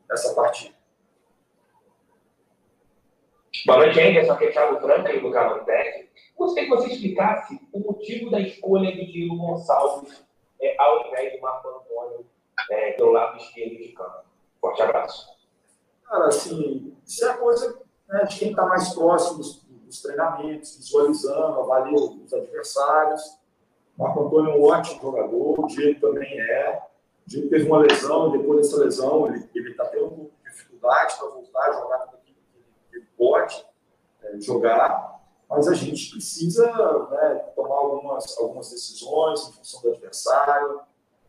nessa 0.08 0.34
partida. 0.34 0.77
Boa 3.66 3.78
noite, 3.78 4.00
Anderson. 4.00 4.32
Aqui 4.32 4.44
é 4.44 4.50
Thiago 4.52 4.80
Franca, 4.80 5.12
do 5.12 5.64
Tech. 5.64 6.08
Gostaria 6.36 6.68
que 6.68 6.76
você 6.76 6.92
explicasse 6.92 7.60
o 7.72 7.80
motivo 7.80 8.30
da 8.30 8.40
escolha 8.40 8.92
de 8.92 9.06
Diego 9.06 9.36
Gonçalves 9.36 10.24
é, 10.60 10.76
ao 10.78 11.06
invés 11.06 11.32
de 11.32 11.40
Marco 11.40 11.68
Antônio 11.68 12.26
é, 12.70 12.92
pelo 12.92 13.12
lado 13.12 13.36
esquerdo 13.38 13.76
de 13.76 13.88
campo. 13.92 14.24
Forte 14.60 14.82
abraço. 14.82 15.26
Cara, 16.04 16.26
assim, 16.26 16.96
isso 17.06 17.26
é 17.26 17.36
coisa 17.36 17.82
né, 18.08 18.24
de 18.24 18.38
quem 18.38 18.50
está 18.50 18.66
mais 18.66 18.94
próximo 18.94 19.38
dos, 19.38 20.02
treinamentos, 20.02 20.76
visualizando, 20.76 21.60
avalia 21.60 21.98
os 21.98 22.32
adversários. 22.32 23.38
Marco 23.96 24.26
Antônio 24.26 24.52
é 24.52 24.56
um 24.56 24.64
ótimo 24.64 25.00
jogador, 25.00 25.60
o 25.60 25.66
Diego 25.66 26.00
também 26.00 26.40
é. 26.40 26.82
O 27.26 27.30
Diego 27.30 27.48
teve 27.48 27.66
uma 27.66 27.78
lesão, 27.78 28.30
depois 28.30 28.60
dessa 28.60 28.84
lesão 28.84 29.26
ele 29.26 29.70
está 29.70 29.86
tendo 29.86 30.30
dificuldade 30.44 31.16
para 31.18 31.28
voltar 31.28 31.70
a 31.70 31.72
jogar 31.72 31.98
tudo 31.98 32.18
aquilo 32.18 32.36
que 32.90 32.96
ele 32.96 33.06
pode 33.18 33.66
é, 34.22 34.40
jogar, 34.40 35.20
mas 35.50 35.66
a 35.66 35.74
gente 35.74 36.10
precisa 36.12 36.66
né, 37.10 37.34
tomar 37.56 37.74
algumas, 37.74 38.38
algumas 38.38 38.70
decisões 38.70 39.48
em 39.48 39.52
função 39.52 39.82
do 39.82 39.88
adversário, 39.88 40.80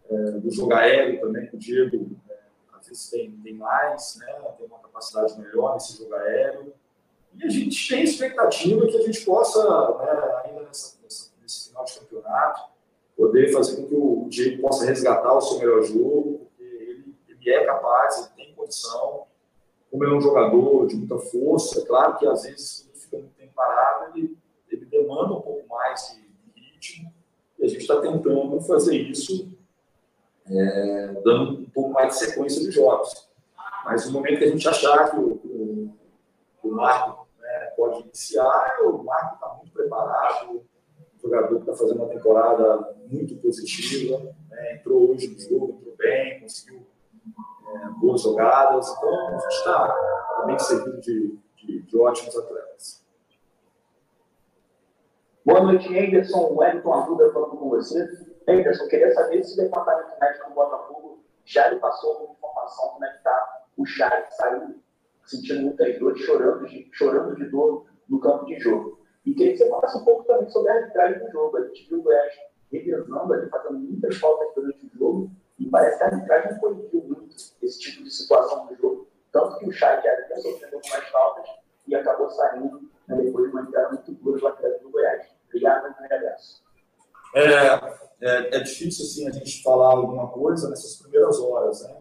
é, 0.09 0.15
do 0.31 0.51
jogo 0.51 0.73
aéreo 0.73 1.19
também, 1.21 1.49
o 1.53 1.57
Diego 1.57 2.15
é, 2.29 2.37
às 2.77 2.87
vezes 2.87 3.09
tem, 3.09 3.31
tem 3.43 3.53
mais, 3.55 4.17
né, 4.17 4.33
tem 4.57 4.67
uma 4.67 4.79
capacidade 4.79 5.39
melhor 5.39 5.73
nesse 5.73 5.97
jogo 5.97 6.13
aéreo. 6.15 6.73
E 7.35 7.45
a 7.45 7.49
gente 7.49 7.87
tem 7.87 8.03
expectativa 8.03 8.87
que 8.87 8.97
a 8.97 9.01
gente 9.01 9.23
possa, 9.23 9.63
né, 9.99 10.41
ainda 10.45 10.63
nessa, 10.63 10.97
nessa, 11.03 11.31
nesse 11.41 11.69
final 11.69 11.85
de 11.85 11.99
campeonato, 11.99 12.61
poder 13.15 13.51
fazer 13.53 13.75
com 13.75 13.87
que 13.87 13.95
o 13.95 14.27
Diego 14.29 14.61
possa 14.61 14.85
resgatar 14.85 15.33
o 15.33 15.41
seu 15.41 15.59
melhor 15.59 15.83
jogo, 15.83 16.39
porque 16.39 16.63
ele, 16.63 17.15
ele 17.27 17.49
é 17.51 17.65
capaz, 17.65 18.17
ele 18.17 18.45
tem 18.45 18.55
condição, 18.55 19.27
como 19.89 20.03
ele 20.03 20.13
é 20.13 20.17
um 20.17 20.21
jogador 20.21 20.87
de 20.87 20.95
muita 20.95 21.17
força, 21.17 21.81
é 21.81 21.85
claro 21.85 22.17
que 22.17 22.27
às 22.27 22.43
vezes 22.43 22.83
quando 22.83 23.01
fica 23.01 23.17
muito 23.17 23.35
tempo 23.35 23.53
parado, 23.55 24.17
ele, 24.17 24.37
ele 24.69 24.85
demanda 24.85 25.33
um 25.33 25.41
pouco 25.41 25.67
mais 25.67 26.15
de, 26.55 26.61
ritmo, 26.61 27.11
e 27.57 27.65
a 27.65 27.67
gente 27.67 27.81
está 27.81 27.99
tentando 27.99 28.61
fazer 28.61 28.95
isso 28.95 29.49
é, 30.47 31.07
dando 31.23 31.61
um 31.61 31.69
pouco 31.69 31.91
mais 31.91 32.13
de 32.13 32.25
sequência 32.25 32.61
de 32.61 32.71
jogos. 32.71 33.29
Mas 33.85 34.05
no 34.05 34.13
momento 34.13 34.39
que 34.39 34.43
a 34.45 34.49
gente 34.49 34.67
achar 34.67 35.09
que 35.09 35.17
o, 35.17 35.33
o, 35.43 35.93
o 36.63 36.71
Marco 36.71 37.27
né, 37.39 37.73
pode 37.75 38.01
iniciar, 38.01 38.77
o 38.81 39.03
Marco 39.03 39.35
está 39.35 39.53
muito 39.55 39.71
preparado, 39.71 40.57
o 40.57 41.21
jogador 41.21 41.55
que 41.55 41.69
está 41.69 41.75
fazendo 41.75 42.03
uma 42.03 42.13
temporada 42.13 42.95
muito 43.07 43.35
positiva, 43.37 44.19
né, 44.49 44.75
entrou 44.75 45.11
hoje 45.11 45.27
no 45.27 45.39
jogo, 45.39 45.77
entrou 45.79 45.95
bem, 45.97 46.39
conseguiu 46.41 46.85
boas 47.99 48.21
jogadas, 48.21 48.89
então 48.89 49.27
a 49.27 49.31
gente 49.31 49.53
está 49.53 49.87
tá 49.87 50.43
bem 50.45 50.59
servido 50.59 51.01
de, 51.01 51.39
de, 51.55 51.81
de 51.81 51.97
ótimos 51.97 52.37
atletas. 52.37 53.05
Boa 55.45 55.63
noite, 55.63 55.87
Anderson. 55.97 56.53
Wellington 56.55 56.93
Arruda 56.93 57.31
falando 57.31 57.57
com 57.57 57.69
você. 57.69 58.07
Anderson, 58.47 58.87
queria 58.87 59.11
saber 59.13 59.43
se 59.43 59.53
o 59.53 59.63
departamento 59.63 60.19
médico 60.19 60.49
do 60.49 60.55
Botafogo 60.55 61.23
já 61.45 61.69
lhe 61.69 61.79
passou 61.79 62.11
alguma 62.11 62.33
informação 62.33 62.89
como 62.89 63.05
é 63.05 63.09
que 63.09 63.17
está 63.17 63.65
o 63.77 63.85
Chay, 63.85 64.23
que 64.23 64.35
saiu 64.35 64.75
sentindo 65.25 65.61
muitas 65.61 65.99
dores, 65.99 66.21
chorando 66.21 66.67
de, 66.67 66.89
chorando 66.91 67.35
de 67.35 67.45
dor 67.49 67.85
no 68.07 68.19
campo 68.19 68.45
de 68.45 68.59
jogo. 68.59 68.99
E 69.25 69.33
queria 69.33 69.53
que 69.53 69.59
você 69.59 69.69
falasse 69.69 69.97
um 69.97 70.03
pouco 70.03 70.23
também 70.25 70.49
sobre 70.49 70.71
a 70.71 70.75
arbitragem 70.75 71.19
do 71.19 71.31
jogo. 71.31 71.57
A 71.57 71.67
gente 71.67 71.87
viu 71.87 71.99
o 71.99 72.03
Goiás 72.03 72.33
revezando 72.71 73.33
ali, 73.33 73.49
fazendo 73.49 73.79
muitas 73.79 74.17
faltas 74.17 74.47
durante 74.55 74.85
o 74.85 74.97
jogo, 74.97 75.31
e 75.57 75.65
parece 75.69 75.97
que 75.97 76.03
a 76.03 76.07
arbitragem 76.07 76.59
muito 76.61 77.01
esse 77.61 77.79
tipo 77.79 78.03
de 78.03 78.11
situação 78.11 78.65
no 78.65 78.75
jogo. 78.75 79.07
Tanto 79.31 79.59
que 79.59 79.67
o 79.67 79.71
Chay 79.71 80.01
já 80.01 80.11
havia 80.11 80.41
sofrendo 80.41 80.75
algumas 80.75 81.09
faltas 81.09 81.49
e 81.87 81.95
acabou 81.95 82.29
saindo 82.29 82.89
né, 83.07 83.15
depois 83.21 83.45
de 83.45 83.51
uma 83.51 83.61
entrada 83.61 83.89
muito 83.89 84.11
dura 84.13 84.39
do 84.39 84.47
atleta 84.47 84.83
do 84.83 84.89
Goiás. 84.89 85.27
Obrigado, 85.47 85.95
agradeço. 85.99 86.63
É, 87.33 87.73
é, 88.21 88.55
é, 88.55 88.59
difícil 88.59 89.05
assim 89.05 89.27
a 89.27 89.31
gente 89.31 89.61
falar 89.61 89.91
alguma 89.91 90.29
coisa 90.29 90.69
nessas 90.69 90.95
primeiras 90.97 91.39
horas, 91.39 91.83
né? 91.83 91.95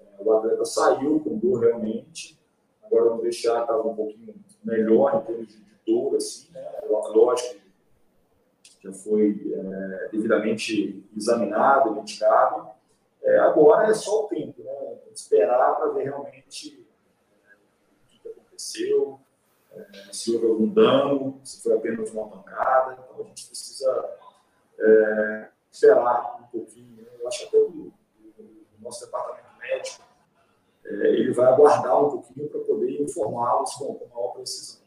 É, 0.00 0.22
o 0.22 0.32
atleta 0.36 0.64
saiu 0.64 1.20
com 1.20 1.38
dor 1.38 1.60
realmente, 1.60 2.38
agora 2.82 3.10
no 3.10 3.22
vestiário 3.22 3.62
estava 3.62 3.86
um 3.86 3.94
pouquinho 3.94 4.34
melhor 4.62 5.16
em 5.16 5.26
termos 5.26 5.48
de, 5.48 5.70
dor, 5.86 6.16
assim, 6.16 6.50
né? 6.52 6.80
Lógico 6.88 7.58
que 8.62 8.84
já 8.84 8.92
foi 8.92 9.52
é, 9.54 10.08
devidamente 10.12 11.04
examinado, 11.16 11.94
medicado. 11.94 12.68
É, 13.22 13.38
agora 13.38 13.88
é 13.88 13.94
só 13.94 14.24
o 14.24 14.28
tempo, 14.28 14.62
né? 14.62 14.98
Esperar 15.12 15.76
para 15.76 15.90
ver 15.90 16.04
realmente 16.04 16.86
é, 17.44 17.54
o 17.54 18.22
que 18.22 18.28
aconteceu, 18.28 19.20
é, 19.72 20.12
se 20.12 20.34
houve 20.34 20.46
algum 20.46 20.68
dano, 20.68 21.40
se 21.44 21.62
foi 21.62 21.76
apenas 21.76 22.10
uma 22.12 22.28
pancada. 22.28 22.98
Então 23.04 23.24
a 23.24 23.28
gente 23.28 23.46
precisa 23.46 24.18
é, 24.78 25.48
esperar 25.70 26.40
um 26.40 26.46
pouquinho. 26.46 27.02
Né? 27.02 27.08
Eu 27.20 27.28
acho 27.28 27.40
que 27.40 27.56
até 27.56 27.58
o, 27.58 27.92
o 28.38 28.82
nosso 28.82 29.04
departamento 29.04 29.48
médico 29.58 30.04
é, 30.84 30.90
ele 30.90 31.32
vai 31.32 31.46
aguardar 31.46 32.04
um 32.04 32.10
pouquinho 32.10 32.48
para 32.48 32.60
poder 32.60 33.00
informá-los 33.02 33.74
com, 33.74 33.94
com 33.94 34.14
maior 34.14 34.32
precisão. 34.32 34.80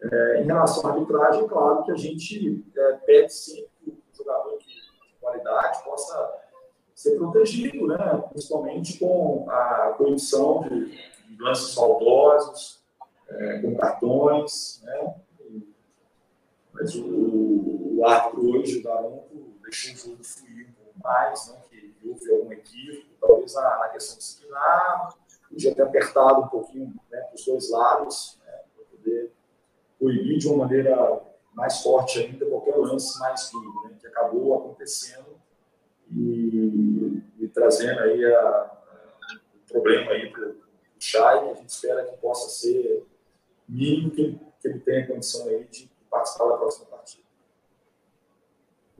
É, 0.00 0.42
em 0.42 0.46
relação 0.46 0.88
à 0.88 0.92
arbitragem, 0.92 1.48
claro 1.48 1.84
que 1.84 1.92
a 1.92 1.96
gente 1.96 2.64
pede 3.04 3.32
sempre 3.32 3.70
que 3.82 3.90
o 3.90 4.16
jogador 4.16 4.56
de 4.58 4.88
qualidade 5.20 5.82
possa 5.82 6.47
ser 6.98 7.16
protegido, 7.16 7.86
né? 7.86 8.24
principalmente 8.30 8.98
com 8.98 9.48
a 9.48 9.94
proibição 9.96 10.62
de, 10.62 11.38
lances 11.38 11.72
faltosos, 11.72 12.82
é, 13.28 13.60
com 13.60 13.76
cartões, 13.76 14.82
né? 14.82 15.14
Mas 16.72 16.96
o, 16.96 17.98
o 17.98 18.04
árbitro 18.04 18.50
hoje, 18.50 18.78
o 18.80 18.82
Daronco, 18.82 19.28
deixou 19.62 19.94
o 19.94 19.96
jogo 19.96 20.24
fluir 20.24 20.68
um 20.68 20.72
pouco 20.72 20.98
mais, 21.00 21.52
né? 21.52 21.60
que 21.70 21.94
houve 22.04 22.32
algum 22.32 22.52
equívoco, 22.52 23.06
talvez 23.20 23.54
na, 23.54 23.78
na 23.78 23.88
questão 23.90 24.18
disciplinar, 24.18 25.14
podia 25.48 25.74
ter 25.76 25.82
apertado 25.82 26.40
um 26.40 26.48
pouquinho 26.48 26.92
né, 27.12 27.20
para 27.20 27.34
os 27.36 27.44
dois 27.44 27.70
lados, 27.70 28.40
né, 28.44 28.52
para 28.74 28.84
poder 28.86 29.32
proibir 30.00 30.38
de 30.38 30.48
uma 30.48 30.64
maneira 30.64 31.22
mais 31.54 31.80
forte 31.80 32.18
ainda 32.18 32.44
qualquer 32.46 32.76
lance 32.76 33.20
mais 33.20 33.50
duro, 33.52 33.84
né, 33.84 33.96
que 34.00 34.06
acabou 34.08 34.58
acontecendo 34.58 35.27
e, 36.12 37.22
e 37.40 37.48
trazendo 37.48 38.00
aí 38.00 38.24
a, 38.24 38.70
o 39.54 39.72
problema 39.72 40.12
aí 40.12 40.30
para 40.30 40.48
o 40.48 40.56
Chay, 40.98 41.40
que 41.40 41.50
a 41.50 41.54
gente 41.54 41.68
espera 41.68 42.04
que 42.04 42.16
possa 42.18 42.48
ser 42.48 43.06
mínimo 43.68 44.10
que, 44.10 44.38
que 44.60 44.68
ele 44.68 44.80
tenha 44.80 45.06
condição 45.06 45.48
aí 45.48 45.64
de 45.64 45.90
participar 46.10 46.48
da 46.48 46.56
próxima 46.56 46.86
partida. 46.86 47.28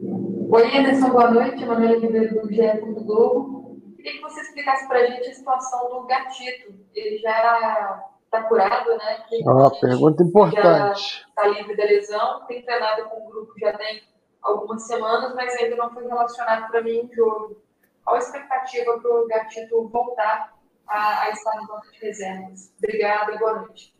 Oi, 0.00 0.76
Anderson, 0.76 1.10
boa 1.10 1.30
noite. 1.30 1.64
Manuela 1.64 1.98
Ribeiro 1.98 2.40
do 2.40 2.52
GE 2.52 2.80
do 2.80 3.04
Globo. 3.04 3.80
Queria 3.96 4.12
que 4.12 4.20
você 4.20 4.40
explicasse 4.40 4.86
para 4.86 5.00
a 5.00 5.06
gente 5.06 5.28
a 5.28 5.34
situação 5.34 5.90
do 5.90 6.06
gatito. 6.06 6.74
Ele 6.94 7.18
já 7.18 8.04
está 8.24 8.44
curado, 8.44 8.90
né? 8.96 9.24
Uma 9.42 9.70
pergunta 9.80 10.22
importante. 10.22 11.26
Está 11.28 11.48
livre 11.48 11.76
da 11.76 11.84
lesão, 11.84 12.46
tem 12.46 12.62
treinado 12.62 13.08
com 13.08 13.26
o 13.26 13.28
grupo 13.28 13.52
já 13.58 13.76
tem 13.76 14.02
algumas 14.42 14.86
semanas, 14.86 15.34
mas 15.34 15.54
ainda 15.56 15.76
não 15.76 15.92
foi 15.92 16.06
relacionado 16.06 16.70
para 16.70 16.82
mim 16.82 16.98
em 17.00 17.14
jogo. 17.14 17.60
Qual 18.04 18.16
a 18.16 18.18
expectativa 18.18 18.98
para 18.98 19.10
o 19.10 19.26
gatito 19.26 19.88
voltar 19.88 20.56
a, 20.86 21.22
a 21.22 21.30
estar 21.30 21.56
no 21.56 21.66
banco 21.66 21.90
de 21.92 21.98
reservas? 21.98 22.72
Obrigada 22.78 23.36
boa 23.38 23.60
noite 23.60 23.98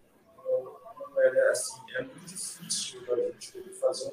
é, 1.20 1.50
assim, 1.50 1.80
é 1.96 2.02
muito 2.02 2.20
difícil 2.26 3.00
a 3.12 3.16
gente 3.16 3.70
fazer 3.80 4.12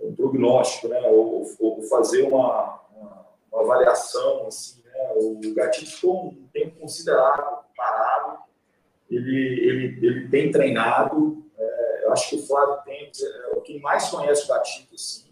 um, 0.00 0.08
um 0.08 0.14
prognóstico, 0.14 0.88
né? 0.88 1.00
Ou, 1.08 1.44
ou 1.58 1.82
fazer 1.82 2.22
uma, 2.22 2.80
uma, 2.92 3.26
uma, 3.50 3.62
avaliação, 3.62 4.46
assim, 4.46 4.82
né? 4.84 5.12
O 5.16 5.40
Gatito 5.54 5.90
ficou 5.90 6.28
um 6.28 6.48
tempo 6.52 6.80
considerável 6.80 7.58
parado, 7.76 8.38
ele, 9.10 9.60
ele, 9.60 10.06
ele 10.06 10.28
tem 10.28 10.50
treinado, 10.50 11.44
é, 11.46 11.47
eu 12.08 12.12
acho 12.12 12.30
que 12.30 12.36
o 12.36 12.46
Flávio 12.46 12.82
tem, 12.84 13.10
é 13.22 13.56
o 13.56 13.60
que 13.60 13.78
mais 13.80 14.08
conhece 14.08 14.44
o 14.44 14.48
Gatito, 14.48 14.94
assim, 14.94 15.28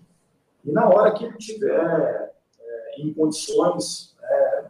e 0.64 0.70
na 0.70 0.88
hora 0.88 1.12
que 1.12 1.24
ele 1.24 1.38
tiver 1.38 2.34
é, 2.60 3.00
em 3.00 3.12
condições 3.14 4.14
é, 4.22 4.64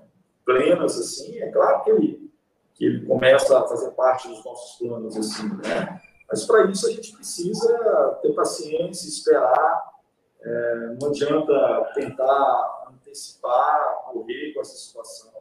plenas, 0.45 0.99
assim, 0.99 1.39
é 1.39 1.51
claro 1.51 1.83
que 1.83 1.91
ele, 1.91 2.33
que 2.75 2.85
ele 2.85 3.07
começa 3.07 3.59
a 3.59 3.67
fazer 3.67 3.91
parte 3.93 4.29
dos 4.29 4.45
nossos 4.45 4.79
planos, 4.79 5.17
assim, 5.17 5.49
né? 5.57 6.01
Mas 6.29 6.45
para 6.45 6.65
isso 6.71 6.87
a 6.87 6.91
gente 6.91 7.13
precisa 7.13 8.19
ter 8.21 8.33
paciência, 8.35 9.09
esperar. 9.09 9.97
É, 10.43 10.97
não 11.01 11.09
adianta 11.09 11.93
tentar 11.95 12.89
antecipar, 12.93 14.05
correr 14.13 14.53
com 14.53 14.61
essa 14.61 14.77
situação. 14.77 15.33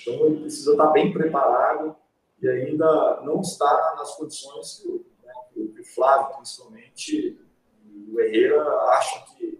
Então 0.00 0.26
ele 0.26 0.40
precisa 0.40 0.72
estar 0.72 0.88
bem 0.88 1.12
preparado 1.12 1.96
e 2.40 2.48
ainda 2.48 3.20
não 3.22 3.40
está 3.40 3.94
nas 3.96 4.14
condições 4.16 4.80
que, 4.80 4.88
né, 4.88 5.06
o 5.64 5.84
Flávio, 5.84 6.36
principalmente, 6.36 7.38
e 7.84 8.10
o 8.12 8.20
Herrera 8.20 8.62
acham 8.90 9.24
que, 9.36 9.58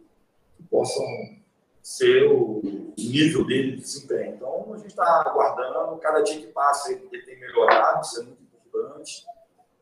que 0.57 0.63
possam 0.65 1.05
ser 1.83 2.31
o 2.31 2.63
nível 2.97 3.45
dele 3.45 3.73
de 3.73 3.83
desempenho. 3.83 4.35
Então 4.35 4.73
a 4.73 4.77
gente 4.79 4.91
está 4.91 5.23
aguardando, 5.27 5.99
cada 5.99 6.21
dia 6.23 6.41
que 6.41 6.47
passa 6.49 6.93
ele, 6.93 7.09
ele 7.13 7.23
tem 7.23 7.39
melhorado, 7.41 8.05
isso 8.05 8.21
é 8.21 8.25
muito 8.25 8.43
importante 8.43 9.25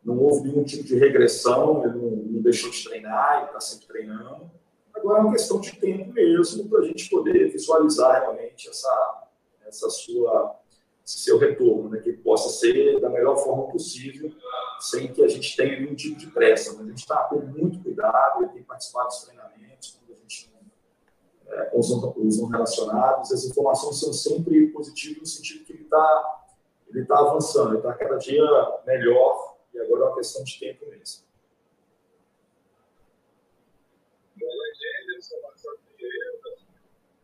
não 0.04 0.18
houve 0.18 0.48
nenhum 0.48 0.64
tipo 0.64 0.84
de 0.84 0.98
regressão, 0.98 1.84
ele 1.84 1.94
não, 1.94 2.10
não 2.10 2.42
deixou 2.42 2.70
de 2.70 2.84
treinar, 2.84 3.38
ele 3.38 3.46
está 3.46 3.60
sempre 3.60 3.86
treinando. 3.86 4.50
Agora 4.94 5.18
é 5.18 5.22
uma 5.22 5.32
questão 5.32 5.60
de 5.60 5.76
tempo 5.76 6.12
mesmo 6.12 6.68
para 6.68 6.80
a 6.80 6.84
gente 6.84 7.08
poder 7.08 7.50
visualizar 7.50 8.20
realmente 8.20 8.68
essa, 8.68 9.28
essa 9.66 9.88
sua, 9.90 10.58
esse 11.06 11.20
seu 11.20 11.38
retorno, 11.38 11.90
né? 11.90 12.00
que 12.00 12.12
possa 12.12 12.48
ser 12.48 13.00
da 13.00 13.08
melhor 13.08 13.36
forma 13.36 13.68
possível, 13.68 14.32
sem 14.80 15.12
que 15.12 15.22
a 15.22 15.28
gente 15.28 15.56
tenha 15.56 15.80
nenhum 15.80 15.94
tipo 15.94 16.18
de 16.18 16.26
pressa. 16.28 16.72
Mas 16.72 16.86
a 16.86 16.88
gente 16.90 16.98
está 16.98 17.24
com 17.24 17.40
muito 17.40 17.82
cuidado, 17.82 18.42
ele 18.42 18.52
tem 18.52 18.62
participado 18.62 19.08
dos 19.08 19.24
treinamentos, 19.24 19.98
quando 19.98 20.16
a 20.16 20.20
gente 20.20 20.50
é, 21.48 21.70
os 21.74 22.38
não 22.38 22.46
relacionados, 22.48 23.32
as 23.32 23.44
informações 23.44 23.98
são 23.98 24.12
sempre 24.12 24.68
positivas 24.68 25.20
no 25.20 25.26
sentido 25.26 25.64
que 25.64 25.72
ele 25.72 25.82
está 25.82 26.40
ele 26.88 27.04
tá 27.04 27.18
avançando, 27.18 27.70
ele 27.70 27.78
está 27.78 27.94
cada 27.94 28.16
dia 28.16 28.42
melhor 28.84 29.56
e 29.72 29.80
agora 29.80 30.02
é 30.02 30.06
uma 30.06 30.16
questão 30.16 30.42
de 30.42 30.58
tempo 30.58 30.86
mesmo. 30.90 31.24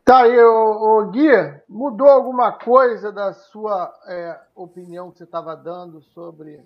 Tá 0.04 0.22
aí, 0.22 0.38
o, 0.38 1.00
o 1.00 1.10
Gui, 1.10 1.30
mudou 1.68 2.06
alguma 2.06 2.52
coisa 2.52 3.10
da 3.10 3.32
sua 3.32 3.92
é, 4.06 4.40
opinião 4.54 5.10
que 5.10 5.18
você 5.18 5.24
estava 5.24 5.56
dando 5.56 6.00
sobre 6.00 6.64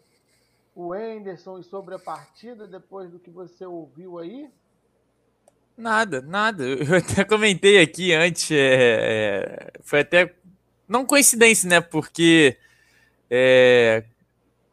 o 0.74 0.94
Enderson 0.94 1.58
e 1.58 1.64
sobre 1.64 1.94
a 1.94 1.98
partida 1.98 2.66
depois 2.66 3.10
do 3.10 3.18
que 3.18 3.30
você 3.30 3.64
ouviu 3.64 4.18
aí? 4.18 4.48
Nada, 5.76 6.20
nada. 6.20 6.64
Eu 6.66 6.96
até 6.96 7.24
comentei 7.24 7.80
aqui 7.80 8.12
antes, 8.12 8.50
é, 8.50 8.56
é, 8.56 9.72
foi 9.82 10.00
até 10.00 10.34
não 10.88 11.06
coincidência, 11.06 11.68
né? 11.68 11.80
Porque 11.80 12.56
é, 13.30 14.04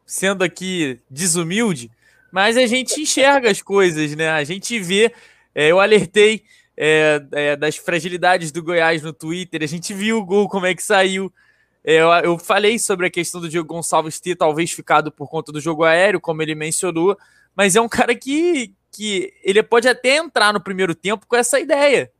sendo 0.04 0.42
aqui 0.42 1.00
desumilde, 1.08 1.90
mas 2.30 2.56
a 2.56 2.66
gente 2.66 3.00
enxerga 3.00 3.50
as 3.50 3.62
coisas, 3.62 4.14
né? 4.16 4.28
A 4.30 4.44
gente 4.44 4.78
vê. 4.80 5.12
É, 5.54 5.68
eu 5.68 5.80
alertei 5.80 6.44
é, 6.76 7.20
é, 7.32 7.56
das 7.56 7.76
fragilidades 7.76 8.52
do 8.52 8.62
Goiás 8.62 9.02
no 9.02 9.12
Twitter, 9.12 9.62
a 9.62 9.66
gente 9.66 9.92
viu 9.92 10.18
o 10.18 10.24
gol, 10.24 10.48
como 10.48 10.66
é 10.66 10.74
que 10.74 10.82
saiu. 10.82 11.32
É, 11.84 11.96
eu, 11.96 12.08
eu, 12.08 12.38
falei 12.38 12.78
sobre 12.78 13.06
a 13.06 13.10
questão 13.10 13.40
do 13.40 13.48
Diego 13.48 13.66
Gonçalves 13.66 14.20
ter 14.20 14.36
talvez 14.36 14.70
ficado 14.72 15.10
por 15.10 15.28
conta 15.28 15.52
do 15.52 15.60
jogo 15.60 15.84
aéreo, 15.84 16.20
como 16.20 16.42
ele 16.42 16.54
mencionou, 16.54 17.16
mas 17.54 17.76
é 17.76 17.80
um 17.80 17.88
cara 17.88 18.14
que, 18.14 18.74
que 18.90 19.32
ele 19.42 19.62
pode 19.62 19.88
até 19.88 20.16
entrar 20.16 20.52
no 20.52 20.60
primeiro 20.60 20.94
tempo 20.94 21.26
com 21.26 21.36
essa 21.36 21.58
ideia. 21.58 22.12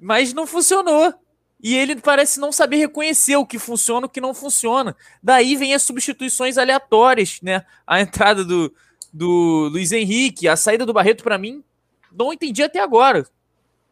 Mas 0.00 0.32
não 0.32 0.46
funcionou. 0.46 1.14
E 1.62 1.76
ele 1.76 1.94
parece 1.94 2.40
não 2.40 2.50
saber 2.50 2.76
reconhecer 2.76 3.36
o 3.36 3.46
que 3.46 3.58
funciona 3.58 4.06
e 4.06 4.08
o 4.08 4.10
que 4.10 4.20
não 4.20 4.34
funciona. 4.34 4.96
Daí 5.22 5.54
vem 5.54 5.74
as 5.74 5.82
substituições 5.82 6.58
aleatórias, 6.58 7.38
né? 7.40 7.64
A 7.86 8.00
entrada 8.00 8.44
do, 8.44 8.74
do 9.12 9.68
Luiz 9.70 9.92
Henrique, 9.92 10.48
a 10.48 10.56
saída 10.56 10.84
do 10.84 10.92
Barreto, 10.92 11.22
para 11.22 11.38
mim, 11.38 11.62
não 12.10 12.32
entendi 12.32 12.64
até 12.64 12.80
agora. 12.80 13.24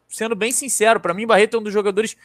Sendo 0.09 0.35
bem 0.35 0.51
sincero, 0.51 0.99
para 0.99 1.13
mim, 1.13 1.25
Barreto 1.25 1.55
é 1.55 1.59
um 1.61 1.63
dos 1.63 1.71
jogadores 1.71 2.17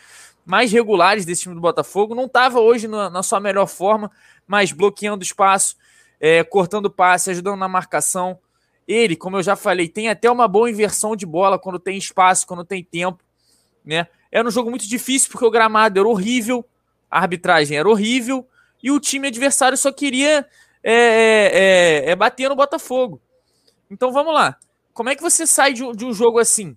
mais 0.46 0.70
regulares 0.70 1.26
desse 1.26 1.42
time 1.42 1.56
do 1.56 1.60
Botafogo. 1.60 2.14
Não 2.14 2.26
estava 2.26 2.60
hoje 2.60 2.86
na, 2.86 3.10
na, 3.10 3.22
sua 3.22 3.40
melhor 3.40 3.66
forma, 3.66 4.10
mas 4.46 4.70
bloqueando 4.70 5.24
espaço, 5.24 5.76
é, 6.20 6.44
cortando 6.44 6.88
passe, 6.88 7.30
ajudando 7.30 7.58
na 7.58 7.68
marcação. 7.68 8.38
Ele, 8.86 9.16
como 9.16 9.36
eu 9.36 9.42
já 9.42 9.56
falei, 9.56 9.88
tem 9.88 10.08
até 10.08 10.30
uma 10.30 10.46
boa 10.46 10.70
inversão 10.70 11.16
de 11.16 11.26
bola 11.26 11.58
quando 11.58 11.80
tem 11.80 11.98
espaço, 11.98 12.46
quando 12.46 12.64
tem 12.64 12.84
tempo, 12.84 13.22
né? 13.84 14.06
Era 14.30 14.46
um 14.46 14.50
jogo 14.50 14.70
muito 14.70 14.88
difícil 14.88 15.28
porque 15.30 15.44
o 15.44 15.50
gramado 15.50 15.98
era 15.98 16.08
horrível, 16.08 16.64
a 17.10 17.18
arbitragem 17.18 17.76
era 17.76 17.88
horrível 17.88 18.46
e 18.80 18.92
o 18.92 19.00
time 19.00 19.26
adversário 19.26 19.76
só 19.76 19.92
queria 19.92 20.46
é, 20.82 20.92
é, 20.92 22.04
é, 22.06 22.10
é 22.10 22.16
bater 22.16 22.48
no 22.48 22.54
Botafogo. 22.54 23.20
Então 23.90 24.12
vamos 24.12 24.32
lá. 24.32 24.56
Como 24.92 25.08
é 25.08 25.16
que 25.16 25.22
você 25.22 25.46
sai 25.46 25.72
de 25.72 25.82
de 25.92 26.04
um 26.04 26.12
jogo 26.12 26.38
assim? 26.38 26.76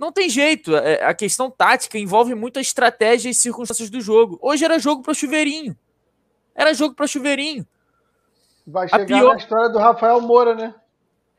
Não 0.00 0.10
tem 0.10 0.30
jeito. 0.30 0.74
É, 0.74 1.04
a 1.04 1.12
questão 1.12 1.50
tática 1.50 1.98
envolve 1.98 2.34
muito 2.34 2.58
a 2.58 2.62
estratégia 2.62 3.28
e 3.28 3.34
circunstâncias 3.34 3.90
do 3.90 4.00
jogo. 4.00 4.38
Hoje 4.40 4.64
era 4.64 4.78
jogo 4.78 5.02
para 5.02 5.12
chuveirinho. 5.12 5.76
Era 6.54 6.72
jogo 6.72 6.94
para 6.94 7.06
chuveirinho. 7.06 7.66
Vai 8.66 8.88
chegar 8.88 9.02
a 9.02 9.06
pior... 9.06 9.32
na 9.34 9.36
história 9.36 9.68
do 9.68 9.78
Rafael 9.78 10.18
Moura, 10.22 10.54
né? 10.54 10.74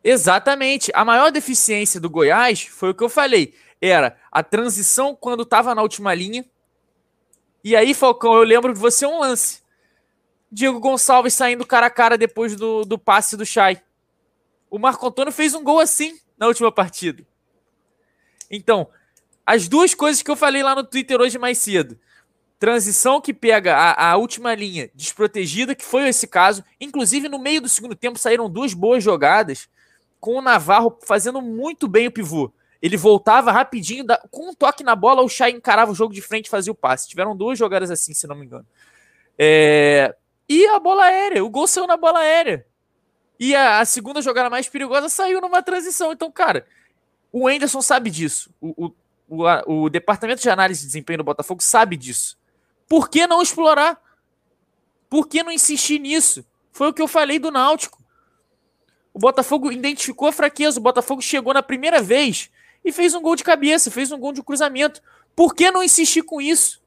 Exatamente. 0.04 0.92
A 0.94 1.04
maior 1.04 1.32
deficiência 1.32 2.00
do 2.00 2.08
Goiás 2.08 2.62
foi 2.62 2.92
o 2.92 2.94
que 2.94 3.04
eu 3.04 3.10
falei 3.10 3.56
era 3.82 4.16
a 4.32 4.44
transição 4.44 5.16
quando 5.16 5.42
estava 5.42 5.74
na 5.74 5.82
última 5.82 6.14
linha. 6.14 6.46
E 7.64 7.76
aí, 7.76 7.96
Falcão, 7.96 8.36
eu 8.36 8.44
lembro 8.44 8.72
de 8.72 8.80
você 8.80 9.08
um 9.08 9.22
lance. 9.22 9.64
Diego 10.52 10.80
Gonçalves 10.80 11.34
saindo 11.34 11.66
cara 11.66 11.88
a 11.88 11.90
cara 11.90 12.16
depois 12.16 12.56
do, 12.56 12.86
do 12.86 13.00
passe 13.00 13.36
do 13.36 13.44
Chay. 13.44 13.82
O 14.70 14.78
Marco 14.78 15.08
Antônio 15.08 15.34
fez 15.34 15.56
um 15.56 15.64
gol 15.64 15.80
assim 15.80 16.20
na 16.38 16.46
última 16.46 16.72
partida. 16.72 17.26
Então, 18.52 18.88
as 19.46 19.68
duas 19.68 19.96
coisas 19.96 20.22
que 20.22 20.30
eu 20.30 20.36
falei 20.36 20.62
lá 20.62 20.76
no 20.76 20.84
Twitter 20.84 21.20
hoje 21.20 21.38
mais 21.38 21.58
cedo. 21.58 21.98
Transição 22.60 23.20
que 23.20 23.34
pega 23.34 23.76
a, 23.76 24.12
a, 24.12 24.18
última 24.18 24.54
linha 24.54 24.92
desprotegida, 24.94 25.74
que 25.74 25.84
foi 25.84 26.08
esse 26.08 26.28
caso. 26.28 26.64
Inclusive, 26.80 27.28
no 27.28 27.40
meio 27.40 27.62
do 27.62 27.70
segundo 27.70 27.96
tempo, 27.96 28.20
saíram 28.20 28.50
duas 28.50 28.74
boas 28.74 29.04
jogadas, 29.04 29.68
com 30.20 30.36
o 30.36 30.42
Navarro 30.42 31.00
fazendo 31.04 31.42
muito 31.42 31.88
bem 31.88 32.08
o 32.08 32.12
pivô. 32.12 32.54
Ele 32.82 32.98
voltava 32.98 33.52
rapidinho, 33.52 34.06
com 34.30 34.50
um 34.50 34.54
toque 34.54 34.84
na 34.84 34.96
bola, 34.96 35.24
o 35.24 35.30
Chay 35.30 35.52
encarava 35.52 35.92
o 35.92 35.96
jogo 35.96 36.14
de 36.14 36.22
frente 36.22 36.48
e 36.48 36.50
fazia 36.50 36.72
o 36.72 36.76
passe. 36.76 37.08
Tiveram 37.08 37.36
duas 37.36 37.58
jogadas 37.58 37.90
assim, 37.90 38.14
se 38.14 38.28
não 38.28 38.36
me 38.36 38.46
engano. 38.46 38.66
É... 39.38 40.16
E 40.48 40.66
a 40.68 40.80
bola 40.80 41.06
aérea, 41.06 41.44
o 41.44 41.50
gol 41.50 41.68
saiu 41.68 41.88
na 41.88 41.98
bola 41.98 42.20
aérea. 42.20 42.66
E 43.40 43.56
a, 43.56 43.80
a, 43.80 43.86
segunda 43.86 44.22
jogada 44.22 44.50
mais 44.50 44.68
perigosa 44.70 45.10
saiu 45.10 45.42
numa 45.42 45.64
transição. 45.64 46.12
Então, 46.12 46.32
cara, 46.32 46.66
o 47.32 47.50
Enderson 47.50 47.82
sabe 47.82 48.10
disso. 48.10 48.54
O, 48.60 48.86
o, 48.86 49.44
o, 49.44 49.84
o 49.84 49.90
departamento 49.90 50.42
de 50.42 50.50
análise 50.50 50.82
de 50.82 50.88
desempenho 50.88 51.20
do 51.20 51.24
Botafogo 51.24 51.62
sabe 51.64 51.96
disso. 51.96 52.38
Por 52.88 53.10
que 53.10 53.26
não 53.26 53.42
explorar? 53.42 54.02
Por 55.10 55.28
que 55.28 55.44
não 55.44 55.52
insistir 55.52 56.00
nisso? 56.00 56.46
Foi 56.72 56.90
o 56.90 56.94
que 56.94 57.02
eu 57.02 57.08
falei 57.08 57.40
do 57.40 57.52
Náutico. 57.52 58.02
O 59.14 59.20
Botafogo 59.20 59.72
identificou 59.72 60.28
a 60.28 60.32
fraqueza. 60.32 60.80
O 60.80 60.84
Botafogo 60.84 61.22
chegou 61.22 61.54
na 61.54 61.64
primeira 61.64 62.02
vez 62.02 62.50
e 62.84 62.92
fez 62.92 63.14
um 63.14 63.22
gol 63.22 63.36
de 63.36 63.44
cabeça, 63.44 63.92
fez 63.92 64.12
um 64.12 64.20
gol 64.20 64.34
de 64.34 64.42
cruzamento. 64.42 65.02
Por 65.36 65.54
que 65.54 65.72
não 65.72 65.84
insistir 65.84 66.24
com 66.24 66.42
isso? 66.42 66.82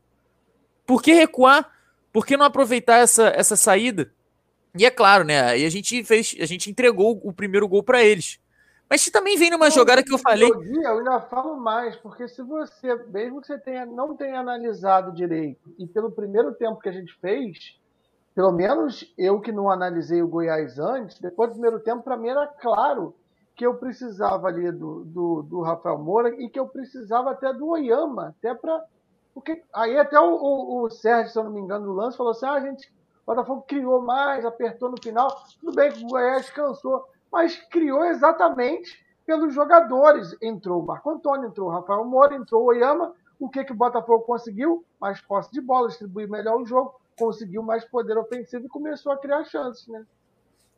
Por 0.87 1.03
que 1.03 1.13
recuar? 1.13 1.71
Por 2.13 2.27
que 2.27 2.37
não 2.37 2.47
aproveitar 2.47 2.99
essa, 2.99 3.29
essa 3.29 3.57
saída? 3.57 4.13
E 4.77 4.85
é 4.85 4.91
claro, 4.91 5.25
né? 5.25 5.41
Aí 5.43 5.65
a 5.65 5.71
gente 5.71 6.03
fez, 6.05 6.35
a 6.41 6.47
gente 6.47 6.71
entregou 6.71 7.21
o 7.23 7.33
primeiro 7.33 7.69
gol 7.69 7.83
para 7.83 8.03
eles. 8.03 8.39
Mas 8.89 9.09
também 9.11 9.37
vem 9.37 9.51
numa 9.51 9.71
jogada 9.71 10.03
que 10.03 10.13
eu 10.13 10.19
falei. 10.19 10.51
Eu, 10.51 10.83
eu 10.83 10.99
ainda 10.99 11.21
falo 11.23 11.57
mais, 11.57 11.97
porque 11.97 12.29
se 12.29 12.43
você, 12.43 12.95
mesmo 13.07 13.41
que 13.41 13.47
você 13.47 13.59
tenha, 13.59 13.87
não 13.87 14.17
tenha 14.17 14.39
analisado 14.39 15.13
direito, 15.13 15.75
e 15.79 15.87
pelo 15.87 16.13
primeiro 16.13 16.55
tempo 16.55 16.81
que 16.81 16.89
a 16.89 16.93
gente 16.93 17.13
fez, 17.21 17.79
pelo 18.35 18.53
menos 18.53 19.13
eu 19.17 19.41
que 19.41 19.53
não 19.53 19.71
analisei 19.71 20.23
o 20.23 20.29
Goiás 20.29 20.79
antes, 20.79 21.21
depois 21.21 21.51
do 21.51 21.55
primeiro 21.55 21.81
tempo, 21.81 22.03
para 22.03 22.17
mim 22.17 22.29
era 22.29 22.47
claro 22.47 23.15
que 23.57 23.65
eu 23.65 23.75
precisava 23.75 24.49
ali 24.49 24.71
do, 24.73 25.05
do, 25.05 25.43
do, 25.43 25.61
Rafael 25.63 25.99
Moura 25.99 26.31
e 26.41 26.49
que 26.49 26.59
eu 26.59 26.67
precisava 26.67 27.31
até 27.31 27.53
do 27.53 27.69
Oyama, 27.69 28.35
até 28.37 28.53
para. 28.55 28.85
Porque 29.33 29.63
aí 29.73 29.97
até 29.99 30.19
o, 30.19 30.35
o, 30.35 30.83
o, 30.83 30.91
Sérgio, 30.91 31.33
se 31.33 31.39
eu 31.39 31.45
não 31.45 31.53
me 31.53 31.61
engano, 31.61 31.87
no 31.87 31.93
lance, 31.93 32.17
falou 32.17 32.33
assim: 32.33 32.47
ah, 32.47 32.55
a 32.55 32.61
gente, 32.61 32.89
o 32.89 33.27
Botafogo 33.27 33.63
criou 33.63 34.03
mais, 34.03 34.45
apertou 34.45 34.91
no 34.91 35.01
final. 35.01 35.29
Tudo 35.61 35.75
bem 35.75 35.93
que 35.93 36.05
o 36.05 36.09
Goiás 36.09 36.51
cansou, 36.51 37.05
mas 37.35 37.57
criou 37.69 38.05
exatamente 38.05 38.97
pelos 39.27 39.53
jogadores. 39.53 40.37
Entrou 40.41 40.81
o 40.81 40.87
Marco 40.87 41.11
Antônio, 41.11 41.49
entrou 41.49 41.69
o 41.69 41.71
Rafael 41.71 42.05
Moura, 42.05 42.37
entrou 42.37 42.63
o 42.63 42.67
Oyama. 42.67 43.13
O 43.41 43.51
que, 43.51 43.65
que 43.65 43.73
o 43.73 43.77
Botafogo 43.77 44.21
conseguiu? 44.21 44.85
Mais 45.01 45.21
posse 45.21 45.51
de 45.51 45.61
bola, 45.61 45.89
distribuir 45.89 46.31
melhor 46.31 46.61
o 46.61 46.65
jogo, 46.65 46.95
conseguiu 47.19 47.61
mais 47.61 47.85
poder 47.85 48.17
ofensivo 48.17 48.67
e 48.67 48.69
começou 48.69 49.11
a 49.11 49.17
criar 49.17 49.43
chances, 49.45 49.89
né? 49.89 50.05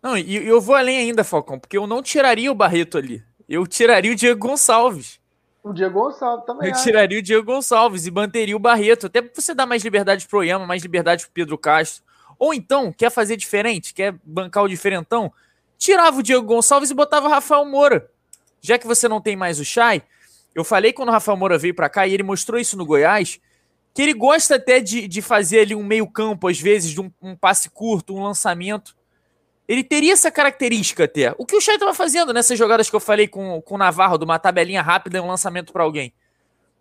Não, 0.02 0.16
e 0.16 0.34
eu 0.34 0.58
vou 0.58 0.74
além 0.74 0.98
ainda, 0.98 1.22
Falcão, 1.22 1.58
porque 1.58 1.76
eu 1.76 1.86
não 1.86 2.02
tiraria 2.02 2.50
o 2.50 2.54
Barreto 2.54 2.96
ali. 2.96 3.22
Eu 3.46 3.66
tiraria 3.66 4.12
o 4.12 4.16
Diego 4.16 4.48
Gonçalves. 4.48 5.20
O 5.62 5.74
Diego 5.74 6.00
Gonçalves 6.00 6.46
também. 6.46 6.70
Eu 6.70 6.74
tiraria 6.74 7.18
o 7.18 7.22
Diego 7.22 7.44
Gonçalves 7.44 8.06
e 8.06 8.10
manteria 8.10 8.56
o 8.56 8.60
Barreto, 8.60 9.06
até 9.06 9.20
você 9.20 9.54
dar 9.54 9.66
mais 9.66 9.84
liberdade 9.84 10.26
pro 10.26 10.38
Oyama, 10.38 10.64
mais 10.64 10.82
liberdade 10.82 11.24
pro 11.24 11.34
Pedro 11.34 11.58
Castro. 11.58 12.02
Ou 12.38 12.54
então, 12.54 12.92
quer 12.92 13.10
fazer 13.10 13.36
diferente, 13.36 13.92
quer 13.92 14.14
bancar 14.24 14.62
o 14.62 14.68
diferentão, 14.68 15.30
tirava 15.78 16.18
o 16.18 16.22
Diego 16.22 16.46
Gonçalves 16.46 16.90
e 16.90 16.94
botava 16.94 17.26
o 17.26 17.30
Rafael 17.30 17.64
Moura. 17.64 18.10
Já 18.60 18.78
que 18.78 18.86
você 18.86 19.08
não 19.08 19.20
tem 19.20 19.36
mais 19.36 19.60
o 19.60 19.64
Chay, 19.64 20.02
eu 20.54 20.64
falei 20.64 20.92
quando 20.92 21.10
o 21.10 21.12
Rafael 21.12 21.36
Moura 21.36 21.58
veio 21.58 21.74
para 21.74 21.88
cá 21.88 22.06
e 22.06 22.14
ele 22.14 22.22
mostrou 22.22 22.58
isso 22.58 22.76
no 22.76 22.86
Goiás, 22.86 23.40
que 23.94 24.02
ele 24.02 24.12
gosta 24.12 24.56
até 24.56 24.80
de, 24.80 25.06
de 25.06 25.22
fazer 25.22 25.60
ali 25.60 25.74
um 25.74 25.84
meio 25.84 26.06
campo, 26.06 26.48
às 26.48 26.60
vezes, 26.60 26.90
de 26.90 27.00
um, 27.00 27.10
um 27.20 27.36
passe 27.36 27.70
curto, 27.70 28.14
um 28.14 28.22
lançamento. 28.22 28.96
Ele 29.68 29.82
teria 29.82 30.12
essa 30.12 30.30
característica 30.30 31.04
até. 31.04 31.34
O 31.38 31.46
que 31.46 31.56
o 31.56 31.60
Chay 31.60 31.74
estava 31.74 31.94
fazendo 31.94 32.32
nessas 32.32 32.58
jogadas 32.58 32.90
que 32.90 32.96
eu 32.96 33.00
falei 33.00 33.28
com, 33.28 33.60
com 33.62 33.74
o 33.74 33.78
Navarro, 33.78 34.18
de 34.18 34.24
uma 34.24 34.38
tabelinha 34.38 34.82
rápida 34.82 35.18
e 35.18 35.20
um 35.20 35.28
lançamento 35.28 35.72
para 35.72 35.82
alguém. 35.82 36.12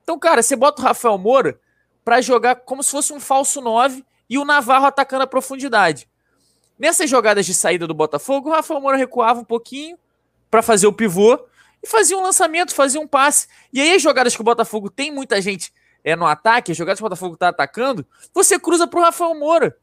Então, 0.04 0.20
cara, 0.20 0.42
você 0.44 0.56
bota 0.56 0.82
o 0.82 0.86
Rafael 0.86 1.18
Moura 1.18 1.60
para 2.04 2.22
jogar 2.22 2.56
como 2.58 2.84
se 2.84 2.92
fosse 2.92 3.12
um 3.12 3.20
falso 3.20 3.60
9 3.60 4.06
e 4.30 4.38
o 4.38 4.46
Navarro 4.46 4.86
atacando 4.86 5.24
a 5.24 5.28
profundidade. 5.28 6.08
Nessas 6.78 7.10
jogadas 7.10 7.46
de 7.46 7.54
saída 7.54 7.88
do 7.88 7.94
Botafogo, 7.94 8.50
o 8.50 8.52
Rafael 8.52 8.82
Moura 8.82 8.98
recuava 8.98 9.40
um 9.40 9.46
pouquinho 9.46 9.98
para 10.52 10.62
fazer 10.62 10.88
o 10.88 10.94
pivô 10.94 11.40
e 11.82 11.88
fazia 11.88 12.18
um 12.18 12.22
lançamento, 12.22 12.74
fazia 12.74 13.00
um 13.00 13.08
passe. 13.08 13.48
E 13.72 13.80
aí 13.80 13.94
as 13.94 14.02
jogadas 14.02 14.36
que 14.36 14.42
o 14.42 14.44
Botafogo 14.44 14.90
tem 14.90 15.12
muita 15.12 15.42
gente 15.42 15.74
é 16.04 16.16
no 16.16 16.26
ataque, 16.26 16.72
as 16.72 16.78
jogadas 16.78 17.00
que 17.00 17.04
o 17.04 17.10
Botafogo 17.10 17.34
está 17.34 17.50
atacando, 17.50 18.06
você 18.32 18.60
cruza 18.60 18.88
para 18.88 19.00
o 19.00 19.04
Rafael 19.04 19.34
Moura. 19.34 19.76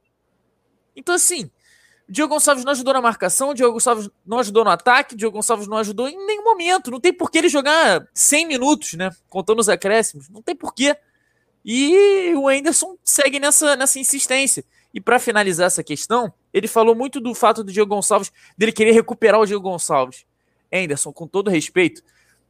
Então 0.94 1.14
assim, 1.14 1.50
o 2.08 2.12
Diogo 2.12 2.34
Gonçalves 2.34 2.64
não 2.64 2.72
ajudou 2.72 2.94
na 2.94 3.00
marcação, 3.00 3.50
o 3.50 3.54
Diogo 3.54 3.74
Gonçalves 3.74 4.08
não 4.24 4.38
ajudou 4.38 4.64
no 4.64 4.70
ataque, 4.70 5.14
o 5.14 5.16
Diogo 5.16 5.36
Gonçalves 5.36 5.66
não 5.66 5.78
ajudou 5.78 6.08
em 6.08 6.26
nenhum 6.26 6.44
momento. 6.44 6.90
Não 6.90 7.00
tem 7.00 7.12
por 7.12 7.30
que 7.30 7.38
ele 7.38 7.48
jogar 7.48 8.06
100 8.14 8.46
minutos, 8.46 8.92
né? 8.94 9.10
Contando 9.28 9.58
os 9.60 9.68
acréscimos. 9.68 10.28
Não 10.28 10.42
tem 10.42 10.54
porquê. 10.54 10.96
E 11.64 12.34
o 12.36 12.48
Anderson 12.48 12.96
segue 13.02 13.40
nessa, 13.40 13.76
nessa 13.76 13.98
insistência. 13.98 14.64
E 14.92 15.00
para 15.00 15.18
finalizar 15.18 15.66
essa 15.66 15.82
questão, 15.82 16.32
ele 16.52 16.68
falou 16.68 16.94
muito 16.94 17.20
do 17.20 17.34
fato 17.34 17.64
do 17.64 17.72
Diego 17.72 17.94
Gonçalves, 17.94 18.32
dele 18.56 18.72
querer 18.72 18.92
recuperar 18.92 19.40
o 19.40 19.46
Diego 19.46 19.62
Gonçalves. 19.62 20.24
Anderson, 20.72 21.12
com 21.12 21.26
todo 21.26 21.50
respeito, 21.50 22.02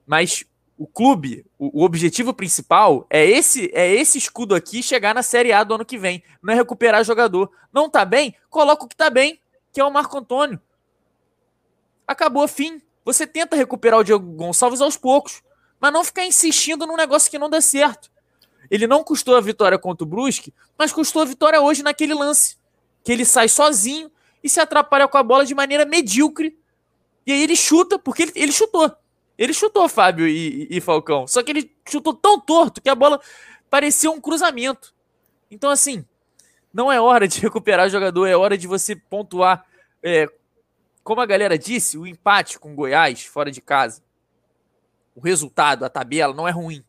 mas 0.06 0.44
o 0.78 0.86
clube, 0.86 1.44
o, 1.58 1.84
objetivo 1.84 2.32
principal 2.32 3.06
é 3.10 3.24
esse 3.24 3.70
é 3.74 3.92
esse 3.94 4.18
escudo 4.18 4.54
aqui 4.54 4.82
chegar 4.82 5.14
na 5.14 5.22
Série 5.22 5.52
A 5.52 5.62
do 5.62 5.74
ano 5.74 5.84
que 5.84 5.98
vem, 5.98 6.22
não 6.42 6.52
é 6.52 6.56
recuperar 6.56 7.04
jogador. 7.04 7.50
Não 7.72 7.88
tá 7.88 8.04
bem? 8.04 8.34
Coloca 8.48 8.84
o 8.84 8.88
que 8.88 8.96
tá 8.96 9.10
bem, 9.10 9.40
que 9.72 9.80
é 9.80 9.84
o 9.84 9.92
Marco 9.92 10.18
Antônio. 10.18 10.60
Acabou, 12.06 12.46
fim. 12.48 12.80
Você 13.04 13.26
tenta 13.26 13.56
recuperar 13.56 14.00
o 14.00 14.04
Diego 14.04 14.24
Gonçalves 14.32 14.80
aos 14.80 14.96
poucos, 14.96 15.42
mas 15.80 15.92
não 15.92 16.04
ficar 16.04 16.24
insistindo 16.24 16.86
num 16.86 16.96
negócio 16.96 17.30
que 17.30 17.38
não 17.38 17.50
dá 17.50 17.60
certo. 17.60 18.10
Ele 18.70 18.86
não 18.86 19.04
custou 19.04 19.36
a 19.36 19.40
vitória 19.40 19.78
contra 19.78 20.04
o 20.04 20.06
Brusque, 20.06 20.54
mas 20.78 20.92
custou 20.92 21.22
a 21.22 21.24
vitória 21.24 21.60
hoje 21.60 21.82
naquele 21.82 22.14
lance. 22.14 22.56
Que 23.02 23.12
ele 23.12 23.24
sai 23.24 23.48
sozinho 23.48 24.10
e 24.42 24.48
se 24.48 24.60
atrapalha 24.60 25.06
com 25.06 25.16
a 25.16 25.22
bola 25.22 25.44
de 25.44 25.54
maneira 25.54 25.84
medíocre. 25.84 26.58
E 27.26 27.32
aí 27.32 27.42
ele 27.42 27.56
chuta, 27.56 27.98
porque 27.98 28.22
ele, 28.22 28.32
ele 28.34 28.52
chutou. 28.52 28.90
Ele 29.38 29.52
chutou, 29.52 29.88
Fábio 29.88 30.26
e, 30.26 30.66
e, 30.70 30.80
Falcão. 30.80 31.26
Só 31.26 31.42
que 31.42 31.50
ele 31.50 31.74
chutou 31.88 32.14
tão 32.14 32.38
torto 32.40 32.80
que 32.82 32.90
a 32.90 32.94
bola 32.94 33.20
parecia 33.70 34.10
um 34.10 34.20
cruzamento. 34.20 34.94
Então, 35.50 35.70
assim, 35.70 36.04
não 36.72 36.90
é 36.90 37.00
hora 37.00 37.26
de 37.28 37.40
recuperar 37.42 37.86
o 37.86 37.90
jogador, 37.90 38.26
é 38.26 38.36
hora 38.36 38.58
de 38.58 38.66
você 38.66 38.96
pontuar. 38.96 39.64
É, 40.02 40.28
como 41.04 41.20
a 41.20 41.26
galera 41.26 41.58
disse, 41.58 41.96
o 41.96 42.06
empate 42.06 42.58
com 42.58 42.72
o 42.72 42.74
Goiás, 42.74 43.24
fora 43.24 43.50
de 43.50 43.60
casa, 43.60 44.02
o 45.14 45.20
resultado, 45.20 45.84
a 45.84 45.88
tabela, 45.88 46.34
não 46.34 46.46
é 46.46 46.50
ruim. 46.50 46.84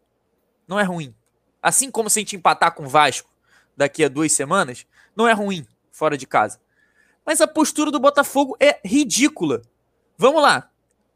Não 0.68 0.80
é 0.80 0.84
ruim. 0.84 1.14
Assim 1.62 1.90
como 1.90 2.10
se 2.10 2.20
a 2.20 2.22
gente 2.22 2.36
empatar 2.36 2.74
com 2.74 2.84
o 2.84 2.90
Vasco 2.90 3.30
daqui 3.76 4.04
a 4.04 4.10
duas 4.10 4.32
semanas, 4.32 4.86
não 5.16 5.28
é 5.28 5.34
ruim 5.34 5.66
fora 5.94 6.18
de 6.18 6.28
casa. 6.28 6.60
Mas 7.26 7.40
a 7.40 7.48
postura 7.48 7.90
do 7.90 8.00
Botafogo 8.00 8.58
é 8.60 8.82
ridícula. 8.84 9.62
Vamos 10.18 10.42
lá. 10.42 10.70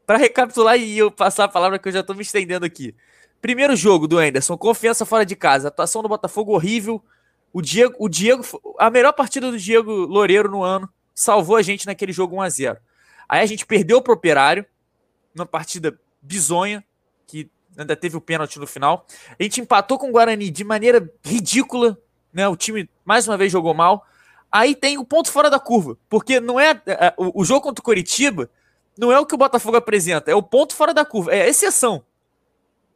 Para 0.06 0.16
recapitular 0.16 0.78
e 0.78 0.96
eu 0.96 1.10
passar 1.10 1.44
a 1.44 1.48
palavra 1.48 1.78
que 1.78 1.88
eu 1.88 1.92
já 1.92 2.00
estou 2.00 2.16
me 2.16 2.22
estendendo 2.22 2.64
aqui. 2.64 2.94
Primeiro 3.42 3.76
jogo 3.76 4.08
do 4.08 4.16
Anderson, 4.16 4.56
confiança 4.56 5.04
fora 5.04 5.26
de 5.26 5.36
casa. 5.36 5.68
Atuação 5.68 6.00
do 6.00 6.08
Botafogo 6.08 6.54
horrível. 6.54 7.04
O 7.52 7.60
Diego, 7.60 7.94
o 7.98 8.08
Diego, 8.08 8.42
a 8.78 8.88
melhor 8.88 9.12
partida 9.12 9.50
do 9.50 9.58
Diego 9.58 9.92
Loureiro 9.92 10.50
no 10.50 10.62
ano, 10.62 10.88
salvou 11.14 11.56
a 11.56 11.62
gente 11.62 11.86
naquele 11.86 12.12
jogo 12.12 12.36
1 12.36 12.42
a 12.42 12.48
0. 12.48 12.78
Aí 13.28 13.42
a 13.42 13.46
gente 13.46 13.66
perdeu 13.66 14.00
pro 14.00 14.14
Operário, 14.14 14.64
numa 15.34 15.46
partida 15.46 15.98
bizonha, 16.22 16.82
que 17.26 17.50
ainda 17.76 17.94
teve 17.94 18.16
o 18.16 18.20
pênalti 18.20 18.58
no 18.58 18.66
final. 18.66 19.06
A 19.38 19.42
gente 19.42 19.60
empatou 19.60 19.98
com 19.98 20.08
o 20.08 20.12
Guarani 20.12 20.50
de 20.50 20.64
maneira 20.64 21.10
ridícula, 21.22 21.98
né? 22.32 22.48
O 22.48 22.56
time 22.56 22.88
mais 23.04 23.28
uma 23.28 23.36
vez 23.36 23.52
jogou 23.52 23.74
mal. 23.74 24.06
Aí 24.50 24.74
tem 24.74 24.98
o 24.98 25.04
ponto 25.04 25.30
fora 25.30 25.50
da 25.50 25.60
curva, 25.60 25.98
porque 26.08 26.40
não 26.40 26.58
é, 26.58 26.80
é 26.86 27.14
o, 27.16 27.42
o 27.42 27.44
jogo 27.44 27.62
contra 27.62 27.80
o 27.80 27.84
Coritiba 27.84 28.50
não 28.96 29.12
é 29.12 29.20
o 29.20 29.24
que 29.24 29.34
o 29.34 29.38
Botafogo 29.38 29.76
apresenta, 29.76 30.30
é 30.30 30.34
o 30.34 30.42
ponto 30.42 30.74
fora 30.74 30.92
da 30.92 31.04
curva, 31.04 31.32
é 31.32 31.42
a 31.42 31.48
exceção. 31.48 32.04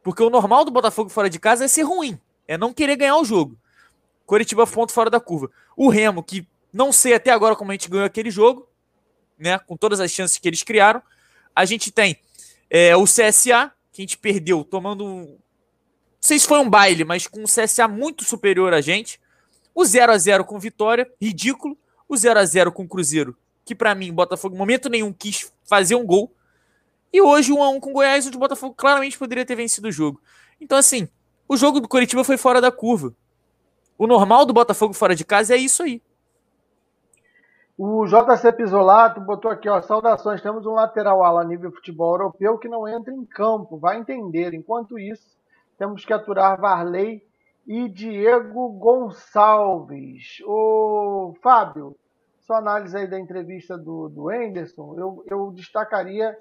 Porque 0.03 0.23
o 0.23 0.31
normal 0.31 0.65
do 0.65 0.71
Botafogo 0.71 1.09
fora 1.09 1.31
de 1.31 1.39
casa 1.39 1.65
é 1.65 1.69
ser 1.69 1.83
ruim, 1.83 2.19
é 2.49 2.59
não 2.59 2.73
querer 2.73 2.97
ganhar 2.97 3.17
o 3.17 3.25
jogo. 3.25 3.57
Coritiba 4.27 4.67
ponto 4.67 4.93
fora 4.93 5.09
da 5.09 5.21
curva. 5.21 5.51
O 5.77 5.89
Remo, 5.89 6.23
que 6.23 6.47
não 6.73 6.91
sei 6.91 7.15
até 7.15 7.31
agora 7.31 7.55
como 7.55 7.71
a 7.71 7.75
gente 7.75 7.89
ganhou 7.89 8.05
aquele 8.05 8.31
jogo, 8.31 8.69
né, 9.39 9.59
com 9.59 9.77
todas 9.77 10.01
as 10.01 10.11
chances 10.11 10.39
que 10.39 10.49
eles 10.49 10.63
criaram. 10.63 11.03
A 11.55 11.65
gente 11.65 11.93
tem 11.93 12.17
é, 12.71 12.97
o 12.97 13.05
CSA, 13.05 13.73
que 13.93 14.01
a 14.01 14.03
gente 14.03 14.19
perdeu 14.19 14.65
tomando. 14.65 15.05
Não 15.05 15.39
sei 16.21 16.39
se 16.39 16.47
foi 16.47 16.59
um 16.59 16.71
baile, 16.71 17.05
mas 17.05 17.27
com 17.27 17.41
um 17.41 17.45
CSA 17.45 17.87
muito 17.87 18.25
superior 18.25 18.73
a 18.73 18.81
gente. 18.81 19.21
O 19.75 19.85
0 19.85 20.13
a 20.13 20.19
0 20.19 20.45
com 20.45 20.59
Vitória, 20.59 21.11
ridículo. 21.21 21.77
O 22.09 22.17
0 22.17 22.41
a 22.41 22.45
0 22.45 22.73
com 22.73 22.87
Cruzeiro, 22.87 23.37
que 23.65 23.75
para 23.75 23.95
mim, 23.95 24.13
Botafogo, 24.13 24.57
momento 24.57 24.91
nenhum, 24.91 25.13
quis 25.13 25.51
fazer 25.65 25.95
um 25.95 26.05
gol. 26.05 26.31
E 27.13 27.21
hoje, 27.21 27.53
1 27.53 27.63
a 27.63 27.71
1 27.71 27.81
com 27.81 27.93
Goiás, 27.93 28.27
onde 28.27 28.37
o 28.37 28.41
Botafogo 28.41 28.75
claramente 28.75 29.19
poderia 29.19 29.47
ter 29.47 29.55
vencido 29.55 29.89
o 29.89 29.93
jogo. 29.93 30.21
Então, 30.61 30.77
assim, 30.77 31.09
o 31.49 31.57
jogo 31.57 31.81
do 31.81 31.89
Curitiba 31.89 32.23
foi 32.25 32.37
fora 32.37 32.61
da 32.61 32.71
curva. 32.71 33.15
O 33.99 34.07
normal 34.07 34.45
do 34.45 34.53
Botafogo 34.53 34.95
fora 34.95 35.15
de 35.15 35.25
casa 35.25 35.55
é 35.55 35.59
isso 35.59 35.83
aí. 35.83 36.03
O 37.77 38.07
JC 38.07 38.53
Pisolato 38.53 39.21
botou 39.21 39.51
aqui, 39.51 39.69
ó, 39.69 39.81
saudações, 39.81 40.43
temos 40.43 40.67
um 40.67 40.73
lateral 40.73 41.25
ala 41.25 41.43
nível 41.43 41.73
futebol 41.73 42.13
europeu 42.13 42.59
que 42.59 42.69
não 42.69 42.87
entra 42.87 43.13
em 43.13 43.25
campo, 43.25 43.79
vai 43.79 43.99
entender. 43.99 44.55
Enquanto 44.55 44.99
isso, 44.99 45.37
temos 45.79 46.05
que 46.05 46.13
aturar 46.13 46.61
Varley 46.61 47.25
e 47.67 47.89
Diego 47.89 48.69
Gonçalves. 48.71 50.39
O 50.45 51.35
Fábio, 51.43 51.97
sua 52.41 52.59
análise 52.59 52.97
aí 52.97 53.07
da 53.07 53.19
entrevista 53.19 53.79
do, 53.79 54.09
do 54.09 54.29
Anderson, 54.29 54.95
eu, 54.99 55.25
eu 55.29 55.53
destacaria 55.53 56.37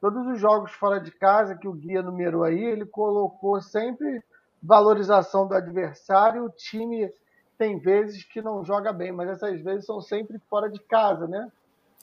todos 0.00 0.26
os 0.26 0.38
jogos 0.38 0.72
fora 0.72 1.00
de 1.00 1.10
casa 1.10 1.56
que 1.56 1.68
o 1.68 1.72
guia 1.72 2.02
numerou 2.02 2.44
aí, 2.44 2.62
ele 2.62 2.84
colocou 2.84 3.60
sempre 3.60 4.22
valorização 4.62 5.46
do 5.46 5.54
adversário, 5.54 6.44
o 6.44 6.50
time 6.50 7.10
tem 7.56 7.78
vezes 7.78 8.24
que 8.24 8.42
não 8.42 8.64
joga 8.64 8.92
bem, 8.92 9.12
mas 9.12 9.28
essas 9.28 9.60
vezes 9.60 9.86
são 9.86 10.00
sempre 10.00 10.38
fora 10.50 10.68
de 10.68 10.80
casa, 10.80 11.26
né? 11.26 11.50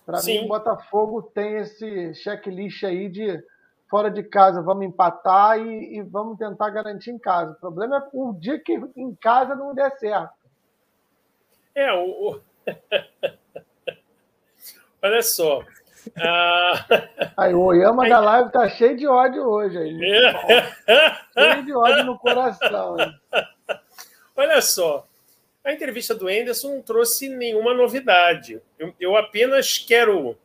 Para 0.05 0.21
mim, 0.23 0.45
o 0.45 0.47
Botafogo 0.47 1.21
tem 1.21 1.57
esse 1.57 2.13
checklist 2.15 2.83
aí 2.83 3.09
de 3.09 3.43
fora 3.91 4.09
de 4.09 4.23
casa, 4.23 4.61
vamos 4.61 4.85
empatar 4.85 5.59
e, 5.59 5.97
e, 5.97 6.01
vamos 6.01 6.37
tentar 6.37 6.69
garantir 6.71 7.11
em 7.11 7.19
casa. 7.19 7.51
O 7.51 7.55
problema 7.55 7.97
é 7.97 8.03
o 8.13 8.31
dia 8.33 8.57
que 8.57 8.79
em 8.95 9.13
casa 9.15 9.53
não 9.53 9.75
der 9.75 9.91
certo. 9.99 10.33
É, 11.75 11.91
o. 11.93 12.39
Olha 15.03 15.21
só. 15.21 15.61
Ah... 16.17 16.85
Aí, 17.37 17.53
o 17.53 17.61
Oyama 17.61 18.05
aí... 18.05 18.09
da 18.09 18.19
live 18.21 18.51
tá 18.51 18.67
cheio 18.69 18.97
de 18.97 19.05
ódio 19.05 19.43
hoje. 19.43 19.77
Aí, 19.77 20.01
é. 20.87 21.15
cheio 21.37 21.65
de 21.65 21.73
ódio 21.73 22.05
no 22.05 22.17
coração. 22.17 22.97
Hein? 22.97 23.13
Olha 24.35 24.59
só 24.61 25.05
a 25.63 25.71
entrevista 25.71 26.15
do 26.15 26.27
Anderson 26.27 26.75
não 26.75 26.81
trouxe 26.81 27.29
nenhuma 27.29 27.73
novidade. 27.73 28.61
Eu, 28.77 28.93
eu, 28.99 29.15
apenas 29.15 29.77
quero 29.77 30.37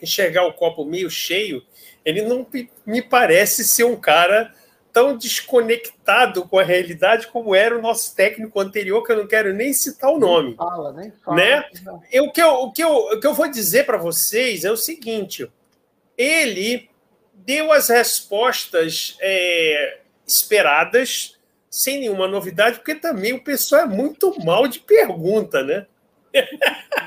enxergar 0.00 0.44
o 0.46 0.52
copo 0.52 0.84
meio 0.84 1.10
cheio. 1.10 1.62
Ele 2.04 2.22
não 2.22 2.46
me 2.86 3.02
parece 3.02 3.64
ser 3.64 3.84
um 3.84 3.96
cara 3.96 4.54
tão 4.92 5.16
desconectado 5.16 6.48
com 6.48 6.58
a 6.58 6.64
realidade 6.64 7.28
como 7.28 7.54
era 7.54 7.78
o 7.78 7.82
nosso 7.82 8.16
técnico 8.16 8.58
anterior, 8.58 9.04
que 9.04 9.12
eu 9.12 9.18
não 9.18 9.26
quero 9.26 9.52
nem 9.52 9.72
citar 9.72 10.10
o 10.10 10.18
nome. 10.18 10.48
Nem 10.48 10.56
fala, 10.56 10.92
nem 10.92 11.10
fala. 11.10 11.36
Né? 11.36 11.64
Eu, 12.10 12.24
o, 12.24 12.32
que 12.32 12.42
eu, 12.42 12.48
o, 12.54 12.72
que 12.72 12.82
eu, 12.82 12.90
o 12.90 13.20
que 13.20 13.26
eu 13.26 13.34
vou 13.34 13.48
dizer 13.48 13.86
para 13.86 13.96
vocês 13.96 14.64
é 14.64 14.70
o 14.70 14.76
seguinte: 14.76 15.48
ele 16.16 16.90
deu 17.32 17.72
as 17.72 17.88
respostas 17.88 19.16
é, 19.20 20.00
esperadas, 20.26 21.38
sem 21.70 22.00
nenhuma 22.00 22.26
novidade, 22.26 22.78
porque 22.78 22.94
também 22.94 23.32
o 23.32 23.44
pessoal 23.44 23.82
é 23.82 23.86
muito 23.86 24.34
mal 24.44 24.66
de 24.66 24.80
pergunta, 24.80 25.62
né? 25.62 25.86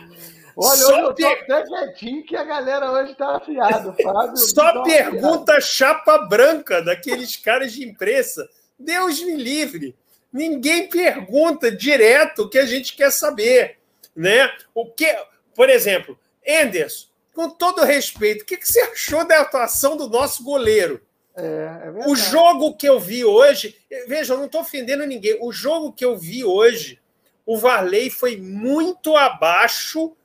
Olha, 0.56 0.78
Só 0.78 1.00
eu 1.00 1.14
tô 1.14 1.16
quietinho 1.16 2.24
que 2.26 2.36
a 2.36 2.44
galera 2.44 2.92
hoje 2.92 3.16
tá 3.16 3.38
afiada. 3.38 3.94
Fábio, 3.94 4.38
Só 4.38 4.84
pergunta 4.84 5.54
afiado. 5.54 5.62
chapa 5.62 6.18
branca 6.20 6.82
daqueles 6.82 7.36
caras 7.38 7.74
de 7.74 7.84
imprensa. 7.88 8.48
Deus 8.78 9.22
me 9.22 9.36
livre. 9.36 9.96
Ninguém 10.32 10.88
pergunta 10.88 11.72
direto 11.72 12.44
o 12.44 12.50
que 12.50 12.58
a 12.58 12.66
gente 12.66 12.96
quer 12.96 13.12
saber, 13.12 13.78
né? 14.16 14.50
O 14.74 14.86
que, 14.86 15.14
por 15.54 15.70
exemplo, 15.70 16.18
Enderson, 16.46 17.08
com 17.34 17.50
todo 17.50 17.84
respeito, 17.84 18.44
o 18.44 18.46
que, 18.46 18.58
que 18.58 18.68
você 18.68 18.80
achou 18.82 19.26
da 19.26 19.42
atuação 19.42 19.98
do 19.98 20.10
nosso 20.10 20.44
goleiro? 20.44 21.02
É, 21.36 21.44
é 21.86 22.08
o 22.08 22.16
jogo 22.16 22.76
que 22.76 22.88
eu 22.88 23.00
vi 23.00 23.24
hoje, 23.24 23.78
veja, 24.08 24.34
eu 24.34 24.38
não 24.38 24.46
estou 24.46 24.62
ofendendo 24.62 25.06
ninguém. 25.06 25.38
O 25.42 25.52
jogo 25.52 25.94
que 25.94 26.04
eu 26.04 26.18
vi 26.18 26.44
hoje, 26.44 27.00
o 27.46 27.58
Varley 27.58 28.10
foi 28.10 28.38
muito 28.38 29.16
abaixo. 29.16 30.16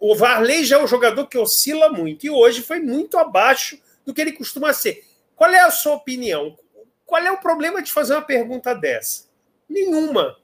O 0.00 0.14
Varley 0.14 0.64
já 0.64 0.78
é 0.78 0.82
um 0.82 0.86
jogador 0.86 1.26
que 1.26 1.36
oscila 1.36 1.90
muito 1.90 2.24
e 2.24 2.30
hoje 2.30 2.62
foi 2.62 2.80
muito 2.80 3.18
abaixo 3.18 3.80
do 4.04 4.14
que 4.14 4.20
ele 4.20 4.32
costuma 4.32 4.72
ser. 4.72 5.04
Qual 5.34 5.50
é 5.50 5.60
a 5.60 5.70
sua 5.70 5.94
opinião? 5.94 6.56
Qual 7.04 7.22
é 7.22 7.30
o 7.30 7.40
problema 7.40 7.82
de 7.82 7.92
fazer 7.92 8.14
uma 8.14 8.22
pergunta 8.22 8.74
dessa? 8.74 9.24
Nenhuma. 9.68 10.36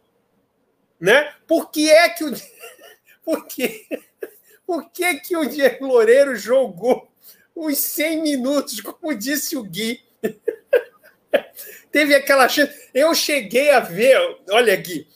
Né? 0.99 1.33
Por 1.47 1.71
que 1.71 1.91
é 1.91 2.09
que 2.09 2.25
o 2.25 2.33
por 3.25 3.47
que, 3.47 3.87
por 4.67 4.91
que, 4.91 5.15
que 5.21 5.37
o 5.37 5.49
Diego 5.49 5.87
Loureiro 5.87 6.37
jogou 6.37 7.09
os 7.55 7.79
100 7.79 8.23
minutos, 8.23 8.81
como 8.81 9.15
disse 9.15 9.57
o 9.57 9.63
Gui? 9.63 10.03
Teve 11.93 12.15
aquela 12.15 12.49
chance. 12.49 12.91
Eu 12.93 13.15
cheguei 13.15 13.71
a 13.71 13.81
ver, 13.81 14.19
olha 14.51 14.75
aqui. 14.75 15.07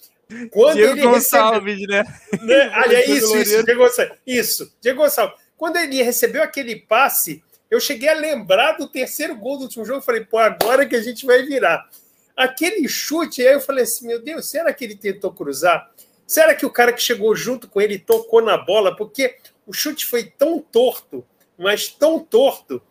Quando 0.50 0.76
Diego 0.76 0.92
ele 0.92 1.02
Gonçalves, 1.02 1.74
recebeu, 1.74 1.88
né? 1.88 2.20
né? 2.42 2.72
Olha, 2.84 3.10
isso, 3.10 3.36
isso, 3.36 3.64
Diego 3.64 3.82
Gonçalves. 3.82 4.18
Isso, 4.26 4.72
Diego 4.80 5.02
Gonçalves. 5.02 5.38
Quando 5.56 5.76
ele 5.76 6.02
recebeu 6.02 6.42
aquele 6.42 6.76
passe, 6.76 7.42
eu 7.70 7.80
cheguei 7.80 8.08
a 8.08 8.14
lembrar 8.14 8.72
do 8.72 8.88
terceiro 8.88 9.34
gol 9.36 9.56
do 9.56 9.64
último 9.64 9.84
jogo. 9.84 10.02
Falei, 10.02 10.24
pô, 10.24 10.38
agora 10.38 10.86
que 10.86 10.94
a 10.94 11.02
gente 11.02 11.26
vai 11.26 11.42
virar. 11.42 11.88
Aquele 12.36 12.86
chute, 12.88 13.42
aí 13.42 13.54
eu 13.54 13.60
falei 13.60 13.84
assim: 13.84 14.06
meu 14.06 14.22
Deus, 14.22 14.48
será 14.48 14.72
que 14.72 14.84
ele 14.84 14.94
tentou 14.94 15.32
cruzar? 15.32 15.90
Será 16.26 16.54
que 16.54 16.66
o 16.66 16.70
cara 16.70 16.92
que 16.92 17.02
chegou 17.02 17.34
junto 17.34 17.66
com 17.66 17.80
ele 17.80 17.98
tocou 17.98 18.42
na 18.42 18.56
bola? 18.56 18.94
Porque 18.94 19.36
o 19.66 19.72
chute 19.72 20.06
foi 20.06 20.24
tão 20.24 20.60
torto, 20.60 21.26
mas 21.56 21.88
tão 21.88 22.20
torto. 22.20 22.82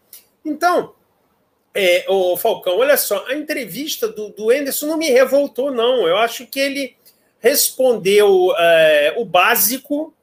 Então, 0.43 0.95
é, 1.73 2.03
o 2.09 2.35
Falcão, 2.35 2.79
olha 2.79 2.97
só, 2.97 3.25
a 3.27 3.35
entrevista 3.35 4.07
do, 4.07 4.29
do 4.29 4.49
Anderson 4.49 4.87
não 4.87 4.97
me 4.97 5.09
revoltou, 5.09 5.71
não. 5.71 6.07
Eu 6.07 6.17
acho 6.17 6.47
que 6.47 6.59
ele 6.59 6.96
respondeu 7.39 8.53
é, 8.57 9.15
o 9.17 9.25
básico, 9.25 10.13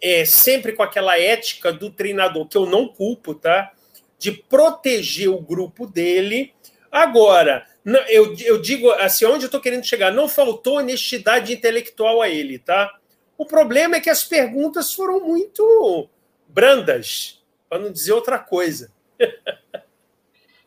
é, 0.00 0.24
sempre 0.24 0.72
com 0.72 0.82
aquela 0.82 1.18
ética 1.18 1.72
do 1.72 1.90
treinador, 1.90 2.46
que 2.46 2.56
eu 2.56 2.66
não 2.66 2.88
culpo, 2.88 3.34
tá? 3.34 3.72
De 4.18 4.32
proteger 4.32 5.28
o 5.28 5.40
grupo 5.40 5.86
dele. 5.86 6.54
Agora, 6.90 7.66
eu, 8.08 8.34
eu 8.40 8.60
digo 8.60 8.90
assim, 8.92 9.24
onde 9.24 9.44
eu 9.44 9.46
estou 9.46 9.60
querendo 9.60 9.84
chegar, 9.84 10.12
não 10.12 10.28
faltou 10.28 10.78
honestidade 10.78 11.52
intelectual 11.52 12.20
a 12.20 12.28
ele, 12.28 12.58
tá? 12.58 12.98
O 13.36 13.46
problema 13.46 13.96
é 13.96 14.00
que 14.00 14.10
as 14.10 14.24
perguntas 14.24 14.92
foram 14.92 15.20
muito 15.20 16.08
brandas, 16.46 17.42
para 17.68 17.78
não 17.78 17.90
dizer 17.90 18.12
outra 18.12 18.38
coisa. 18.38 18.92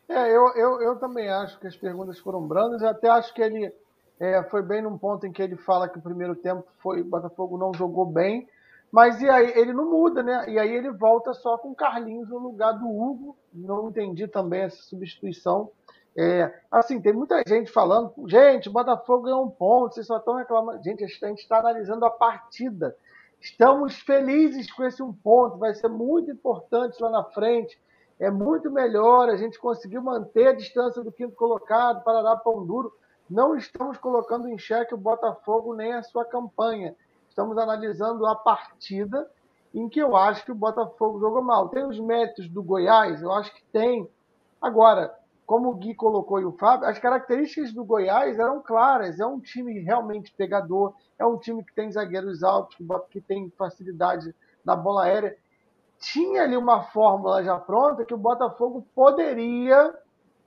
É, 0.06 0.28
eu, 0.28 0.54
eu, 0.54 0.82
eu 0.82 0.96
também 0.96 1.30
acho 1.30 1.58
que 1.58 1.66
as 1.66 1.74
perguntas 1.74 2.18
foram 2.18 2.46
brandas. 2.46 2.82
Até 2.82 3.08
acho 3.08 3.32
que 3.32 3.40
ele 3.40 3.72
é, 4.18 4.42
foi 4.44 4.62
bem 4.62 4.82
num 4.82 4.96
ponto 4.96 5.26
em 5.26 5.32
que 5.32 5.42
ele 5.42 5.56
fala 5.56 5.88
que 5.88 5.98
o 5.98 6.02
primeiro 6.02 6.34
tempo 6.36 6.64
foi 6.78 7.00
o 7.00 7.04
Botafogo 7.04 7.58
não 7.58 7.72
jogou 7.74 8.06
bem, 8.06 8.48
mas 8.90 9.20
e 9.20 9.28
aí 9.28 9.52
ele 9.56 9.72
não 9.72 9.90
muda, 9.90 10.22
né? 10.22 10.44
E 10.48 10.58
aí 10.58 10.72
ele 10.72 10.90
volta 10.90 11.32
só 11.34 11.58
com 11.58 11.70
o 11.72 11.74
Carlinhos 11.74 12.28
no 12.28 12.38
lugar 12.38 12.72
do 12.72 12.88
Hugo. 12.88 13.36
Não 13.52 13.88
entendi 13.88 14.28
também 14.28 14.62
essa 14.62 14.80
substituição. 14.82 15.70
É, 16.16 16.60
assim, 16.70 17.00
tem 17.00 17.12
muita 17.12 17.42
gente 17.44 17.72
falando, 17.72 18.12
gente, 18.28 18.68
o 18.68 18.72
Botafogo 18.72 19.24
ganhou 19.24 19.44
um 19.44 19.50
ponto, 19.50 19.94
vocês 19.94 20.06
só 20.06 20.18
estão 20.18 20.36
reclamando. 20.36 20.82
Gente, 20.84 21.02
a 21.02 21.08
gente 21.08 21.40
está 21.40 21.58
analisando 21.58 22.04
a 22.04 22.10
partida. 22.10 22.96
Estamos 23.40 23.98
felizes 23.98 24.70
com 24.72 24.84
esse 24.84 25.02
um 25.02 25.12
ponto, 25.12 25.58
vai 25.58 25.74
ser 25.74 25.88
muito 25.88 26.30
importante 26.30 27.02
lá 27.02 27.10
na 27.10 27.24
frente 27.24 27.76
é 28.18 28.30
muito 28.30 28.70
melhor, 28.70 29.28
a 29.28 29.36
gente 29.36 29.58
conseguiu 29.58 30.02
manter 30.02 30.48
a 30.48 30.52
distância 30.52 31.02
do 31.02 31.12
quinto 31.12 31.34
colocado, 31.34 32.04
Parará 32.04 32.36
Pão 32.36 32.64
Duro. 32.64 32.92
Não 33.28 33.56
estamos 33.56 33.98
colocando 33.98 34.48
em 34.48 34.58
xeque 34.58 34.94
o 34.94 34.98
Botafogo 34.98 35.74
nem 35.74 35.92
a 35.92 36.02
sua 36.02 36.24
campanha. 36.24 36.94
Estamos 37.28 37.56
analisando 37.56 38.26
a 38.26 38.34
partida 38.34 39.28
em 39.74 39.88
que 39.88 39.98
eu 39.98 40.16
acho 40.16 40.44
que 40.44 40.52
o 40.52 40.54
Botafogo 40.54 41.18
jogou 41.18 41.42
mal. 41.42 41.68
Tem 41.68 41.84
os 41.84 41.98
méritos 41.98 42.48
do 42.48 42.62
Goiás? 42.62 43.22
Eu 43.22 43.32
acho 43.32 43.52
que 43.54 43.64
tem. 43.72 44.08
Agora, 44.60 45.14
como 45.46 45.70
o 45.70 45.74
Gui 45.74 45.94
colocou 45.94 46.40
e 46.40 46.44
o 46.44 46.52
Fábio, 46.52 46.86
as 46.86 46.98
características 46.98 47.72
do 47.72 47.84
Goiás 47.84 48.38
eram 48.38 48.62
claras. 48.62 49.18
É 49.18 49.26
um 49.26 49.40
time 49.40 49.80
realmente 49.80 50.32
pegador, 50.36 50.94
é 51.18 51.24
um 51.24 51.38
time 51.38 51.64
que 51.64 51.74
tem 51.74 51.90
zagueiros 51.90 52.42
altos, 52.42 52.76
que 53.10 53.20
tem 53.20 53.50
facilidade 53.56 54.34
na 54.64 54.76
bola 54.76 55.04
aérea 55.04 55.36
tinha 56.04 56.42
ali 56.42 56.56
uma 56.56 56.82
fórmula 56.84 57.42
já 57.42 57.58
pronta 57.58 58.04
que 58.04 58.14
o 58.14 58.18
Botafogo 58.18 58.86
poderia 58.94 59.94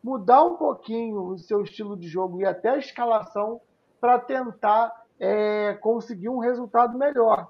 mudar 0.07 0.41
um 0.45 0.55
pouquinho 0.55 1.21
o 1.21 1.37
seu 1.37 1.61
estilo 1.61 1.97
de 1.97 2.07
jogo 2.07 2.39
e 2.39 2.45
até 2.45 2.69
a 2.69 2.77
escalação 2.77 3.59
para 3.99 4.17
tentar 4.17 5.03
é, 5.19 5.73
conseguir 5.81 6.29
um 6.29 6.37
resultado 6.37 6.97
melhor. 6.97 7.45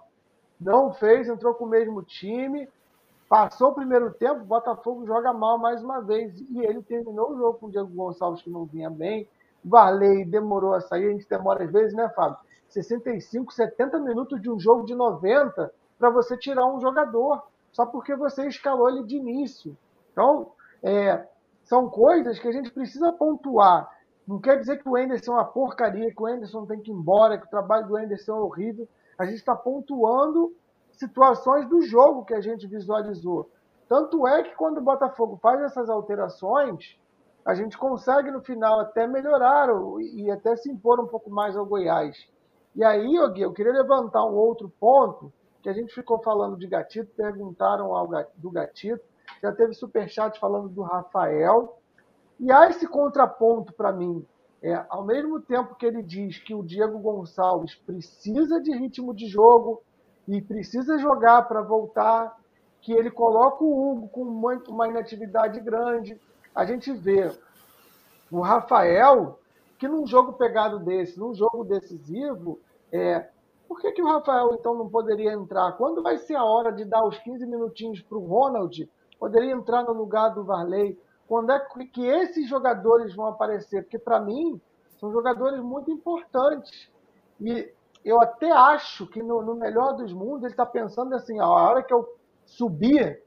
Não 0.59 0.91
fez, 0.91 1.29
entrou 1.29 1.53
com 1.53 1.65
o 1.65 1.69
mesmo 1.69 2.01
time, 2.01 2.67
passou 3.29 3.69
o 3.69 3.75
primeiro 3.75 4.11
tempo, 4.11 4.41
o 4.41 4.45
Botafogo 4.45 5.05
joga 5.05 5.31
mal 5.33 5.59
mais 5.59 5.83
uma 5.83 6.01
vez 6.01 6.39
e 6.49 6.59
ele 6.65 6.81
terminou 6.81 7.31
o 7.31 7.37
jogo 7.37 7.59
com 7.59 7.67
o 7.67 7.71
Diego 7.71 7.93
Gonçalves 7.93 8.41
que 8.41 8.49
não 8.49 8.65
vinha 8.65 8.89
bem. 8.89 9.27
Varley 9.63 10.25
demorou 10.25 10.73
a 10.73 10.81
sair, 10.81 11.09
a 11.09 11.11
gente 11.11 11.29
demora 11.29 11.63
às 11.63 11.71
vezes, 11.71 11.93
né, 11.93 12.09
Fábio? 12.09 12.39
65, 12.69 13.53
70 13.53 13.99
minutos 13.99 14.41
de 14.41 14.49
um 14.49 14.59
jogo 14.59 14.83
de 14.83 14.95
90 14.95 15.71
para 15.99 16.09
você 16.09 16.35
tirar 16.35 16.65
um 16.65 16.81
jogador 16.81 17.43
só 17.71 17.85
porque 17.85 18.15
você 18.15 18.47
escalou 18.47 18.89
ele 18.89 19.03
de 19.03 19.15
início. 19.15 19.77
Então, 20.11 20.53
é, 20.81 21.23
são 21.67 21.89
coisas 21.89 22.39
que 22.39 22.47
a 22.47 22.51
gente 22.51 22.71
precisa 22.71 23.11
pontuar. 23.11 23.89
Não 24.25 24.39
quer 24.39 24.57
dizer 24.57 24.81
que 24.81 24.87
o 24.87 24.95
Anderson 24.95 25.33
é 25.33 25.35
uma 25.35 25.45
porcaria, 25.45 26.13
que 26.13 26.21
o 26.21 26.25
Anderson 26.25 26.65
tem 26.65 26.79
que 26.81 26.89
ir 26.89 26.93
embora, 26.93 27.37
que 27.37 27.45
o 27.45 27.49
trabalho 27.49 27.87
do 27.87 27.97
Anderson 27.97 28.37
é 28.37 28.39
horrível. 28.39 28.87
A 29.19 29.25
gente 29.25 29.35
está 29.35 29.55
pontuando 29.55 30.53
situações 30.93 31.67
do 31.67 31.81
jogo 31.81 32.25
que 32.25 32.33
a 32.33 32.41
gente 32.41 32.65
visualizou. 32.67 33.49
Tanto 33.87 34.25
é 34.27 34.43
que 34.43 34.55
quando 34.55 34.77
o 34.77 34.83
Botafogo 34.83 35.37
faz 35.41 35.61
essas 35.61 35.89
alterações, 35.89 36.97
a 37.45 37.53
gente 37.53 37.77
consegue 37.77 38.31
no 38.31 38.41
final 38.41 38.79
até 38.79 39.05
melhorar 39.05 39.69
e 39.99 40.31
até 40.31 40.55
se 40.55 40.71
impor 40.71 40.99
um 40.99 41.07
pouco 41.07 41.29
mais 41.29 41.55
ao 41.55 41.65
Goiás. 41.65 42.17
E 42.75 42.83
aí, 42.83 43.13
Gui, 43.33 43.41
eu 43.41 43.53
queria 43.53 43.73
levantar 43.73 44.25
um 44.25 44.35
outro 44.35 44.71
ponto 44.79 45.31
que 45.61 45.69
a 45.69 45.73
gente 45.73 45.93
ficou 45.93 46.19
falando 46.19 46.57
de 46.57 46.67
Gatito, 46.67 47.11
perguntaram 47.15 47.93
ao, 47.93 48.07
do 48.35 48.51
Gatito, 48.51 49.03
já 49.41 49.51
teve 49.51 49.73
superchat 49.73 50.39
falando 50.39 50.69
do 50.69 50.81
Rafael. 50.81 51.77
E 52.39 52.51
há 52.51 52.69
esse 52.69 52.87
contraponto 52.87 53.73
para 53.73 53.91
mim. 53.91 54.25
É, 54.61 54.85
ao 54.89 55.05
mesmo 55.05 55.39
tempo 55.39 55.75
que 55.75 55.85
ele 55.85 56.01
diz 56.01 56.39
que 56.39 56.53
o 56.53 56.63
Diego 56.63 56.97
Gonçalves 56.99 57.75
precisa 57.75 58.59
de 58.59 58.75
ritmo 58.75 59.13
de 59.13 59.27
jogo 59.27 59.81
e 60.27 60.41
precisa 60.41 60.97
jogar 60.97 61.43
para 61.43 61.61
voltar, 61.61 62.35
que 62.81 62.91
ele 62.91 63.11
coloca 63.11 63.63
o 63.63 63.91
Hugo 63.91 64.09
com 64.09 64.23
uma 64.23 64.87
inatividade 64.87 65.59
grande. 65.59 66.19
A 66.53 66.65
gente 66.65 66.91
vê 66.91 67.31
o 68.31 68.41
Rafael, 68.41 69.39
que 69.77 69.87
num 69.87 70.05
jogo 70.05 70.33
pegado 70.33 70.79
desse, 70.79 71.19
num 71.19 71.33
jogo 71.33 71.63
decisivo, 71.63 72.59
é, 72.91 73.29
por 73.67 73.79
que, 73.79 73.91
que 73.91 74.01
o 74.01 74.07
Rafael 74.07 74.53
então 74.53 74.73
não 74.73 74.89
poderia 74.89 75.33
entrar? 75.33 75.73
Quando 75.73 76.01
vai 76.01 76.17
ser 76.17 76.35
a 76.35 76.43
hora 76.43 76.71
de 76.71 76.85
dar 76.85 77.05
os 77.05 77.17
15 77.19 77.45
minutinhos 77.45 78.01
para 78.01 78.17
o 78.17 78.25
Ronald? 78.25 78.89
Poderia 79.19 79.51
entrar 79.51 79.83
no 79.83 79.93
lugar 79.93 80.29
do 80.29 80.43
Varley? 80.43 80.99
Quando 81.27 81.51
é 81.51 81.59
que 81.93 82.05
esses 82.05 82.47
jogadores 82.47 83.15
vão 83.15 83.27
aparecer? 83.27 83.83
Porque 83.83 83.99
para 83.99 84.19
mim 84.19 84.61
são 84.99 85.11
jogadores 85.11 85.59
muito 85.61 85.91
importantes. 85.91 86.91
E 87.39 87.71
eu 88.03 88.21
até 88.21 88.51
acho 88.51 89.05
que 89.07 89.21
no, 89.21 89.41
no 89.41 89.55
melhor 89.55 89.93
dos 89.93 90.13
mundos 90.13 90.43
ele 90.43 90.53
está 90.53 90.65
pensando 90.65 91.13
assim: 91.15 91.39
a 91.39 91.47
hora 91.47 91.83
que 91.83 91.93
eu 91.93 92.07
subir 92.45 93.21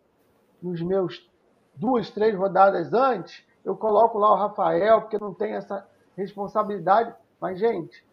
nos 0.62 0.80
meus 0.82 1.28
duas, 1.74 2.10
três 2.10 2.36
rodadas 2.36 2.92
antes, 2.92 3.44
eu 3.64 3.76
coloco 3.76 4.18
lá 4.18 4.32
o 4.32 4.36
Rafael, 4.36 5.02
porque 5.02 5.18
não 5.18 5.34
tem 5.34 5.54
essa 5.54 5.86
responsabilidade. 6.16 7.14
Mas, 7.40 7.58
gente, 7.58 8.04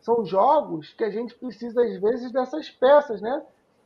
são 0.00 0.24
jogos 0.24 0.92
que 0.94 1.04
a 1.04 1.10
gente 1.10 1.34
precisa, 1.34 1.82
às 1.82 2.00
vezes, 2.00 2.32
dessas 2.32 2.70
peças, 2.70 3.20
né? 3.20 3.44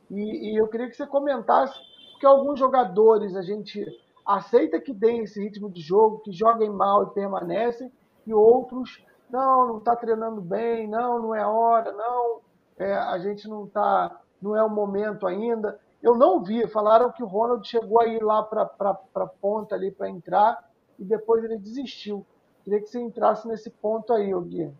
E, 0.09 0.53
e 0.53 0.59
eu 0.59 0.67
queria 0.67 0.89
que 0.89 0.95
você 0.95 1.05
comentasse, 1.05 1.77
porque 2.25 2.27
alguns 2.27 2.59
jogadores 2.59 3.35
a 3.35 3.43
gente 3.43 3.85
aceita 4.25 4.81
que 4.81 4.91
deem 4.91 5.21
esse 5.21 5.39
ritmo 5.39 5.69
de 5.69 5.79
jogo, 5.79 6.21
que 6.21 6.31
joguem 6.31 6.71
mal 6.71 7.03
e 7.03 7.13
permanecem, 7.13 7.91
e 8.25 8.33
outros, 8.33 9.05
não, 9.29 9.67
não 9.67 9.77
está 9.77 9.95
treinando 9.95 10.41
bem, 10.41 10.87
não, 10.87 11.21
não 11.21 11.35
é 11.35 11.45
hora, 11.45 11.91
não, 11.91 12.41
é, 12.77 12.95
a 12.95 13.19
gente 13.19 13.47
não 13.47 13.65
está, 13.65 14.19
não 14.41 14.55
é 14.55 14.63
o 14.63 14.69
momento 14.69 15.27
ainda. 15.27 15.79
Eu 16.01 16.15
não 16.15 16.43
vi, 16.43 16.67
falaram 16.67 17.11
que 17.11 17.21
o 17.21 17.27
Ronald 17.27 17.67
chegou 17.67 18.01
a 18.01 18.07
ir 18.07 18.23
lá 18.23 18.41
para 18.41 18.71
a 19.13 19.27
ponta 19.27 19.75
ali 19.75 19.91
para 19.91 20.09
entrar 20.09 20.67
e 20.97 21.03
depois 21.03 21.43
ele 21.43 21.59
desistiu. 21.59 22.25
Queria 22.63 22.79
que 22.79 22.87
você 22.87 22.99
entrasse 22.99 23.47
nesse 23.47 23.69
ponto 23.69 24.11
aí, 24.11 24.33
Gui. 24.33 24.73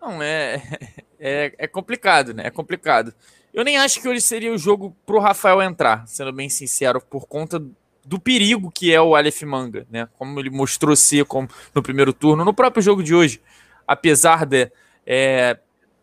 Não, 0.00 0.22
é, 0.22 0.62
é, 1.18 1.52
é 1.58 1.66
complicado, 1.66 2.32
né? 2.32 2.46
É 2.46 2.50
complicado. 2.50 3.14
Eu 3.52 3.64
nem 3.64 3.76
acho 3.76 4.00
que 4.00 4.08
hoje 4.08 4.20
seria 4.20 4.52
o 4.52 4.58
jogo 4.58 4.96
pro 5.04 5.18
Rafael 5.18 5.60
entrar, 5.60 6.06
sendo 6.06 6.32
bem 6.32 6.48
sincero, 6.48 7.00
por 7.00 7.26
conta 7.26 7.62
do 8.04 8.18
perigo 8.18 8.70
que 8.70 8.92
é 8.92 9.00
o 9.00 9.14
Aleph 9.14 9.42
Manga, 9.42 9.86
né? 9.90 10.08
Como 10.18 10.38
ele 10.38 10.50
mostrou 10.50 10.96
ser 10.96 11.24
como 11.24 11.48
no 11.74 11.82
primeiro 11.82 12.12
turno, 12.12 12.44
no 12.44 12.54
próprio 12.54 12.82
jogo 12.82 13.02
de 13.02 13.14
hoje, 13.14 13.40
apesar 13.86 14.46
de, 14.46 14.70
é, 15.04 15.58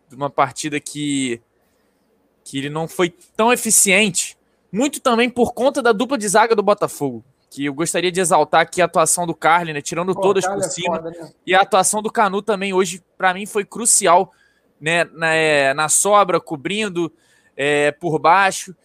de 0.10 0.16
uma 0.16 0.30
partida 0.30 0.80
que, 0.80 1.42
que 2.44 2.58
ele 2.60 2.70
não 2.70 2.88
foi 2.88 3.14
tão 3.36 3.52
eficiente, 3.52 4.38
muito 4.72 5.00
também 5.00 5.30
por 5.30 5.54
conta 5.54 5.82
da 5.82 5.92
dupla 5.92 6.18
de 6.18 6.28
zaga 6.28 6.56
do 6.56 6.62
Botafogo. 6.62 7.24
Que 7.50 7.66
eu 7.66 7.74
gostaria 7.74 8.12
de 8.12 8.20
exaltar 8.20 8.62
aqui 8.62 8.82
a 8.82 8.86
atuação 8.86 9.26
do 9.26 9.34
Carly, 9.34 9.74
né? 9.74 9.82
Tirando 9.82 10.14
Pô, 10.14 10.22
todas 10.22 10.46
por 10.46 10.58
é 10.58 10.64
cima. 10.64 10.98
Foda, 10.98 11.12
né? 11.12 11.32
E 11.46 11.56
a 11.56 11.62
atuação 11.62 12.02
do 12.02 12.12
Canu 12.12 12.42
também 12.42 12.74
hoje, 12.74 13.04
para 13.18 13.34
mim, 13.34 13.46
foi 13.46 13.64
crucial, 13.64 14.32
né? 14.80 15.06
Na, 15.06 15.34
é, 15.34 15.74
na 15.74 15.88
sobra, 15.88 16.40
cobrindo 16.40 17.12
é, 17.56 17.92
por 17.92 18.20
baixo. 18.20 18.76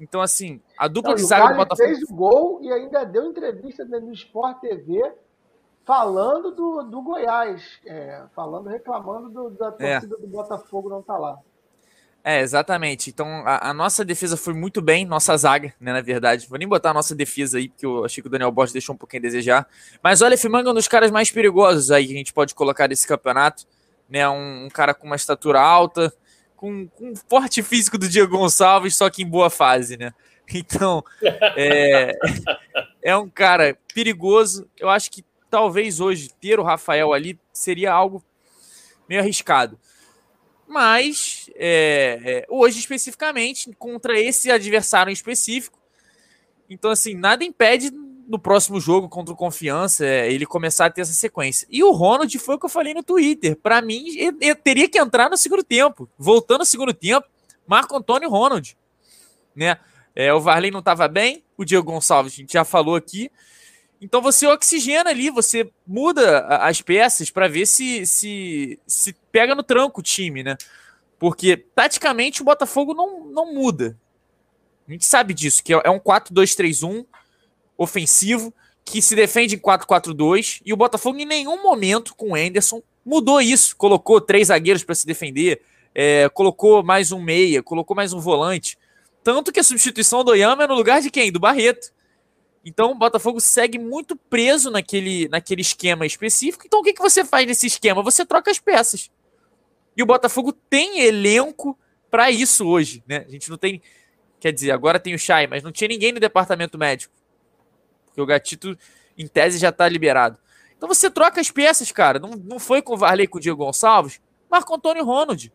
Então, 0.00 0.20
assim, 0.20 0.60
a 0.78 0.88
dupla 0.88 1.10
Não, 1.10 1.16
de 1.16 1.24
zaga 1.24 1.48
do 1.48 1.56
Botafogo. 1.56 1.88
fez 1.88 2.02
o 2.02 2.14
gol 2.14 2.60
e 2.62 2.72
ainda 2.72 3.04
deu 3.04 3.24
entrevista 3.24 3.84
no 3.84 4.12
Sport 4.12 4.60
TV 4.60 5.12
falando 5.84 6.50
do, 6.50 6.82
do 6.82 7.00
Goiás, 7.00 7.80
é, 7.86 8.24
falando, 8.34 8.68
reclamando 8.68 9.30
do, 9.30 9.50
da 9.50 9.68
é. 9.78 10.00
torcida 10.00 10.16
do 10.18 10.26
Botafogo 10.26 10.90
não 10.90 11.00
tá 11.00 11.16
lá. 11.16 11.38
É, 12.28 12.40
exatamente. 12.40 13.08
Então, 13.08 13.44
a, 13.46 13.70
a, 13.70 13.72
nossa 13.72 14.04
defesa 14.04 14.36
foi 14.36 14.52
muito 14.52 14.82
bem, 14.82 15.06
nossa 15.06 15.36
zaga, 15.36 15.72
né, 15.78 15.92
na 15.92 16.00
verdade. 16.00 16.48
Vou 16.48 16.58
nem 16.58 16.66
botar 16.66 16.90
a 16.90 16.94
nossa 16.94 17.14
defesa 17.14 17.56
aí, 17.56 17.68
porque 17.68 17.86
eu 17.86 18.04
achei 18.04 18.20
que 18.20 18.26
o 18.26 18.30
Daniel 18.30 18.50
Borges 18.50 18.72
deixou 18.72 18.96
um 18.96 18.98
pouquinho 18.98 19.20
a 19.20 19.22
desejar. 19.22 19.68
Mas 20.02 20.22
olha, 20.22 20.36
Fimanga 20.36 20.68
é 20.68 20.72
um 20.72 20.74
dos 20.74 20.88
caras 20.88 21.12
mais 21.12 21.30
perigosos 21.30 21.92
aí 21.92 22.04
que 22.04 22.12
a 22.12 22.16
gente 22.16 22.32
pode 22.32 22.52
colocar 22.52 22.88
nesse 22.88 23.06
campeonato. 23.06 23.64
Né, 24.10 24.28
um, 24.28 24.64
um 24.64 24.68
cara 24.68 24.92
com 24.92 25.06
uma 25.06 25.14
estatura 25.14 25.60
alta, 25.60 26.12
com, 26.56 26.88
com 26.88 27.12
um 27.12 27.14
forte 27.14 27.62
físico 27.62 27.96
do 27.96 28.08
Diego 28.08 28.36
Gonçalves, 28.36 28.96
só 28.96 29.08
que 29.08 29.22
em 29.22 29.26
boa 29.28 29.48
fase, 29.48 29.96
né? 29.96 30.12
Então, 30.52 31.04
é, 31.56 32.12
é 33.02 33.16
um 33.16 33.28
cara 33.28 33.76
perigoso. 33.94 34.68
Eu 34.78 34.88
acho 34.88 35.12
que 35.12 35.24
talvez 35.48 36.00
hoje 36.00 36.30
ter 36.40 36.58
o 36.58 36.64
Rafael 36.64 37.12
ali 37.12 37.38
seria 37.52 37.92
algo 37.92 38.20
meio 39.08 39.20
arriscado. 39.20 39.78
Mas 40.66 41.48
é, 41.54 42.20
é, 42.24 42.46
hoje 42.48 42.78
especificamente, 42.78 43.70
contra 43.78 44.18
esse 44.18 44.50
adversário 44.50 45.10
em 45.10 45.12
específico, 45.12 45.78
então 46.68 46.90
assim, 46.90 47.14
nada 47.14 47.44
impede 47.44 47.90
no 48.26 48.38
próximo 48.38 48.80
jogo 48.80 49.08
contra 49.08 49.32
o 49.32 49.36
Confiança 49.36 50.04
é, 50.04 50.30
ele 50.30 50.44
começar 50.44 50.86
a 50.86 50.90
ter 50.90 51.02
essa 51.02 51.12
sequência. 51.12 51.66
E 51.70 51.82
o 51.84 51.92
Ronald 51.92 52.36
foi 52.38 52.56
o 52.56 52.58
que 52.58 52.66
eu 52.66 52.70
falei 52.70 52.92
no 52.92 53.02
Twitter. 53.02 53.56
Para 53.56 53.80
mim, 53.80 54.04
ele, 54.16 54.54
teria 54.56 54.88
que 54.88 54.98
entrar 54.98 55.30
no 55.30 55.36
segundo 55.36 55.62
tempo. 55.62 56.08
Voltando 56.18 56.60
ao 56.60 56.66
segundo 56.66 56.92
tempo, 56.92 57.26
Marco 57.66 57.96
Antônio 57.96 58.28
Ronald. 58.28 58.76
Né? 59.54 59.78
É, 60.14 60.32
o 60.34 60.40
Varley 60.40 60.70
não 60.70 60.80
estava 60.80 61.06
bem, 61.06 61.44
o 61.56 61.64
Diego 61.64 61.92
Gonçalves, 61.92 62.32
a 62.32 62.36
gente 62.36 62.52
já 62.52 62.64
falou 62.64 62.96
aqui. 62.96 63.30
Então 64.00 64.20
você 64.20 64.46
oxigena 64.46 65.10
ali, 65.10 65.30
você 65.30 65.70
muda 65.86 66.46
as 66.46 66.82
peças 66.82 67.30
para 67.30 67.48
ver 67.48 67.66
se, 67.66 68.06
se 68.06 68.78
se 68.86 69.14
pega 69.36 69.54
no 69.54 69.62
tranco 69.62 70.00
o 70.00 70.02
time, 70.02 70.42
né? 70.42 70.56
Porque 71.18 71.58
taticamente 71.58 72.40
o 72.40 72.44
Botafogo 72.44 72.94
não, 72.94 73.26
não 73.26 73.52
muda. 73.52 73.94
A 74.88 74.92
gente 74.92 75.04
sabe 75.04 75.34
disso, 75.34 75.62
que 75.62 75.74
é 75.74 75.90
um 75.90 76.00
4-2-3-1 76.00 77.04
ofensivo 77.76 78.54
que 78.82 79.02
se 79.02 79.14
defende 79.14 79.54
em 79.54 79.58
4-4-2 79.58 80.62
e 80.64 80.72
o 80.72 80.76
Botafogo 80.76 81.18
em 81.18 81.26
nenhum 81.26 81.62
momento 81.62 82.14
com 82.14 82.32
o 82.32 82.36
Enderson 82.36 82.82
mudou 83.04 83.38
isso. 83.42 83.76
Colocou 83.76 84.22
três 84.22 84.48
zagueiros 84.48 84.82
para 84.82 84.94
se 84.94 85.04
defender, 85.04 85.60
é, 85.94 86.30
colocou 86.30 86.82
mais 86.82 87.12
um 87.12 87.20
meia, 87.20 87.62
colocou 87.62 87.94
mais 87.94 88.14
um 88.14 88.20
volante. 88.20 88.78
Tanto 89.22 89.52
que 89.52 89.60
a 89.60 89.64
substituição 89.64 90.24
do 90.24 90.30
Oyama 90.30 90.64
é 90.64 90.66
no 90.66 90.74
lugar 90.74 91.02
de 91.02 91.10
quem? 91.10 91.30
Do 91.30 91.40
Barreto. 91.40 91.92
Então 92.64 92.92
o 92.92 92.94
Botafogo 92.94 93.38
segue 93.38 93.78
muito 93.78 94.16
preso 94.16 94.70
naquele, 94.70 95.28
naquele 95.28 95.60
esquema 95.60 96.06
específico. 96.06 96.64
Então 96.66 96.80
o 96.80 96.82
que, 96.82 96.94
que 96.94 97.02
você 97.02 97.22
faz 97.22 97.46
nesse 97.46 97.66
esquema? 97.66 98.02
Você 98.02 98.24
troca 98.24 98.50
as 98.50 98.58
peças. 98.58 99.10
E 99.96 100.02
o 100.02 100.06
Botafogo 100.06 100.52
tem 100.52 101.00
elenco 101.00 101.78
para 102.10 102.30
isso 102.30 102.66
hoje, 102.66 103.02
né? 103.06 103.24
A 103.26 103.30
gente 103.30 103.48
não 103.48 103.56
tem, 103.56 103.80
quer 104.38 104.52
dizer, 104.52 104.70
agora 104.70 105.00
tem 105.00 105.14
o 105.14 105.18
Chay, 105.18 105.46
mas 105.46 105.62
não 105.62 105.72
tinha 105.72 105.88
ninguém 105.88 106.12
no 106.12 106.20
departamento 106.20 106.78
médico. 106.78 107.14
Porque 108.06 108.20
o 108.20 108.26
Gatito, 108.26 108.76
em 109.16 109.26
tese, 109.26 109.58
já 109.58 109.70
está 109.70 109.88
liberado. 109.88 110.38
Então 110.76 110.88
você 110.88 111.10
troca 111.10 111.40
as 111.40 111.50
peças, 111.50 111.90
cara. 111.90 112.18
Não, 112.18 112.30
não 112.30 112.58
foi 112.58 112.82
com 112.82 112.94
o 112.94 112.96
Varley 112.96 113.26
com 113.26 113.38
o 113.38 113.40
Diego 113.40 113.64
Gonçalves, 113.64 114.20
Marco 114.50 114.74
Antônio 114.74 115.04
Ronald. 115.04 115.52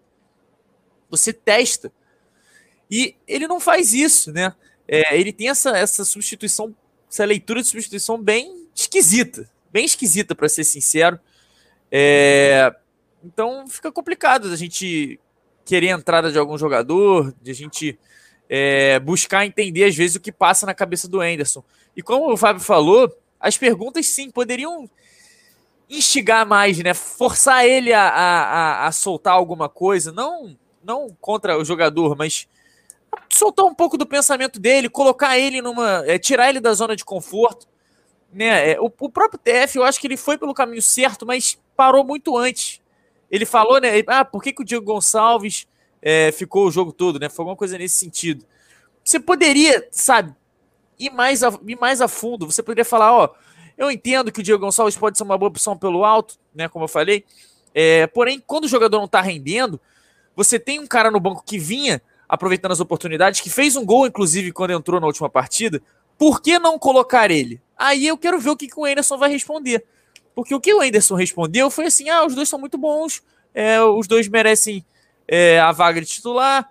Você 1.09 1.31
testa. 1.31 1.91
E 2.89 3.15
ele 3.27 3.47
não 3.47 3.59
faz 3.59 3.93
isso, 3.93 4.31
né? 4.31 4.53
É, 4.87 5.17
ele 5.17 5.31
tem 5.31 5.49
essa, 5.49 5.77
essa 5.77 6.03
substituição 6.03 6.75
essa 7.11 7.25
leitura 7.25 7.61
de 7.61 7.67
substituição 7.67 8.17
bem 8.17 8.67
esquisita, 8.73 9.49
bem 9.69 9.83
esquisita, 9.83 10.33
para 10.33 10.47
ser 10.47 10.63
sincero. 10.63 11.19
É, 11.91 12.73
então 13.23 13.67
fica 13.67 13.91
complicado 13.91 14.51
a 14.51 14.55
gente 14.55 15.19
querer 15.65 15.91
a 15.91 15.97
entrada 15.97 16.31
de 16.31 16.37
algum 16.37 16.57
jogador, 16.57 17.33
de 17.41 17.51
a 17.51 17.55
gente 17.55 17.99
é, 18.49 18.99
buscar 18.99 19.45
entender 19.45 19.85
às 19.85 19.95
vezes 19.95 20.15
o 20.15 20.19
que 20.19 20.31
passa 20.31 20.65
na 20.65 20.73
cabeça 20.73 21.07
do 21.07 21.21
Anderson. 21.21 21.63
E 21.95 22.01
como 22.01 22.31
o 22.31 22.37
Fábio 22.37 22.61
falou, 22.61 23.13
as 23.39 23.57
perguntas 23.57 24.07
sim 24.07 24.29
poderiam 24.29 24.89
instigar 25.89 26.45
mais, 26.45 26.77
né? 26.79 26.93
Forçar 26.93 27.65
ele 27.65 27.93
a, 27.93 28.07
a, 28.07 28.87
a 28.87 28.91
soltar 28.91 29.33
alguma 29.33 29.67
coisa, 29.67 30.11
não 30.11 30.57
não 30.83 31.15
contra 31.19 31.57
o 31.57 31.63
jogador, 31.63 32.15
mas 32.17 32.47
soltar 33.29 33.65
um 33.65 33.73
pouco 33.73 33.97
do 33.97 34.05
pensamento 34.05 34.59
dele, 34.59 34.89
colocar 34.89 35.37
ele 35.37 35.61
numa. 35.61 36.03
É, 36.05 36.17
tirar 36.17 36.49
ele 36.49 36.59
da 36.59 36.73
zona 36.73 36.95
de 36.95 37.05
conforto. 37.05 37.67
Né? 38.33 38.71
É, 38.71 38.79
o, 38.79 38.85
o, 38.85 39.09
próprio 39.09 39.39
TF, 39.39 39.77
eu 39.77 39.83
acho 39.83 39.99
que 39.99 40.07
ele 40.07 40.17
foi 40.17 40.37
pelo 40.37 40.53
caminho 40.53 40.81
certo, 40.81 41.25
mas 41.25 41.59
parou 41.75 42.03
muito 42.03 42.37
antes. 42.37 42.80
Ele 43.31 43.45
falou, 43.45 43.79
né? 43.79 43.89
Ah, 44.07 44.25
por 44.25 44.43
que, 44.43 44.51
que 44.51 44.61
o 44.61 44.65
Diego 44.65 44.85
Gonçalves 44.85 45.65
é, 46.01 46.31
ficou 46.33 46.67
o 46.67 46.71
jogo 46.71 46.91
todo, 46.91 47.17
né? 47.17 47.29
Foi 47.29 47.43
alguma 47.43 47.55
coisa 47.55 47.77
nesse 47.77 47.95
sentido. 47.95 48.45
Você 49.03 49.19
poderia, 49.19 49.87
sabe, 49.89 50.35
ir 50.99 51.09
mais 51.11 51.41
a, 51.41 51.57
ir 51.65 51.79
mais 51.79 52.01
a 52.01 52.07
fundo. 52.07 52.45
Você 52.45 52.61
poderia 52.61 52.83
falar, 52.83 53.13
ó, 53.13 53.29
eu 53.77 53.89
entendo 53.89 54.31
que 54.31 54.41
o 54.41 54.43
Diego 54.43 54.65
Gonçalves 54.65 54.97
pode 54.97 55.17
ser 55.17 55.23
uma 55.23 55.37
boa 55.37 55.49
opção 55.49 55.77
pelo 55.77 56.03
alto, 56.03 56.37
né? 56.53 56.67
Como 56.67 56.83
eu 56.83 56.89
falei. 56.89 57.23
É, 57.73 58.05
porém, 58.07 58.43
quando 58.45 58.65
o 58.65 58.67
jogador 58.67 58.99
não 58.99 59.07
tá 59.07 59.21
rendendo, 59.21 59.79
você 60.35 60.59
tem 60.59 60.79
um 60.79 60.87
cara 60.87 61.09
no 61.09 61.19
banco 61.19 61.43
que 61.45 61.57
vinha 61.57 62.01
aproveitando 62.27 62.71
as 62.71 62.79
oportunidades, 62.79 63.41
que 63.41 63.49
fez 63.49 63.75
um 63.75 63.85
gol, 63.85 64.07
inclusive, 64.07 64.51
quando 64.51 64.71
entrou 64.71 64.99
na 64.99 65.07
última 65.07 65.29
partida, 65.29 65.81
por 66.17 66.41
que 66.41 66.59
não 66.59 66.79
colocar 66.79 67.31
ele? 67.31 67.61
Aí 67.77 68.07
eu 68.07 68.17
quero 68.17 68.39
ver 68.39 68.51
o 68.51 68.55
que, 68.55 68.67
que 68.67 68.79
o 68.79 68.85
Anderson 68.85 69.17
vai 69.17 69.29
responder. 69.29 69.83
Porque 70.35 70.55
o 70.55 70.59
que 70.59 70.73
o 70.73 70.81
Anderson 70.81 71.15
respondeu 71.15 71.69
foi 71.69 71.85
assim: 71.85 72.09
ah, 72.09 72.25
os 72.25 72.35
dois 72.35 72.49
são 72.49 72.59
muito 72.59 72.77
bons, 72.77 73.23
é, 73.53 73.81
os 73.81 74.07
dois 74.07 74.27
merecem 74.27 74.85
é, 75.27 75.59
a 75.59 75.71
vaga 75.71 76.01
de 76.01 76.07
titular. 76.07 76.69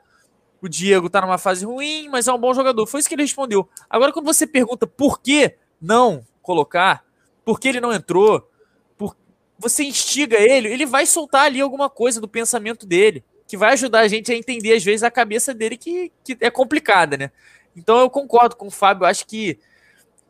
O 0.62 0.68
Diego 0.68 1.08
tá 1.08 1.22
numa 1.22 1.38
fase 1.38 1.64
ruim, 1.64 2.08
mas 2.10 2.28
é 2.28 2.32
um 2.32 2.38
bom 2.38 2.52
jogador. 2.52 2.86
Foi 2.86 3.00
isso 3.00 3.08
que 3.08 3.14
ele 3.14 3.22
respondeu. 3.22 3.68
Agora, 3.88 4.12
quando 4.12 4.26
você 4.26 4.46
pergunta 4.46 4.86
por 4.86 5.20
que 5.20 5.54
não 5.80 6.24
colocar, 6.42 7.02
por 7.44 7.58
que 7.58 7.68
ele 7.68 7.80
não 7.80 7.92
entrou, 7.92 8.46
por... 8.98 9.16
você 9.58 9.84
instiga 9.84 10.36
ele, 10.36 10.68
ele 10.68 10.84
vai 10.84 11.06
soltar 11.06 11.46
ali 11.46 11.62
alguma 11.62 11.88
coisa 11.88 12.20
do 12.20 12.28
pensamento 12.28 12.86
dele 12.86 13.24
que 13.50 13.56
vai 13.56 13.72
ajudar 13.72 14.00
a 14.00 14.08
gente 14.08 14.30
a 14.30 14.36
entender, 14.36 14.74
às 14.74 14.84
vezes, 14.84 15.02
a 15.02 15.10
cabeça 15.10 15.52
dele 15.52 15.76
que, 15.76 16.12
que 16.22 16.36
é 16.40 16.50
complicada, 16.50 17.16
né? 17.16 17.32
Então 17.74 17.98
eu 17.98 18.08
concordo 18.08 18.54
com 18.54 18.68
o 18.68 18.70
Fábio, 18.70 19.04
acho 19.04 19.26
que, 19.26 19.58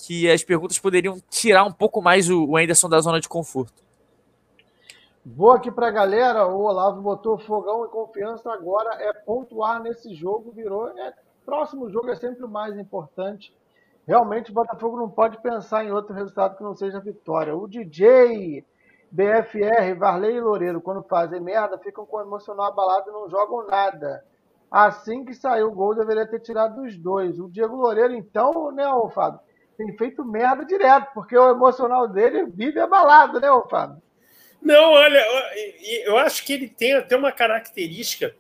que 0.07 0.31
as 0.31 0.43
perguntas 0.43 0.79
poderiam 0.79 1.19
tirar 1.29 1.65
um 1.65 1.73
pouco 1.73 2.01
mais 2.01 2.31
o, 2.31 2.57
Anderson 2.57 2.89
da 2.89 3.01
zona 3.01 3.21
de 3.21 3.29
conforto. 3.29 3.83
Vou 5.25 5.53
aqui 5.53 5.71
para 5.71 5.89
a 5.89 5.91
galera, 5.91 6.47
o 6.47 6.63
Olavo 6.63 7.03
botou 7.03 7.39
fogão 7.39 7.85
e 7.85 7.89
confiança, 7.89 8.51
agora 8.51 8.95
é 9.03 9.13
pontuar 9.13 9.83
nesse 9.83 10.15
jogo, 10.15 10.51
virou. 10.53 10.89
É, 10.99 11.13
próximo 11.45 11.91
jogo 11.91 12.11
é 12.11 12.17
sempre 12.17 12.43
o 12.45 12.49
mais 12.49 12.77
importante. 12.79 13.55
Realmente 14.07 14.51
o 14.51 14.55
Botafogo 14.55 14.97
não 14.97 15.11
pode 15.11 15.41
pensar 15.43 15.85
em 15.85 15.93
outro 15.93 16.15
resultado 16.15 16.57
que 16.57 16.63
não 16.63 16.75
seja 16.75 16.99
vitória. 16.99 17.55
O 17.55 17.69
DJ 17.69 18.65
BFR, 19.11 19.95
Varley 19.99 20.37
e 20.37 20.41
Loureiro, 20.41 20.81
quando 20.81 21.03
fazem 21.03 21.41
merda, 21.41 21.77
ficam 21.79 22.07
com 22.07 22.17
o 22.17 22.23
emocional 22.23 22.67
abalado 22.67 23.11
e 23.11 23.13
não 23.13 23.29
jogam 23.29 23.67
nada. 23.67 24.25
Assim 24.71 25.25
que 25.25 25.35
saiu 25.35 25.69
o 25.69 25.75
gol, 25.75 25.95
deveria 25.95 26.27
ter 26.27 26.41
tirado 26.41 26.81
os 26.83 26.97
dois. 26.97 27.39
O 27.39 27.49
Diego 27.49 27.77
Loureiro, 27.77 28.15
então, 28.15 28.73
né, 28.73 28.85
Fábio? 29.13 29.41
Tem 29.81 29.97
feito 29.97 30.23
merda 30.23 30.63
direto, 30.63 31.09
porque 31.15 31.37
o 31.37 31.51
emocional 31.51 32.07
dele 32.07 32.45
vive 32.47 32.79
abalado, 32.79 33.41
né, 33.41 33.49
Fábio? 33.71 34.03
Não, 34.61 34.93
olha, 34.93 35.25
eu 36.05 36.19
acho 36.19 36.45
que 36.45 36.53
ele 36.53 36.69
tem 36.69 36.93
até 36.93 37.17
uma 37.17 37.33
característica 37.33 38.35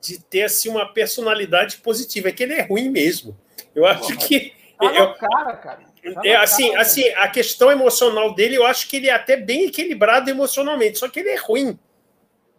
de 0.00 0.18
ter 0.18 0.44
assim, 0.44 0.70
uma 0.70 0.90
personalidade 0.90 1.76
positiva, 1.78 2.30
é 2.30 2.32
que 2.32 2.42
ele 2.42 2.54
é 2.54 2.62
ruim 2.62 2.88
mesmo. 2.88 3.36
Eu 3.74 3.86
acho 3.86 4.14
Porra, 4.14 4.16
que. 4.16 4.54
Tá 4.78 4.86
eu, 4.86 5.14
cara, 5.14 5.56
cara. 5.56 5.80
Tá 6.14 6.22
é, 6.24 6.36
assim, 6.36 6.70
cara, 6.70 6.80
assim, 6.80 7.06
a 7.10 7.28
questão 7.28 7.70
emocional 7.70 8.34
dele, 8.34 8.56
eu 8.56 8.64
acho 8.64 8.88
que 8.88 8.96
ele 8.96 9.10
é 9.10 9.12
até 9.12 9.36
bem 9.36 9.66
equilibrado 9.66 10.30
emocionalmente, 10.30 10.98
só 10.98 11.10
que 11.10 11.20
ele 11.20 11.28
é 11.28 11.36
ruim. 11.36 11.78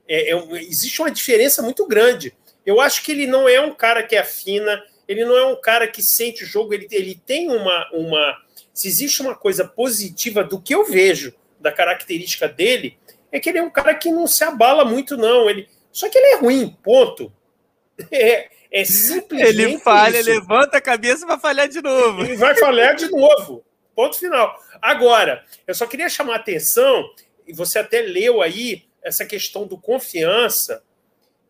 É, 0.07 0.31
é, 0.31 0.35
existe 0.61 1.01
uma 1.01 1.09
diferença 1.09 1.63
muito 1.63 1.87
grande. 1.87 2.37
Eu 2.63 2.79
acho 2.79 3.01
que 3.01 3.11
ele 3.11 3.25
não 3.25 3.49
é 3.49 3.59
um 3.59 3.73
cara 3.73 4.03
que 4.03 4.15
afina, 4.15 4.79
ele 5.07 5.25
não 5.25 5.37
é 5.37 5.45
um 5.45 5.59
cara 5.59 5.87
que 5.87 6.01
sente 6.01 6.43
o 6.43 6.47
jogo, 6.47 6.73
ele, 6.73 6.87
ele 6.91 7.15
tem 7.25 7.49
uma, 7.49 7.89
uma. 7.91 8.37
Se 8.73 8.87
existe 8.87 9.21
uma 9.21 9.35
coisa 9.35 9.65
positiva 9.67 10.43
do 10.43 10.61
que 10.61 10.73
eu 10.73 10.85
vejo 10.85 11.33
da 11.59 11.71
característica 11.71 12.47
dele, 12.47 12.97
é 13.31 13.39
que 13.39 13.49
ele 13.49 13.59
é 13.59 13.63
um 13.63 13.69
cara 13.69 13.93
que 13.95 14.11
não 14.11 14.27
se 14.27 14.43
abala 14.43 14.83
muito, 14.83 15.15
não. 15.17 15.49
Ele, 15.49 15.67
só 15.91 16.09
que 16.09 16.17
ele 16.17 16.27
é 16.27 16.35
ruim, 16.37 16.75
ponto. 16.83 17.31
É, 18.11 18.49
é 18.71 18.83
simplesmente. 18.83 19.61
Ele 19.61 19.77
falha, 19.77 20.19
isso. 20.19 20.29
levanta 20.29 20.77
a 20.77 20.81
cabeça 20.81 21.23
e 21.23 21.27
vai 21.27 21.37
falhar 21.37 21.67
de 21.67 21.81
novo. 21.81 22.23
Ele 22.23 22.37
vai 22.37 22.55
falhar 22.55 22.95
de 22.95 23.11
novo. 23.11 23.63
Ponto 23.93 24.17
final. 24.17 24.57
Agora, 24.81 25.45
eu 25.67 25.75
só 25.75 25.85
queria 25.85 26.09
chamar 26.09 26.33
a 26.33 26.37
atenção, 26.37 27.07
e 27.45 27.53
você 27.53 27.77
até 27.77 28.01
leu 28.01 28.41
aí 28.41 28.85
essa 29.03 29.25
questão 29.25 29.67
do 29.67 29.77
confiança. 29.77 30.81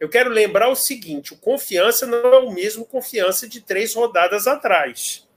Eu 0.01 0.09
quero 0.09 0.31
lembrar 0.31 0.67
o 0.67 0.75
seguinte: 0.75 1.31
o 1.31 1.37
confiança 1.37 2.07
não 2.07 2.33
é 2.33 2.39
o 2.39 2.51
mesmo 2.51 2.83
confiança 2.83 3.47
de 3.47 3.61
três 3.61 3.93
rodadas 3.93 4.47
atrás. 4.47 5.27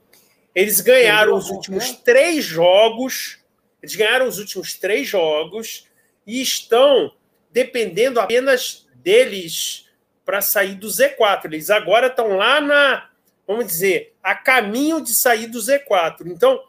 Eles 0.54 0.80
ganharam 0.80 1.36
os 1.36 1.50
últimos 1.50 1.92
três 1.92 2.42
jogos. 2.42 3.38
Eles 3.82 3.94
ganharam 3.94 4.26
os 4.26 4.38
últimos 4.38 4.72
três 4.72 5.06
jogos 5.06 5.86
e 6.26 6.40
estão 6.40 7.14
dependendo 7.52 8.18
apenas 8.18 8.88
deles 8.94 9.84
para 10.24 10.40
sair 10.40 10.76
do 10.76 10.88
Z4. 10.88 11.44
Eles 11.44 11.68
agora 11.68 12.06
estão 12.06 12.34
lá 12.34 12.58
na, 12.58 13.10
vamos 13.46 13.66
dizer, 13.66 14.14
a 14.22 14.34
caminho 14.34 15.02
de 15.02 15.14
sair 15.14 15.46
do 15.46 15.58
Z4. 15.58 16.26
Então, 16.26 16.64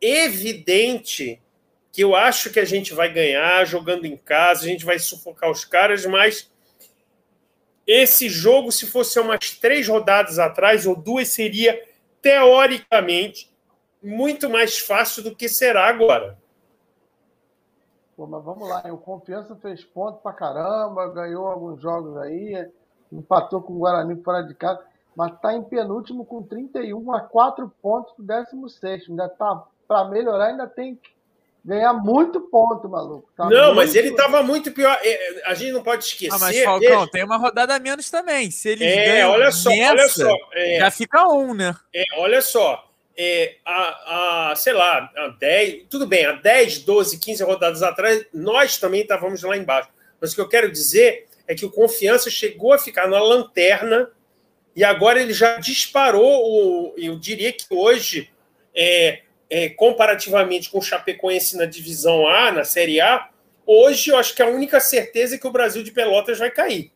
evidente 0.00 1.38
que 1.92 2.02
eu 2.02 2.16
acho 2.16 2.48
que 2.48 2.60
a 2.60 2.64
gente 2.64 2.94
vai 2.94 3.12
ganhar 3.12 3.66
jogando 3.66 4.06
em 4.06 4.16
casa, 4.16 4.64
a 4.64 4.68
gente 4.68 4.86
vai 4.86 4.98
sufocar 4.98 5.50
os 5.50 5.66
caras, 5.66 6.06
mas 6.06 6.50
esse 7.86 8.28
jogo, 8.28 8.72
se 8.72 8.86
fosse 8.86 9.18
umas 9.20 9.50
três 9.50 9.86
rodadas 9.86 10.38
atrás 10.38 10.86
ou 10.86 10.96
duas, 10.96 11.28
seria 11.28 11.80
teoricamente 12.20 13.54
muito 14.02 14.50
mais 14.50 14.78
fácil 14.78 15.22
do 15.22 15.34
que 15.34 15.48
será 15.48 15.86
agora. 15.86 16.36
Pô, 18.16 18.26
mas 18.26 18.42
vamos 18.42 18.68
lá, 18.68 18.82
o 18.90 18.98
Confiança 18.98 19.54
fez 19.56 19.84
ponto 19.84 20.20
pra 20.20 20.32
caramba, 20.32 21.08
ganhou 21.08 21.46
alguns 21.46 21.80
jogos 21.80 22.16
aí, 22.16 22.68
empatou 23.12 23.60
com 23.60 23.74
o 23.74 23.78
Guarani 23.78 24.20
fora 24.22 24.42
de 24.42 24.54
casa, 24.54 24.82
mas 25.14 25.32
está 25.32 25.54
em 25.54 25.62
penúltimo 25.62 26.24
com 26.24 26.42
31 26.42 27.12
a 27.12 27.20
4 27.20 27.70
pontos 27.80 28.12
pro 28.14 28.24
16. 28.24 29.10
Ainda 29.10 29.28
tá 29.28 29.64
para 29.86 30.08
melhorar, 30.08 30.46
ainda 30.46 30.66
tem 30.66 30.98
ganhar 31.66 31.92
muito 31.92 32.40
ponto, 32.40 32.88
maluco. 32.88 33.28
Tá 33.36 33.50
não, 33.50 33.74
mas 33.74 33.94
ele 33.94 34.08
estava 34.08 34.42
muito 34.42 34.70
pior. 34.72 34.98
É, 35.02 35.42
a 35.46 35.54
gente 35.54 35.72
não 35.72 35.82
pode 35.82 36.04
esquecer. 36.04 36.34
Ah, 36.34 36.38
mas 36.38 36.62
Falcão, 36.62 37.06
tem 37.08 37.24
uma 37.24 37.36
rodada 37.36 37.74
a 37.74 37.78
menos 37.78 38.08
também. 38.08 38.50
Se 38.50 38.70
ele 38.70 38.84
é, 38.84 39.26
olha 39.26 39.50
só, 39.50 39.70
nessa, 39.70 39.92
olha 39.92 40.08
só, 40.08 40.36
é, 40.54 40.78
já 40.78 40.90
fica 40.90 41.28
um, 41.28 41.52
né? 41.52 41.74
É, 41.92 42.04
olha 42.16 42.40
só 42.40 42.86
é, 43.16 43.56
a, 43.64 44.50
a, 44.50 44.56
sei 44.56 44.74
lá, 44.74 45.10
a 45.16 45.28
10, 45.28 45.84
tudo 45.88 46.06
bem, 46.06 46.26
há 46.26 46.32
10, 46.32 46.80
12, 46.80 47.18
15 47.18 47.42
rodadas 47.44 47.82
atrás, 47.82 48.26
nós 48.32 48.76
também 48.76 49.00
estávamos 49.00 49.42
lá 49.42 49.56
embaixo. 49.56 49.88
Mas 50.20 50.32
o 50.32 50.34
que 50.34 50.40
eu 50.40 50.48
quero 50.48 50.70
dizer 50.70 51.26
é 51.48 51.54
que 51.54 51.64
o 51.64 51.70
Confiança 51.70 52.30
chegou 52.30 52.72
a 52.72 52.78
ficar 52.78 53.08
na 53.08 53.20
lanterna 53.20 54.10
e 54.74 54.84
agora 54.84 55.20
ele 55.20 55.32
já 55.32 55.58
disparou. 55.58 56.22
O, 56.22 56.94
eu 56.98 57.18
diria 57.18 57.52
que 57.52 57.64
hoje, 57.70 58.30
é, 58.74 59.22
é, 59.48 59.68
comparativamente 59.68 60.70
com 60.70 60.78
o 60.78 60.82
Chapecoense 60.82 61.56
na 61.56 61.64
divisão 61.64 62.26
A, 62.26 62.50
na 62.52 62.64
Série 62.64 63.00
A, 63.00 63.28
hoje 63.66 64.10
eu 64.10 64.18
acho 64.18 64.34
que 64.34 64.42
a 64.42 64.48
única 64.48 64.80
certeza 64.80 65.36
é 65.36 65.38
que 65.38 65.46
o 65.46 65.52
Brasil 65.52 65.82
de 65.82 65.92
Pelotas 65.92 66.38
vai 66.38 66.50
cair. 66.50 66.92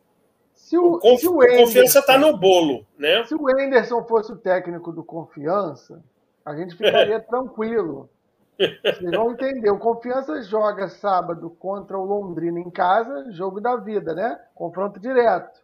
Se 0.55 0.79
o, 0.79 0.95
o, 0.95 0.99
conf, 1.01 1.21
se 1.21 1.29
o 1.29 1.43
Anderson, 1.43 1.65
Confiança 1.65 1.99
está 1.99 2.19
no 2.19 2.37
bolo, 2.37 2.87
né? 2.97 3.25
Se 3.25 3.35
o 3.35 3.49
Anderson 3.49 4.05
fosse 4.05 4.33
o 4.33 4.37
técnico 4.37 4.93
do 4.93 5.03
Confiança, 5.03 6.03
a 6.45 6.55
gente 6.55 6.77
ficaria 6.77 7.19
tranquilo. 7.21 8.09
Vocês 8.57 9.11
vão 9.11 9.33
entender. 9.33 9.71
O 9.71 9.79
Confiança 9.79 10.43
joga 10.43 10.89
sábado 10.89 11.51
contra 11.59 11.99
o 11.99 12.05
Londrina 12.05 12.61
em 12.61 12.71
casa, 12.71 13.33
jogo 13.33 13.61
da 13.61 13.75
vida, 13.77 14.15
né? 14.15 14.39
Confronto 14.55 15.01
direto. 15.01 15.61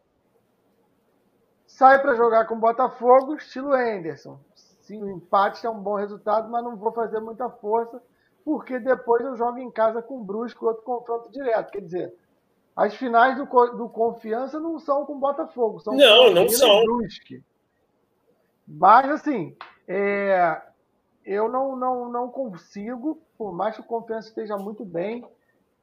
Sai 1.66 2.01
para 2.01 2.14
jogar 2.14 2.47
com 2.47 2.55
o 2.55 2.61
Botafogo, 2.61 3.37
estilo 3.37 3.74
Anderson. 3.74 4.41
Sim, 4.87 5.03
o 5.03 5.11
empate 5.11 5.66
é 5.66 5.70
um 5.70 5.80
bom 5.80 5.97
resultado, 5.97 6.49
mas 6.49 6.62
não 6.62 6.76
vou 6.76 6.93
fazer 6.93 7.18
muita 7.18 7.51
força, 7.51 8.01
porque 8.45 8.78
depois 8.78 9.24
eu 9.24 9.37
jogo 9.37 9.59
em 9.59 9.68
casa 9.68 10.01
com 10.01 10.20
o 10.20 10.24
Brusco, 10.24 10.64
outro 10.64 10.84
confronto 10.84 11.28
direto. 11.32 11.72
Quer 11.72 11.80
dizer, 11.80 12.14
as 12.76 12.95
finais 12.95 13.37
do, 13.37 13.47
do 13.76 13.89
Confiança 13.89 14.61
não 14.61 14.78
são 14.78 15.05
com 15.05 15.14
o 15.14 15.18
Botafogo, 15.18 15.80
são 15.80 15.93
não, 15.93 16.30
não 16.30 16.49
são. 16.49 16.84
Brusque. 16.84 17.43
Mas, 18.64 19.11
assim, 19.11 19.57
é, 19.89 20.62
eu 21.24 21.49
não, 21.49 21.74
não, 21.74 22.09
não 22.09 22.28
consigo, 22.28 23.20
por 23.37 23.53
mais 23.53 23.74
que 23.74 23.80
o 23.80 23.84
Confiança 23.84 24.28
esteja 24.28 24.57
muito 24.57 24.84
bem, 24.84 25.26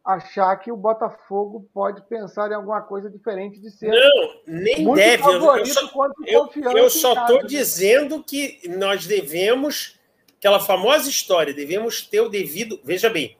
achar 0.04 0.56
que 0.58 0.72
o 0.72 0.78
Botafogo 0.78 1.70
pode 1.74 2.02
pensar 2.08 2.52
em 2.52 2.56
alguma 2.56 2.82
coisa 2.82 3.10
diferente 3.10 3.60
de 3.60 3.72
ser. 3.72 3.90
Não, 3.90 4.42
nem 4.46 4.84
muito 4.84 4.96
deve. 4.98 5.24
Eu, 5.24 5.66
só, 5.66 5.90
eu, 6.26 6.78
eu 6.78 6.90
só 6.90 7.14
estou 7.14 7.46
dizendo 7.46 8.24
que 8.24 8.60
nós 8.78 9.06
devemos, 9.06 10.00
aquela 10.38 10.60
famosa 10.60 11.10
história, 11.10 11.54
devemos 11.54 12.02
ter 12.02 12.22
o 12.22 12.30
devido. 12.30 12.80
Veja 12.84 13.10
bem, 13.10 13.38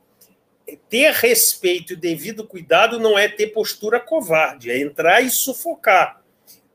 ter 0.90 1.12
respeito 1.12 1.94
e 1.94 1.98
devido 1.98 2.48
cuidado 2.48 3.00
não 3.00 3.18
é 3.18 3.28
ter 3.28 3.48
postura 3.48 4.00
covarde, 4.00 4.72
é 4.72 4.80
entrar 4.80 5.22
e 5.22 5.30
sufocar 5.30 6.24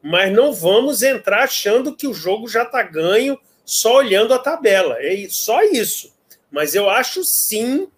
mas 0.02 0.32
não 0.32 0.52
vamos 0.52 1.02
entrar 1.02 1.44
achando 1.44 1.94
que 1.94 2.06
o 2.06 2.14
jogo 2.14 2.48
já 2.48 2.62
está 2.62 2.82
ganho 2.82 3.38
só 3.64 3.96
olhando 3.96 4.32
a 4.32 4.38
tabela. 4.38 4.96
É 4.98 5.26
só 5.28 5.62
isso. 5.62 6.14
Mas 6.50 6.74
eu 6.74 6.88
acho 6.88 7.22
sim. 7.24 7.88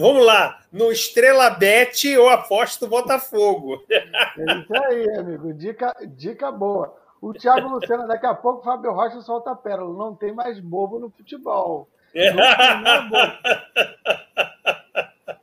Vamos 0.00 0.24
lá, 0.24 0.60
no 0.70 0.92
Estrela 0.92 1.50
Bet 1.50 2.06
eu 2.06 2.28
aposto 2.28 2.86
Botafogo. 2.86 3.82
É 3.90 4.58
isso 4.60 4.84
aí, 4.84 5.18
amigo. 5.18 5.52
Dica, 5.52 5.92
dica 6.06 6.52
boa. 6.52 6.94
O 7.20 7.32
Thiago 7.32 7.66
Lucena, 7.66 8.06
daqui 8.06 8.24
a 8.24 8.32
pouco, 8.32 8.60
o 8.60 8.62
Fábio 8.62 8.92
Rocha 8.92 9.20
solta 9.22 9.50
a 9.50 9.56
pérola. 9.56 9.98
Não 9.98 10.14
tem 10.14 10.32
mais 10.32 10.60
bobo 10.60 11.00
no 11.00 11.10
futebol. 11.10 11.88
Bobo. 12.14 13.16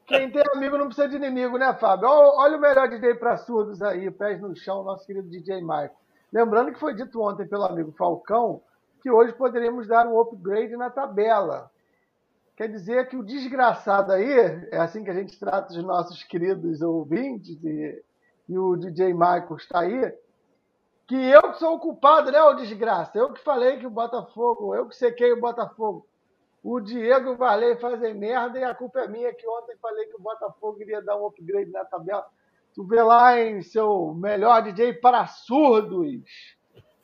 Quem 0.07 0.31
tem 0.31 0.43
amigo 0.53 0.77
não 0.77 0.85
precisa 0.85 1.09
de 1.09 1.17
inimigo, 1.17 1.57
né, 1.57 1.75
Fábio? 1.77 2.07
Olha 2.07 2.55
o 2.55 2.61
melhor 2.61 2.87
DJ 2.87 3.15
para 3.15 3.35
surdos 3.35 3.81
aí, 3.81 4.09
pés 4.09 4.39
no 4.39 4.55
chão, 4.55 4.85
nosso 4.85 5.05
querido 5.05 5.27
DJ 5.27 5.59
Michael. 5.59 5.91
Lembrando 6.31 6.71
que 6.71 6.79
foi 6.79 6.93
dito 6.93 7.21
ontem 7.21 7.45
pelo 7.45 7.65
amigo 7.65 7.91
Falcão 7.97 8.61
que 9.01 9.11
hoje 9.11 9.33
poderíamos 9.33 9.85
dar 9.85 10.07
um 10.07 10.17
upgrade 10.17 10.77
na 10.77 10.89
tabela. 10.89 11.69
Quer 12.55 12.69
dizer 12.69 13.07
que 13.09 13.17
o 13.17 13.23
desgraçado 13.23 14.11
aí, 14.11 14.31
é 14.71 14.77
assim 14.77 15.03
que 15.03 15.09
a 15.09 15.13
gente 15.13 15.37
trata 15.37 15.73
os 15.73 15.83
nossos 15.83 16.23
queridos 16.23 16.81
ouvintes, 16.81 17.61
e, 17.63 18.03
e 18.47 18.57
o 18.57 18.75
DJ 18.75 19.13
Michael 19.13 19.55
está 19.57 19.81
aí, 19.81 20.13
que 21.07 21.15
eu 21.15 21.51
que 21.51 21.59
sou 21.59 21.75
o 21.75 21.79
culpado, 21.79 22.31
né, 22.31 22.41
o 22.41 22.53
desgraça? 22.53 23.17
Eu 23.17 23.33
que 23.33 23.43
falei 23.43 23.77
que 23.77 23.85
o 23.85 23.91
Botafogo, 23.91 24.73
eu 24.73 24.87
que 24.87 24.95
sequei 24.95 25.33
o 25.33 25.39
Botafogo 25.39 26.07
o 26.65 26.79
Diego 26.79 27.29
e 27.29 27.33
o 27.33 27.37
Varley 27.37 27.75
fazem 27.75 28.15
merda 28.15 28.57
e 28.57 28.63
a 28.63 28.73
culpa 28.73 29.01
é 29.01 29.07
minha 29.07 29.31
que 29.31 29.47
ontem 29.47 29.77
falei 29.79 30.07
que 30.07 30.15
o 30.15 30.19
Botafogo 30.19 30.81
iria 30.81 30.99
dar 30.99 31.15
um 31.15 31.27
upgrade 31.27 31.69
na 31.69 31.85
tabela. 31.85 32.25
Tu 32.73 32.83
vê 32.83 33.03
lá 33.03 33.39
em 33.39 33.61
seu 33.61 34.15
melhor 34.15 34.63
DJ 34.63 34.93
para 34.93 35.27
surdos. 35.27 36.23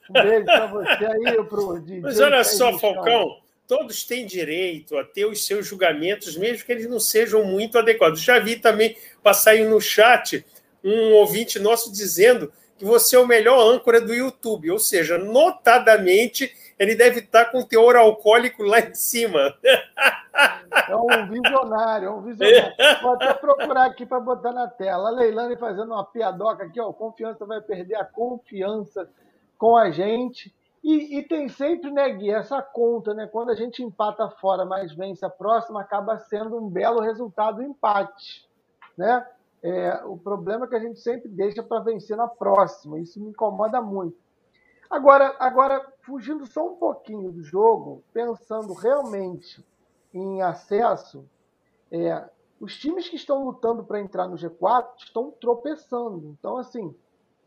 Um 0.10 0.14
beijo 0.14 0.46
para 0.46 0.66
você 0.66 1.06
aí, 1.06 1.44
pro 1.44 1.80
DJ. 1.80 2.02
Mas 2.02 2.20
olha 2.20 2.44
só, 2.44 2.76
Falcão, 2.80 3.40
todos 3.72 4.04
têm 4.04 4.26
direito 4.26 4.98
a 4.98 5.04
ter 5.06 5.24
os 5.24 5.46
seus 5.46 5.66
julgamentos, 5.66 6.36
mesmo 6.36 6.66
que 6.66 6.74
eles 6.74 6.90
não 6.90 7.00
sejam 7.00 7.46
muito 7.46 7.80
adequados. 7.80 8.20
Já 8.20 8.38
vi 8.38 8.58
também 8.58 8.98
passar 9.24 9.52
aí 9.52 9.64
no 9.64 9.80
chat 9.80 10.46
um 10.84 11.14
ouvinte 11.14 11.58
nosso 11.58 11.90
dizendo 11.90 12.52
que 12.78 12.84
você 12.84 13.16
é 13.16 13.20
o 13.20 13.26
melhor 13.26 13.58
âncora 13.58 14.02
do 14.02 14.14
YouTube, 14.14 14.70
ou 14.70 14.78
seja, 14.78 15.18
notadamente 15.18 16.54
ele 16.78 16.96
deve 16.96 17.22
estar 17.22 17.46
com 17.46 17.64
teor 17.64 17.96
alcoólico 17.96 18.62
lá 18.62 18.82
em 18.82 18.94
cima. 18.94 19.56
É 20.90 20.96
um 20.96 21.30
visionário, 21.30 22.08
é 22.08 22.12
um 22.12 22.22
visionário. 22.24 22.74
Vou 23.02 23.14
até 23.14 23.34
procurar 23.36 23.86
aqui 23.86 24.06
para 24.06 24.20
botar 24.20 24.52
na 24.52 24.68
tela. 24.68 25.08
A 25.08 25.12
Leilane 25.12 25.56
fazendo 25.56 25.94
uma 25.94 26.04
piadoca 26.04 26.66
aqui, 26.66 26.80
ó. 26.82 26.92
Confiança 26.92 27.46
vai 27.46 27.62
perder 27.62 27.96
a 27.96 28.04
confiança 28.04 29.10
com 29.58 29.78
a 29.78 29.92
gente. 29.92 30.54
E, 30.84 31.20
e, 31.20 31.24
tem 31.24 31.48
sempre, 31.48 31.92
né, 31.92 32.10
Gui, 32.10 32.32
essa 32.32 32.62
conta, 32.62 33.14
né? 33.14 33.28
Quando 33.28 33.52
a 33.52 33.56
gente 33.56 33.84
empata 33.84 34.28
fora, 34.30 34.66
mas 34.66 34.94
vence 34.94 35.24
a 35.24 35.30
próxima, 35.30 35.82
acaba 35.82 36.18
sendo 36.18 36.58
um 36.58 36.68
belo 36.68 37.02
resultado 37.02 37.62
empate, 37.62 38.50
né? 38.98 39.26
É, 39.62 40.04
o 40.06 40.18
problema 40.18 40.66
é 40.66 40.70
que 40.70 40.76
a 40.76 40.80
gente 40.80 41.00
sempre 41.00 41.30
deixa 41.30 41.62
para 41.62 41.84
vencer 41.84 42.18
na 42.18 42.28
próxima. 42.28 43.00
Isso 43.00 43.22
me 43.22 43.30
incomoda 43.30 43.80
muito. 43.80 44.18
Agora, 44.90 45.36
agora, 45.40 45.94
fugindo 46.02 46.46
só 46.48 46.68
um 46.68 46.76
pouquinho 46.76 47.32
do 47.32 47.44
jogo, 47.44 48.04
pensando 48.12 48.74
realmente 48.74 49.64
em 50.12 50.42
acesso, 50.42 51.24
é, 51.92 52.28
os 52.60 52.76
times 52.78 53.08
que 53.08 53.16
estão 53.16 53.46
lutando 53.46 53.84
para 53.84 54.02
entrar 54.02 54.28
no 54.28 54.36
G4 54.36 54.88
estão 54.98 55.32
tropeçando. 55.32 56.36
Então, 56.38 56.58
assim, 56.58 56.94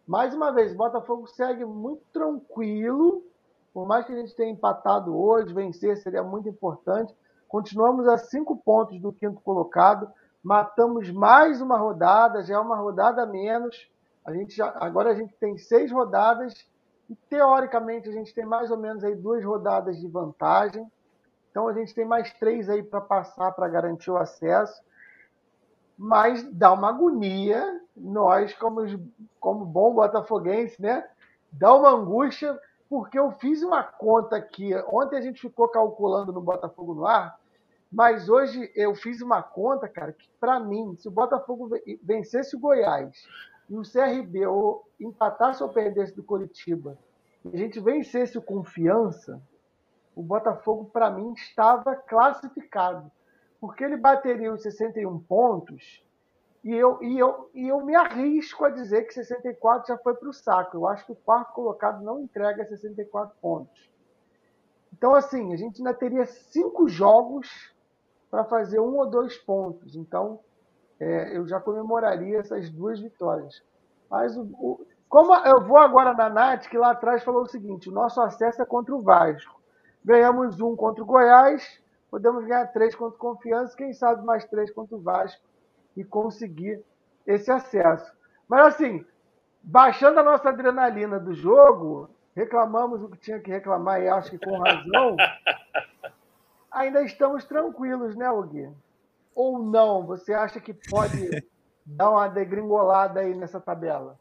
mais 0.07 0.34
uma 0.34 0.52
vez, 0.52 0.72
o 0.72 0.76
Botafogo 0.76 1.26
segue 1.28 1.64
muito 1.64 2.02
tranquilo. 2.12 3.24
Por 3.72 3.86
mais 3.86 4.07
que 4.07 4.12
a 4.12 4.16
gente 4.16 4.34
tenha 4.36 4.52
empatado 4.52 5.16
hoje, 5.16 5.52
vencer 5.52 5.96
seria 5.96 6.22
muito 6.22 6.48
importante. 6.48 7.14
Continuamos 7.48 8.07
a 8.07 8.18
cinco 8.18 8.57
pontos 8.57 9.00
do 9.00 9.12
quinto 9.12 9.40
colocado. 9.40 10.11
Matamos 10.42 11.11
mais 11.11 11.61
uma 11.61 11.78
rodada, 11.78 12.42
já 12.42 12.55
é 12.55 12.59
uma 12.59 12.76
rodada 12.76 13.22
a 13.22 13.26
menos. 13.26 13.90
A 14.26 14.32
gente 14.32 14.55
já, 14.55 14.74
agora 14.80 15.11
a 15.11 15.14
gente 15.14 15.34
tem 15.36 15.57
seis 15.57 15.90
rodadas 15.90 16.55
e 17.09 17.16
teoricamente 17.28 18.09
a 18.09 18.12
gente 18.12 18.34
tem 18.34 18.44
mais 18.44 18.70
ou 18.70 18.78
menos 18.78 19.02
aí 19.05 19.14
duas 19.14 19.44
rodadas 19.44 19.98
de 19.98 20.09
vantagem. 20.09 20.86
Então 21.50 21.66
a 21.66 21.72
gente 21.72 21.94
tem 21.94 22.05
mais 22.05 22.32
três 22.34 22.68
aí 22.68 22.82
para 22.82 23.00
passar 23.00 23.52
para 23.52 23.68
garantir 23.68 24.11
o 24.11 24.16
acesso. 24.16 24.82
Mas 25.97 26.42
dá 26.53 26.72
uma 26.72 26.88
agonia, 26.88 27.80
nós, 27.97 28.53
como, 28.55 28.80
como 29.38 29.64
bom 29.64 29.95
botafoguense, 29.95 30.80
né? 30.80 31.09
Dá 31.53 31.72
uma 31.74 31.90
angústia, 31.90 32.59
porque 32.88 33.18
eu 33.18 33.30
fiz 33.32 33.62
uma 33.62 33.82
conta 33.82 34.36
aqui. 34.36 34.74
Ontem 34.88 35.16
a 35.16 35.20
gente 35.20 35.40
ficou 35.40 35.68
calculando 35.68 36.32
no 36.32 36.40
Botafogo 36.40 36.95
no 36.95 37.07
ar, 37.07 37.38
mas 37.90 38.28
hoje 38.28 38.72
eu 38.74 38.95
fiz 38.95 39.22
uma 39.22 39.42
conta, 39.42 39.88
cara, 39.88 40.12
que 40.12 40.28
para 40.40 40.59
mim, 40.59 40.97
se 40.99 41.07
o 41.07 41.12
Botafogo 41.12 41.70
vencesse 42.03 42.57
o 42.57 42.59
Goiás 42.59 43.26
e 43.70 43.76
o 43.76 43.82
CRB 43.82 44.47
ou 44.47 44.84
empatasse 44.99 45.62
ou 45.62 45.68
perdesse 45.68 46.14
do 46.14 46.24
Coritiba, 46.24 46.99
e 47.45 47.55
a 47.55 47.59
gente 47.59 47.78
vencesse 47.78 48.36
o 48.36 48.42
Confiança, 48.42 49.40
o 50.16 50.22
Botafogo, 50.22 50.90
para 50.92 51.11
mim, 51.11 51.32
estava 51.34 51.95
classificado. 51.95 53.11
Porque 53.64 53.82
ele 53.82 53.96
bateria 53.96 54.52
os 54.52 54.60
61 54.60 55.20
pontos 55.20 56.04
e 56.62 56.70
eu, 56.74 57.02
e 57.02 57.18
eu, 57.18 57.50
e 57.54 57.66
eu 57.66 57.80
me 57.82 57.96
arrisco 57.96 58.62
a 58.62 58.68
dizer 58.68 59.06
que 59.06 59.14
64 59.14 59.88
já 59.88 59.96
foi 59.96 60.14
para 60.14 60.28
o 60.28 60.34
saco. 60.34 60.76
Eu 60.76 60.86
acho 60.86 61.06
que 61.06 61.12
o 61.12 61.16
quarto 61.16 61.54
colocado 61.54 62.04
não 62.04 62.20
entrega 62.20 62.66
64 62.66 63.34
pontos. 63.40 63.90
Então, 64.92 65.14
assim, 65.14 65.54
a 65.54 65.56
gente 65.56 65.78
ainda 65.78 65.94
teria 65.94 66.26
cinco 66.26 66.86
jogos 66.86 67.74
para 68.30 68.44
fazer 68.44 68.80
um 68.80 68.98
ou 68.98 69.08
dois 69.08 69.38
pontos. 69.38 69.96
Então, 69.96 70.40
é, 71.00 71.34
eu 71.34 71.48
já 71.48 71.58
comemoraria 71.58 72.40
essas 72.40 72.68
duas 72.68 73.00
vitórias. 73.00 73.62
Mas 74.10 74.36
o, 74.36 74.42
o, 74.42 74.86
como 75.08 75.34
eu 75.36 75.66
vou 75.66 75.78
agora 75.78 76.12
na 76.12 76.28
Nath, 76.28 76.68
que 76.68 76.76
lá 76.76 76.90
atrás 76.90 77.24
falou 77.24 77.44
o 77.44 77.48
seguinte: 77.48 77.88
o 77.88 77.92
nosso 77.92 78.20
acesso 78.20 78.60
é 78.60 78.66
contra 78.66 78.94
o 78.94 79.00
Vasco. 79.00 79.58
Ganhamos 80.04 80.60
um 80.60 80.76
contra 80.76 81.02
o 81.02 81.06
Goiás, 81.06 81.82
podemos 82.14 82.46
ganhar 82.46 82.68
três 82.68 82.94
contra 82.94 83.16
o 83.16 83.18
Confiança, 83.18 83.76
quem 83.76 83.92
sabe 83.92 84.24
mais 84.24 84.44
três 84.44 84.70
contra 84.70 84.94
o 84.94 85.00
Vasco 85.00 85.42
e 85.96 86.04
conseguir 86.04 86.80
esse 87.26 87.50
acesso. 87.50 88.12
Mas 88.48 88.66
assim, 88.68 89.04
baixando 89.60 90.20
a 90.20 90.22
nossa 90.22 90.50
adrenalina 90.50 91.18
do 91.18 91.34
jogo, 91.34 92.08
reclamamos 92.32 93.02
o 93.02 93.08
que 93.08 93.18
tinha 93.18 93.40
que 93.40 93.50
reclamar 93.50 94.00
e 94.00 94.06
acho 94.06 94.30
que 94.30 94.38
com 94.38 94.58
razão, 94.58 95.16
ainda 96.70 97.02
estamos 97.02 97.44
tranquilos, 97.46 98.14
né, 98.14 98.26
Gui? 98.48 98.70
Ou 99.34 99.58
não? 99.58 100.06
Você 100.06 100.32
acha 100.32 100.60
que 100.60 100.72
pode 100.72 101.44
dar 101.84 102.10
uma 102.10 102.28
degringolada 102.28 103.18
aí 103.18 103.34
nessa 103.34 103.60
tabela? 103.60 104.16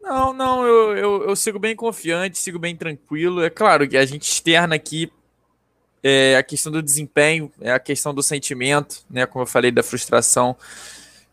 Não, 0.00 0.32
não, 0.32 0.64
eu, 0.64 0.96
eu, 0.96 1.28
eu, 1.30 1.34
sigo 1.34 1.58
bem 1.58 1.74
confiante, 1.74 2.38
sigo 2.38 2.60
bem 2.60 2.76
tranquilo. 2.76 3.42
É 3.42 3.50
claro 3.50 3.88
que 3.88 3.96
a 3.96 4.06
gente 4.06 4.22
externa 4.22 4.76
aqui 4.76 5.12
é 6.02 6.36
a 6.36 6.42
questão 6.42 6.72
do 6.72 6.82
desempenho, 6.82 7.52
é 7.60 7.72
a 7.72 7.78
questão 7.78 8.12
do 8.12 8.22
sentimento, 8.22 9.04
né? 9.08 9.24
Como 9.24 9.42
eu 9.42 9.46
falei, 9.46 9.70
da 9.70 9.82
frustração. 9.82 10.56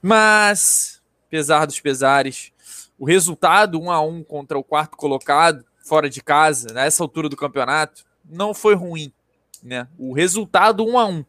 Mas, 0.01 1.01
apesar 1.27 1.65
dos 1.65 1.79
pesares, 1.79 2.51
o 2.97 3.05
resultado 3.05 3.81
um 3.81 3.89
a 3.89 3.99
um 4.01 4.23
contra 4.23 4.57
o 4.57 4.63
quarto 4.63 4.95
colocado, 4.95 5.65
fora 5.83 6.09
de 6.09 6.21
casa, 6.21 6.73
nessa 6.73 7.01
altura 7.03 7.27
do 7.27 7.35
campeonato, 7.35 8.05
não 8.29 8.53
foi 8.53 8.75
ruim. 8.75 9.11
Né? 9.63 9.87
O 9.97 10.13
resultado 10.13 10.85
um 10.85 10.99
a 10.99 11.05
um. 11.05 11.25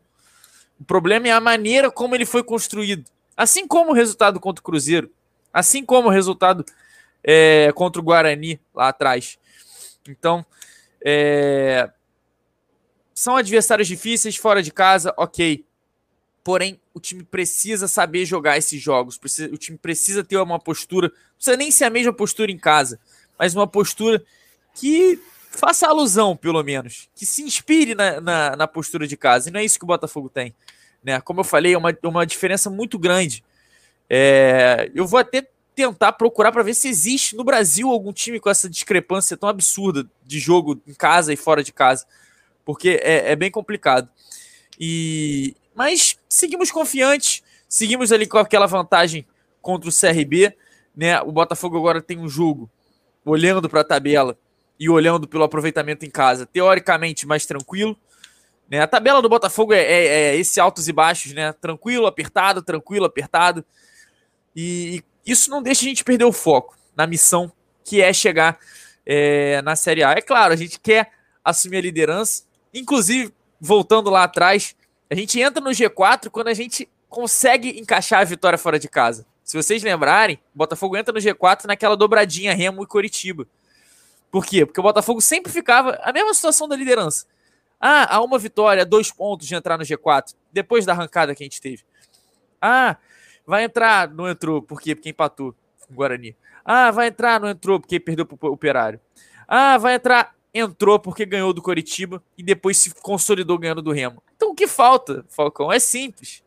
O 0.79 0.85
problema 0.85 1.29
é 1.29 1.33
a 1.33 1.41
maneira 1.41 1.91
como 1.91 2.15
ele 2.15 2.27
foi 2.27 2.43
construído. 2.43 3.05
Assim 3.37 3.67
como 3.67 3.91
o 3.91 3.95
resultado 3.95 4.39
contra 4.39 4.61
o 4.61 4.65
Cruzeiro, 4.65 5.11
assim 5.53 5.85
como 5.85 6.09
o 6.09 6.11
resultado 6.11 6.65
é, 7.25 7.73
contra 7.75 8.01
o 8.01 8.05
Guarani 8.05 8.61
lá 8.75 8.89
atrás. 8.89 9.39
Então, 10.07 10.45
é, 11.05 11.91
são 13.21 13.37
adversários 13.37 13.87
difíceis 13.87 14.37
fora 14.37 14.63
de 14.63 14.73
casa, 14.73 15.13
ok. 15.15 15.63
Porém, 16.43 16.81
o 16.95 16.99
time 16.99 17.23
precisa 17.23 17.87
saber 17.87 18.25
jogar 18.25 18.57
esses 18.57 18.81
jogos. 18.81 19.19
Precisa, 19.19 19.53
o 19.53 19.59
time 19.59 19.77
precisa 19.77 20.25
ter 20.25 20.39
uma 20.39 20.59
postura. 20.59 21.09
Não 21.09 21.35
precisa 21.37 21.55
nem 21.55 21.71
ser 21.71 21.85
a 21.85 21.91
mesma 21.91 22.15
postura 22.15 22.51
em 22.51 22.57
casa, 22.57 22.99
mas 23.39 23.55
uma 23.55 23.67
postura 23.67 24.25
que 24.75 25.21
faça 25.51 25.87
alusão, 25.87 26.35
pelo 26.35 26.63
menos. 26.63 27.11
Que 27.15 27.27
se 27.27 27.43
inspire 27.43 27.95
na, 27.95 28.23
na, 28.23 28.57
na 28.57 28.67
postura 28.67 29.07
de 29.07 29.19
casa. 29.19 29.51
E 29.51 29.53
não 29.53 29.61
é 29.61 29.65
isso 29.67 29.79
que 29.79 29.85
o 29.85 29.87
Botafogo 29.87 30.31
tem. 30.31 30.55
Né? 31.05 31.21
Como 31.21 31.41
eu 31.41 31.45
falei, 31.45 31.75
é 31.75 31.77
uma, 31.77 31.95
uma 32.05 32.25
diferença 32.25 32.71
muito 32.71 32.99
grande. 32.99 33.45
É, 34.09 34.91
eu 34.95 35.07
vou 35.07 35.21
até 35.21 35.47
tentar 35.75 36.13
procurar 36.13 36.53
para 36.53 36.63
ver 36.63 36.73
se 36.73 36.89
existe 36.89 37.37
no 37.37 37.45
Brasil 37.45 37.91
algum 37.91 38.15
time 38.15 38.41
com 38.41 38.49
essa 38.49 38.67
discrepância 38.67 39.37
tão 39.37 39.47
absurda 39.47 40.09
de 40.25 40.39
jogo 40.39 40.81
em 40.87 40.95
casa 40.95 41.35
e 41.35 41.37
fora 41.37 41.63
de 41.63 41.71
casa, 41.71 42.07
porque 42.71 43.01
é, 43.03 43.33
é 43.33 43.37
bem 43.37 43.51
complicado. 43.51 44.09
E 44.79 45.57
mas 45.75 46.17
seguimos 46.29 46.71
confiantes, 46.71 47.43
seguimos 47.69 48.13
ali 48.13 48.29
com 48.29 48.39
aquela 48.39 48.67
vantagem 48.67 49.27
contra 49.61 49.91
o 49.91 49.93
CRB, 49.93 50.57
né? 50.97 51.21
O 51.23 51.33
Botafogo 51.33 51.77
agora 51.77 52.01
tem 52.01 52.17
um 52.17 52.29
jogo 52.29 52.71
olhando 53.25 53.69
para 53.69 53.81
a 53.81 53.85
tabela 53.85 54.39
e 54.79 54.89
olhando 54.89 55.27
pelo 55.27 55.43
aproveitamento 55.43 56.05
em 56.05 56.11
casa, 56.11 56.47
teoricamente 56.47 57.27
mais 57.27 57.45
tranquilo. 57.45 57.99
Né? 58.71 58.79
A 58.79 58.87
tabela 58.87 59.21
do 59.21 59.29
Botafogo 59.29 59.73
é, 59.73 59.83
é, 59.83 60.07
é 60.07 60.37
esse 60.37 60.61
altos 60.61 60.87
e 60.87 60.93
baixos, 60.93 61.33
né? 61.33 61.53
Tranquilo, 61.55 62.07
apertado, 62.07 62.63
tranquilo, 62.63 63.05
apertado. 63.05 63.65
E, 64.55 65.03
isso 65.27 65.51
não 65.51 65.61
deixa 65.61 65.83
a 65.83 65.89
gente 65.89 66.05
perder 66.05 66.25
o 66.25 66.33
foco 66.33 66.79
na 66.95 67.05
missão 67.05 67.53
que 67.85 68.01
é 68.01 68.13
chegar 68.13 68.61
é, 69.05 69.61
na 69.63 69.75
Série 69.75 70.05
A. 70.05 70.13
É 70.13 70.21
claro, 70.21 70.53
a 70.53 70.57
gente 70.57 70.79
quer 70.79 71.11
assumir 71.45 71.79
a 71.79 71.83
liderança, 71.83 72.45
inclusive, 72.73 73.33
voltando 73.61 74.11
lá 74.11 74.25
atrás, 74.25 74.75
a 75.09 75.15
gente 75.15 75.41
entra 75.41 75.63
no 75.63 75.71
G4 75.71 76.31
quando 76.31 76.49
a 76.49 76.55
gente 76.55 76.89
consegue 77.09 77.81
encaixar 77.81 78.21
a 78.21 78.25
vitória 78.25 78.59
fora 78.59 78.79
de 78.79 78.89
casa. 78.89 79.27
Se 79.43 79.57
vocês 79.57 79.83
lembrarem, 79.83 80.41
o 80.55 80.59
Botafogo 80.59 80.97
entra 80.97 81.13
no 81.13 81.19
G4 81.19 81.65
naquela 81.67 81.97
dobradinha 81.97 82.55
Remo 82.55 82.83
e 82.83 82.87
Coritiba. 82.87 83.47
Por 84.31 84.47
quê? 84.47 84.65
Porque 84.65 84.79
o 84.79 84.83
Botafogo 84.83 85.21
sempre 85.21 85.51
ficava 85.53 85.99
a 86.03 86.13
mesma 86.13 86.33
situação 86.33 86.69
da 86.69 86.77
liderança. 86.77 87.27
Ah, 87.81 88.17
há 88.17 88.23
uma 88.23 88.39
vitória, 88.39 88.87
dois 88.87 89.11
pontos 89.11 89.47
de 89.47 89.55
entrar 89.55 89.77
no 89.77 89.85
G4, 89.85 90.35
depois 90.53 90.87
da 90.87 90.93
arrancada 90.93 91.35
que 91.35 91.43
a 91.43 91.47
gente 91.47 91.61
teve. 91.61 91.83
Ah, 92.61 92.97
Vai 93.51 93.65
entrar, 93.65 94.09
não 94.09 94.29
entrou, 94.29 94.63
por 94.63 94.81
quê? 94.81 94.95
Porque 94.95 95.09
empatou 95.09 95.55
o 95.89 95.93
Guarani. 95.93 96.37
Ah, 96.65 96.93
vai 96.93 97.09
entrar, 97.09 97.41
não 97.41 97.49
entrou, 97.49 97.81
porque 97.81 97.99
perdeu 97.99 98.25
para 98.25 98.49
o 98.49 98.53
Operário. 98.53 99.01
Ah, 99.49 99.77
vai 99.77 99.95
entrar, 99.95 100.37
entrou 100.53 100.99
porque 100.99 101.25
ganhou 101.25 101.53
do 101.53 101.63
Coritiba 101.63 102.23
e 102.37 102.43
depois 102.43 102.77
se 102.77 102.95
consolidou 102.95 103.59
ganhando 103.59 103.83
do 103.83 103.93
Remo. 103.93 104.23
Então 104.37 104.51
o 104.51 104.55
que 104.55 104.67
falta, 104.67 105.25
Falcão? 105.29 105.73
É 105.73 105.79
simples. 105.79 106.43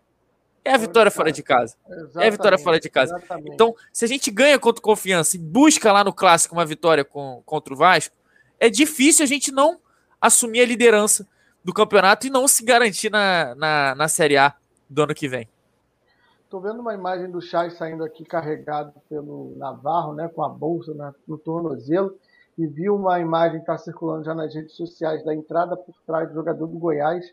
É 0.65 0.73
a 0.73 0.77
vitória 0.77 1.11
fora 1.11 1.31
de 1.31 1.43
casa. 1.43 1.75
Exatamente, 1.85 2.23
é 2.23 2.27
a 2.27 2.31
vitória 2.31 2.57
fora 2.57 2.79
de 2.79 2.89
casa. 2.89 3.15
Exatamente. 3.17 3.53
Então, 3.53 3.75
se 3.91 4.05
a 4.05 4.07
gente 4.07 4.31
ganha 4.31 4.57
contra 4.57 4.81
Confiança 4.81 5.35
e 5.35 5.39
busca 5.39 5.91
lá 5.91 6.03
no 6.03 6.13
Clássico 6.13 6.55
uma 6.55 6.65
vitória 6.65 7.03
com, 7.03 7.43
contra 7.45 7.73
o 7.73 7.77
Vasco, 7.77 8.15
é 8.59 8.69
difícil 8.69 9.23
a 9.23 9.27
gente 9.27 9.51
não 9.51 9.79
assumir 10.21 10.61
a 10.61 10.65
liderança 10.65 11.27
do 11.63 11.73
campeonato 11.73 12.27
e 12.27 12.29
não 12.29 12.47
se 12.47 12.63
garantir 12.63 13.09
na, 13.09 13.53
na, 13.55 13.95
na 13.95 14.07
Série 14.07 14.37
A 14.37 14.55
do 14.89 15.03
ano 15.03 15.13
que 15.13 15.27
vem. 15.27 15.49
Estou 16.43 16.61
vendo 16.61 16.79
uma 16.79 16.93
imagem 16.93 17.29
do 17.29 17.41
Chay 17.41 17.71
saindo 17.71 18.03
aqui 18.03 18.23
carregado 18.23 18.93
pelo 19.09 19.53
Navarro, 19.57 20.13
né, 20.13 20.29
com 20.29 20.43
a 20.43 20.49
bolsa 20.49 20.93
na, 20.93 21.13
no 21.27 21.37
tornozelo, 21.37 22.17
e 22.57 22.67
vi 22.67 22.89
uma 22.89 23.19
imagem 23.19 23.57
que 23.57 23.63
está 23.63 23.77
circulando 23.77 24.25
já 24.25 24.35
nas 24.35 24.53
redes 24.53 24.75
sociais 24.75 25.23
da 25.23 25.33
entrada 25.33 25.75
por 25.75 25.95
trás 26.05 26.27
do 26.29 26.35
jogador 26.35 26.67
do 26.67 26.77
Goiás. 26.77 27.25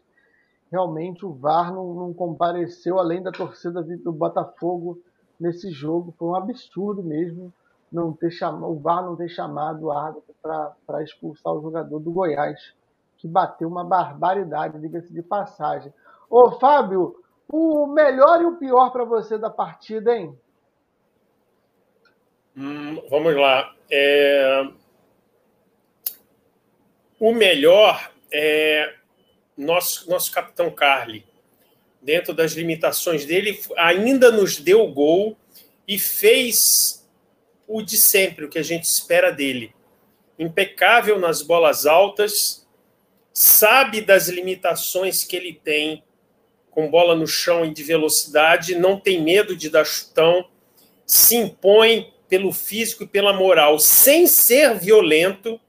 Realmente 0.71 1.27
o 1.27 1.33
VAR 1.33 1.73
não, 1.75 1.95
não 1.95 2.15
compareceu 2.15 2.99
além 2.99 3.23
da 3.23 3.33
torcida 3.33 3.83
do 3.83 4.13
Botafogo 4.13 4.99
nesse 5.39 5.71
jogo. 5.71 6.15
Foi 6.19 6.29
um 6.29 6.35
absurdo 6.35 7.03
mesmo. 7.03 7.53
não 7.93 8.13
ter 8.13 8.31
chamado, 8.31 8.71
o 8.71 8.79
VAR 8.79 9.05
não 9.05 9.17
ter 9.17 9.29
chamado 9.29 9.87
o 9.87 9.93
árbitro 9.93 10.35
para 10.43 11.03
expulsar 11.03 11.53
o 11.53 11.61
jogador 11.61 11.99
do 11.99 12.13
Goiás, 12.13 12.75
que 13.19 13.29
bateu 13.29 13.69
uma 13.69 13.85
barbaridade, 13.85 14.81
diga-se 14.81 15.13
de 15.13 15.23
passagem. 15.23 15.93
Ô, 16.31 16.53
Fábio, 16.53 17.17
o 17.53 17.87
melhor 17.89 18.41
e 18.41 18.45
o 18.47 18.57
pior 18.57 18.91
para 18.91 19.05
você 19.05 19.37
da 19.37 19.51
partida, 19.51 20.17
hein? 20.17 20.39
Hum, 22.57 23.03
vamos 23.11 23.35
lá. 23.37 23.75
É... 23.91 24.80
O 27.21 27.35
melhor 27.35 28.11
é 28.33 28.95
nosso, 29.55 30.09
nosso 30.09 30.33
capitão 30.33 30.71
Carly. 30.71 31.27
Dentro 32.01 32.33
das 32.33 32.53
limitações 32.53 33.27
dele, 33.27 33.61
ainda 33.77 34.33
nos 34.33 34.57
deu 34.57 34.87
gol 34.89 35.37
e 35.87 35.99
fez 35.99 37.07
o 37.69 37.83
de 37.83 38.01
sempre, 38.01 38.47
o 38.47 38.49
que 38.49 38.59
a 38.59 38.63
gente 38.63 38.85
espera 38.85 39.31
dele. 39.31 39.75
Impecável 40.39 41.19
nas 41.19 41.43
bolas 41.43 41.85
altas, 41.85 42.67
sabe 43.35 44.01
das 44.01 44.29
limitações 44.29 45.23
que 45.23 45.37
ele 45.37 45.53
tem 45.53 46.03
com 46.71 46.89
bola 46.89 47.15
no 47.15 47.27
chão 47.27 47.67
e 47.67 47.75
de 47.75 47.83
velocidade, 47.83 48.77
não 48.77 48.99
tem 48.99 49.21
medo 49.21 49.55
de 49.55 49.69
dar 49.69 49.85
chutão, 49.85 50.49
se 51.05 51.37
impõe 51.37 52.15
pelo 52.31 52.51
físico 52.51 53.05
e 53.05 53.09
pela 53.09 53.35
moral, 53.35 53.79
sem 53.79 54.27
ser 54.27 54.79
violento, 54.79 55.61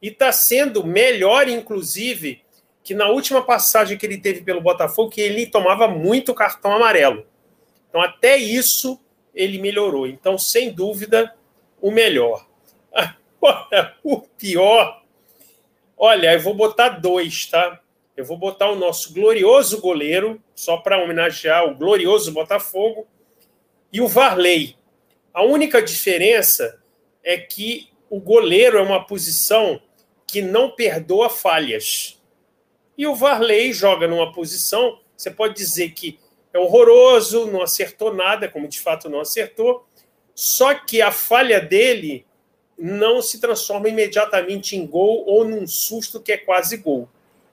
e 0.00 0.08
está 0.08 0.32
sendo 0.32 0.84
melhor, 0.84 1.48
inclusive, 1.48 2.42
que 2.82 2.94
na 2.94 3.08
última 3.08 3.42
passagem 3.42 3.98
que 3.98 4.06
ele 4.06 4.18
teve 4.18 4.42
pelo 4.42 4.60
Botafogo, 4.60 5.10
que 5.10 5.20
ele 5.20 5.46
tomava 5.46 5.86
muito 5.86 6.34
cartão 6.34 6.72
amarelo. 6.72 7.26
Então, 7.88 8.00
até 8.00 8.36
isso, 8.36 8.98
ele 9.34 9.58
melhorou. 9.58 10.06
Então, 10.06 10.38
sem 10.38 10.72
dúvida, 10.72 11.34
o 11.80 11.90
melhor. 11.90 12.46
Agora, 13.42 13.96
o 14.02 14.20
pior. 14.20 15.02
Olha, 15.96 16.32
eu 16.32 16.40
vou 16.40 16.54
botar 16.54 16.90
dois, 16.90 17.46
tá? 17.46 17.80
Eu 18.16 18.24
vou 18.24 18.36
botar 18.36 18.70
o 18.70 18.76
nosso 18.76 19.12
glorioso 19.14 19.80
goleiro, 19.80 20.42
só 20.54 20.76
para 20.76 21.02
homenagear 21.02 21.66
o 21.66 21.74
glorioso 21.74 22.32
Botafogo, 22.32 23.06
e 23.92 24.00
o 24.00 24.08
Varley. 24.08 24.76
A 25.32 25.42
única 25.42 25.80
diferença 25.82 26.82
é 27.22 27.38
que 27.38 27.88
o 28.08 28.20
goleiro 28.20 28.78
é 28.78 28.82
uma 28.82 29.06
posição 29.06 29.80
que 30.30 30.40
não 30.40 30.70
perdoa 30.70 31.28
falhas. 31.28 32.20
E 32.96 33.06
o 33.06 33.14
Varley 33.14 33.72
joga 33.72 34.06
numa 34.06 34.32
posição, 34.32 35.00
você 35.16 35.30
pode 35.30 35.54
dizer 35.54 35.90
que 35.90 36.18
é 36.52 36.58
horroroso, 36.58 37.46
não 37.46 37.62
acertou 37.62 38.12
nada, 38.12 38.48
como 38.48 38.68
de 38.68 38.80
fato 38.80 39.08
não 39.08 39.20
acertou, 39.20 39.86
só 40.34 40.74
que 40.74 41.00
a 41.00 41.10
falha 41.10 41.60
dele 41.60 42.26
não 42.78 43.20
se 43.20 43.40
transforma 43.40 43.88
imediatamente 43.88 44.76
em 44.76 44.86
gol 44.86 45.24
ou 45.26 45.44
num 45.44 45.66
susto 45.66 46.20
que 46.20 46.32
é 46.32 46.36
quase 46.38 46.78
gol. 46.78 47.08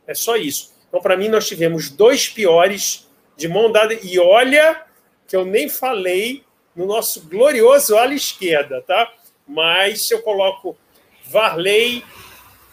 É 0.06 0.14
só 0.14 0.38
isso. 0.38 0.74
Então, 0.88 1.02
para 1.02 1.18
mim, 1.18 1.28
nós 1.28 1.48
tivemos 1.48 1.90
dois 1.90 2.30
piores 2.30 3.08
de 3.36 3.48
mão 3.48 3.72
dada. 3.72 3.94
E 3.94 4.18
olha 4.18 4.86
que 5.28 5.36
eu 5.36 5.44
nem 5.44 5.68
falei 5.68 6.44
no 6.74 6.86
nosso 6.86 7.28
glorioso 7.28 7.98
ala 7.98 8.14
esquerda, 8.14 8.82
tá? 8.82 9.14
Mas 9.46 10.10
eu 10.10 10.22
coloco 10.22 10.78
Varley 11.26 12.04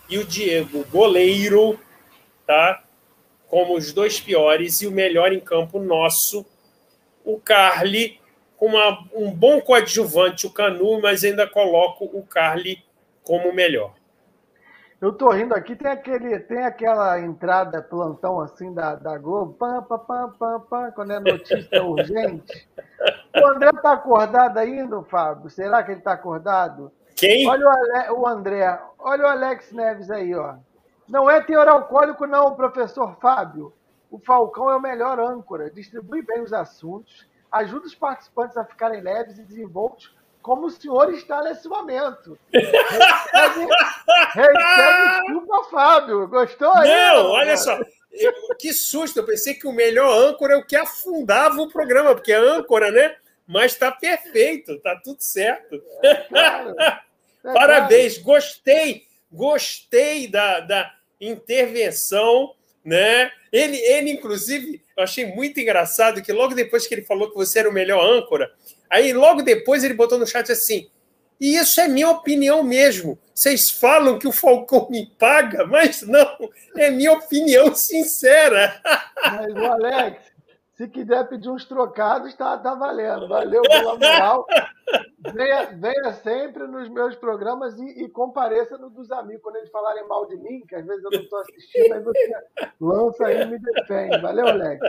e 0.08 0.18
o 0.18 0.24
Diego, 0.24 0.84
goleiro, 0.90 1.78
tá? 2.46 2.82
Como 3.48 3.76
os 3.76 3.92
dois 3.92 4.20
piores 4.20 4.82
e 4.82 4.86
o 4.86 4.92
melhor 4.92 5.32
em 5.32 5.40
campo 5.40 5.78
nosso, 5.78 6.44
o 7.24 7.38
Carly, 7.38 8.20
com 8.56 8.66
uma, 8.66 9.06
um 9.14 9.30
bom 9.30 9.60
coadjuvante, 9.60 10.46
o 10.46 10.50
Canu, 10.50 11.00
mas 11.00 11.24
ainda 11.24 11.46
coloco 11.46 12.04
o 12.04 12.22
Carly 12.22 12.84
como 13.22 13.48
o 13.48 13.54
melhor. 13.54 13.94
Eu 15.00 15.12
tô 15.12 15.28
rindo 15.30 15.54
aqui, 15.54 15.76
tem, 15.76 15.90
aquele, 15.90 16.38
tem 16.40 16.64
aquela 16.64 17.20
entrada 17.20 17.82
plantão 17.82 18.40
assim 18.40 18.72
da, 18.72 18.94
da 18.94 19.18
Globo, 19.18 19.52
pam, 19.52 20.92
quando 20.94 21.12
é 21.12 21.20
notícia 21.20 21.84
urgente. 21.84 22.66
O 23.36 23.46
André 23.48 23.70
tá 23.82 23.92
acordado 23.92 24.56
ainda, 24.58 25.02
Fábio? 25.02 25.50
Será 25.50 25.82
que 25.82 25.92
ele 25.92 26.00
tá 26.00 26.12
acordado? 26.12 26.90
Quem? 27.16 27.48
Olha 27.48 27.66
o, 27.66 27.70
Ale, 27.70 28.10
o 28.10 28.26
André, 28.26 28.80
olha 28.98 29.24
o 29.24 29.28
Alex 29.28 29.72
Neves 29.72 30.10
aí, 30.10 30.34
ó. 30.34 30.56
Não 31.08 31.30
é 31.30 31.40
teor 31.40 31.68
alcoólico, 31.68 32.26
não, 32.26 32.54
professor 32.54 33.16
Fábio. 33.20 33.72
O 34.10 34.18
Falcão 34.18 34.70
é 34.70 34.76
o 34.76 34.80
melhor 34.80 35.18
âncora, 35.20 35.70
distribui 35.70 36.22
bem 36.22 36.40
os 36.40 36.52
assuntos, 36.52 37.26
ajuda 37.50 37.86
os 37.86 37.94
participantes 37.94 38.56
a 38.56 38.64
ficarem 38.64 39.00
leves 39.00 39.38
e 39.38 39.42
desenvoltos 39.42 40.14
como 40.44 40.66
o 40.66 40.70
senhor 40.70 41.12
está 41.14 41.42
nesse 41.42 41.66
momento. 41.66 42.38
Hashtag, 44.34 45.26
desculpa, 45.26 45.64
Fábio. 45.70 46.28
Gostou? 46.28 46.74
Não, 46.74 46.82
aí, 46.82 47.16
olha 47.16 47.56
só. 47.56 47.78
que 48.58 48.70
susto, 48.74 49.18
eu 49.18 49.24
pensei 49.24 49.54
que 49.54 49.66
o 49.66 49.72
melhor 49.72 50.12
âncora 50.28 50.52
é 50.52 50.56
o 50.58 50.66
que 50.66 50.76
afundava 50.76 51.62
o 51.62 51.70
programa, 51.70 52.14
porque 52.14 52.30
é 52.30 52.36
âncora, 52.36 52.90
né? 52.90 53.16
Mas 53.46 53.72
está 53.72 53.90
perfeito, 53.90 54.72
está 54.72 54.96
tudo 54.96 55.20
certo. 55.20 55.82
É 56.02 56.14
claro, 56.14 56.74
é 56.80 57.52
Parabéns, 57.52 58.18
claro. 58.18 58.24
gostei, 58.24 59.06
gostei 59.30 60.28
da, 60.28 60.60
da 60.60 60.94
intervenção, 61.20 62.54
né? 62.84 63.30
Ele, 63.52 63.76
ele, 63.76 64.10
inclusive, 64.10 64.82
eu 64.96 65.04
achei 65.04 65.26
muito 65.26 65.60
engraçado 65.60 66.22
que 66.22 66.32
logo 66.32 66.54
depois 66.54 66.86
que 66.86 66.94
ele 66.94 67.02
falou 67.02 67.30
que 67.30 67.36
você 67.36 67.60
era 67.60 67.68
o 67.68 67.72
melhor 67.72 68.04
âncora, 68.04 68.50
Aí 68.94 69.12
logo 69.12 69.42
depois 69.42 69.82
ele 69.82 69.94
botou 69.94 70.20
no 70.20 70.26
chat 70.26 70.52
assim: 70.52 70.88
e 71.40 71.56
isso 71.56 71.80
é 71.80 71.88
minha 71.88 72.10
opinião 72.10 72.62
mesmo. 72.62 73.18
Vocês 73.34 73.68
falam 73.68 74.20
que 74.20 74.28
o 74.28 74.32
Falcão 74.32 74.88
me 74.88 75.06
paga, 75.18 75.66
mas 75.66 76.02
não, 76.02 76.48
é 76.76 76.90
minha 76.90 77.12
opinião 77.12 77.74
sincera. 77.74 78.80
Mas 79.16 79.52
o 79.52 79.64
Alex, 79.64 80.18
se 80.74 80.88
quiser 80.88 81.28
pedir 81.28 81.48
uns 81.48 81.64
trocados, 81.64 82.28
está 82.28 82.58
tá 82.58 82.74
valendo. 82.74 83.28
Valeu 83.28 83.62
pela 83.62 83.94
moral. 83.94 84.44
Venha, 85.32 85.66
venha 85.66 86.12
sempre 86.14 86.66
nos 86.66 86.88
meus 86.88 87.14
programas 87.14 87.78
e, 87.78 88.04
e 88.04 88.08
compareça 88.08 88.76
no 88.76 88.90
dos 88.90 89.10
amigos. 89.12 89.42
Quando 89.42 89.56
eles 89.56 89.70
falarem 89.70 90.06
mal 90.08 90.26
de 90.26 90.36
mim, 90.36 90.64
que 90.66 90.74
às 90.74 90.84
vezes 90.84 91.02
eu 91.04 91.10
não 91.10 91.20
estou 91.20 91.38
assistindo, 91.40 91.94
aí 91.94 92.00
você 92.02 92.32
lança 92.80 93.26
aí 93.26 93.42
e 93.42 93.46
me 93.46 93.58
defende. 93.58 94.18
Valeu, 94.18 94.48
Alex. 94.48 94.80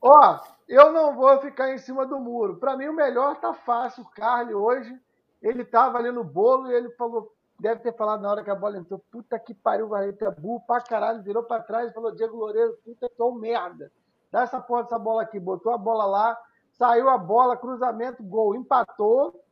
Ó, 0.00 0.40
eu 0.66 0.92
não 0.92 1.14
vou 1.14 1.40
ficar 1.40 1.72
em 1.72 1.78
cima 1.78 2.06
do 2.06 2.18
muro. 2.18 2.56
Para 2.56 2.76
mim, 2.76 2.88
o 2.88 2.94
melhor 2.94 3.38
tá 3.38 3.52
fácil. 3.52 4.02
O 4.02 4.10
Carly 4.10 4.54
hoje, 4.54 4.98
ele 5.42 5.64
tava 5.64 5.98
ali 5.98 6.10
no 6.10 6.24
bolo 6.24 6.70
e 6.70 6.74
ele 6.74 6.90
falou, 6.90 7.32
deve 7.60 7.80
ter 7.80 7.94
falado 7.94 8.22
na 8.22 8.30
hora 8.30 8.42
que 8.42 8.50
a 8.50 8.54
bola 8.54 8.78
entrou, 8.78 9.02
puta 9.10 9.38
que 9.38 9.54
pariu, 9.54 9.88
vai 9.88 10.12
ter 10.12 10.30
burro 10.30 10.62
pra 10.66 10.80
caralho, 10.80 11.22
virou 11.22 11.42
pra 11.42 11.60
trás 11.60 11.90
e 11.90 11.94
falou, 11.94 12.14
Diego 12.14 12.36
Loureiro, 12.36 12.78
puta 12.84 13.06
é 13.06 13.22
um 13.22 13.32
merda. 13.32 13.90
Dá 14.36 14.42
essa 14.42 14.60
porra 14.60 14.82
dessa 14.82 14.98
bola 14.98 15.22
aqui, 15.22 15.40
botou 15.40 15.72
a 15.72 15.78
bola 15.78 16.04
lá, 16.04 16.38
saiu 16.72 17.08
a 17.08 17.16
bola, 17.16 17.56
cruzamento, 17.56 18.22
gol, 18.22 18.54
empatou. 18.54 19.42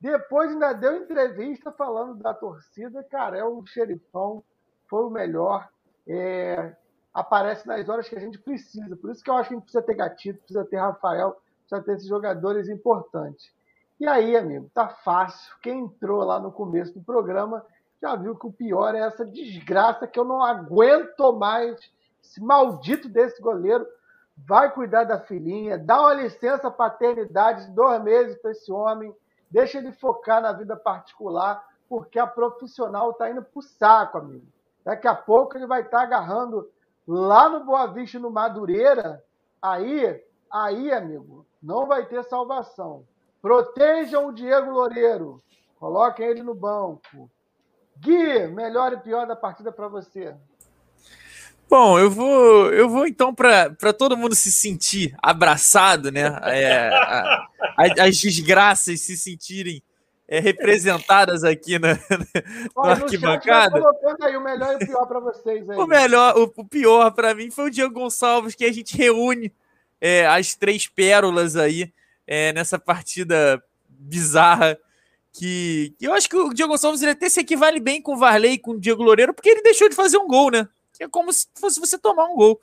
Depois 0.00 0.52
ainda 0.52 0.72
deu 0.72 0.98
entrevista 0.98 1.72
falando 1.72 2.14
da 2.14 2.32
torcida, 2.32 3.02
cara, 3.02 3.36
é 3.36 3.42
o 3.42 3.66
xerifão, 3.66 4.44
foi 4.88 5.02
o 5.02 5.10
melhor. 5.10 5.68
É, 6.06 6.76
aparece 7.12 7.66
nas 7.66 7.88
horas 7.88 8.08
que 8.08 8.14
a 8.14 8.20
gente 8.20 8.38
precisa. 8.38 8.94
Por 8.94 9.10
isso 9.10 9.20
que 9.20 9.28
eu 9.28 9.34
acho 9.34 9.48
que 9.48 9.54
a 9.54 9.58
gente 9.58 9.64
precisa 9.64 9.82
ter 9.82 9.94
Gatito, 9.96 10.38
precisa 10.38 10.64
ter 10.64 10.76
Rafael, 10.76 11.36
precisa 11.62 11.82
ter 11.82 11.92
esses 11.96 12.06
jogadores 12.06 12.68
importantes. 12.68 13.52
E 13.98 14.06
aí, 14.06 14.36
amigo, 14.36 14.70
tá 14.72 14.90
fácil. 14.90 15.52
Quem 15.60 15.80
entrou 15.80 16.22
lá 16.22 16.38
no 16.38 16.52
começo 16.52 16.94
do 16.94 17.04
programa 17.04 17.66
já 18.00 18.14
viu 18.14 18.36
que 18.36 18.46
o 18.46 18.52
pior 18.52 18.94
é 18.94 19.00
essa 19.00 19.24
desgraça 19.24 20.06
que 20.06 20.20
eu 20.20 20.24
não 20.24 20.40
aguento 20.40 21.32
mais. 21.32 21.76
Esse 22.22 22.40
maldito 22.40 23.08
desse 23.08 23.42
goleiro 23.42 23.84
vai 24.46 24.72
cuidar 24.72 25.04
da 25.04 25.18
filhinha, 25.18 25.78
dá 25.78 26.00
uma 26.00 26.14
licença 26.14 26.70
paternidade 26.70 27.66
de 27.66 27.72
dois 27.72 28.02
meses 28.02 28.40
para 28.40 28.50
esse 28.50 28.70
homem, 28.72 29.14
deixa 29.50 29.78
ele 29.78 29.92
focar 29.92 30.40
na 30.40 30.52
vida 30.52 30.76
particular, 30.76 31.64
porque 31.88 32.18
a 32.18 32.26
profissional 32.26 33.12
tá 33.14 33.30
indo 33.30 33.42
pro 33.42 33.62
saco, 33.62 34.18
amigo. 34.18 34.46
Daqui 34.84 35.06
a 35.06 35.14
pouco 35.14 35.56
ele 35.56 35.66
vai 35.66 35.82
estar 35.82 35.98
tá 35.98 36.02
agarrando 36.04 36.68
Lá 37.12 37.48
no 37.48 37.64
Boa 37.64 37.86
Vista, 37.86 38.20
no 38.20 38.30
Madureira, 38.30 39.20
aí, 39.60 40.22
aí, 40.48 40.92
amigo, 40.92 41.44
não 41.60 41.84
vai 41.84 42.06
ter 42.06 42.22
salvação. 42.22 43.04
Protejam 43.42 44.28
o 44.28 44.32
Diego 44.32 44.70
Loureiro. 44.70 45.42
Coloquem 45.80 46.28
ele 46.28 46.42
no 46.44 46.54
banco. 46.54 47.28
Gui, 47.96 48.46
melhor 48.46 48.92
e 48.92 48.98
pior 48.98 49.26
da 49.26 49.34
partida 49.34 49.72
para 49.72 49.88
você. 49.88 50.36
Bom, 51.70 51.96
eu 52.00 52.10
vou, 52.10 52.72
eu 52.72 52.88
vou 52.88 53.06
então 53.06 53.32
para 53.32 53.92
todo 53.96 54.16
mundo 54.16 54.34
se 54.34 54.50
sentir 54.50 55.14
abraçado, 55.22 56.10
né? 56.10 56.36
É, 56.42 56.88
a, 56.88 57.46
a, 57.78 58.04
as 58.08 58.20
desgraças 58.20 59.00
se 59.00 59.16
sentirem 59.16 59.80
é, 60.26 60.40
representadas 60.40 61.44
aqui 61.44 61.78
na, 61.78 61.94
na 62.76 62.90
arquibancada. 62.90 63.80
Aí, 64.20 64.36
o 64.36 64.40
melhor 64.40 64.72
e 64.72 64.84
o 64.84 64.86
pior 64.88 65.06
para 65.06 65.20
vocês 65.20 65.70
aí. 65.70 65.78
O 65.78 65.86
melhor, 65.86 66.36
o, 66.36 66.52
o 66.56 66.64
pior 66.64 67.12
para 67.12 67.34
mim 67.36 67.52
foi 67.52 67.66
o 67.66 67.70
Diego 67.70 67.94
Gonçalves, 67.94 68.56
que 68.56 68.64
a 68.64 68.72
gente 68.72 68.96
reúne 68.96 69.52
é, 70.00 70.26
as 70.26 70.56
três 70.56 70.88
pérolas 70.88 71.54
aí 71.54 71.92
é, 72.26 72.52
nessa 72.52 72.80
partida 72.80 73.62
bizarra 73.88 74.76
que, 75.32 75.94
que 76.00 76.04
eu 76.04 76.12
acho 76.14 76.28
que 76.28 76.36
o 76.36 76.52
Diego 76.52 76.72
Gonçalves 76.72 77.00
ele 77.00 77.12
até 77.12 77.28
se 77.28 77.38
equivale 77.38 77.78
bem 77.78 78.02
com 78.02 78.14
o 78.14 78.18
Varley 78.18 78.54
e 78.54 78.58
com 78.58 78.72
o 78.72 78.80
Diego 78.80 79.04
Loureiro, 79.04 79.32
porque 79.32 79.48
ele 79.48 79.62
deixou 79.62 79.88
de 79.88 79.94
fazer 79.94 80.18
um 80.18 80.26
gol, 80.26 80.50
né? 80.50 80.68
Que 81.00 81.04
é 81.04 81.08
como 81.08 81.32
se 81.32 81.46
fosse 81.54 81.80
você 81.80 81.96
tomar 81.96 82.26
um 82.26 82.36
gol. 82.36 82.60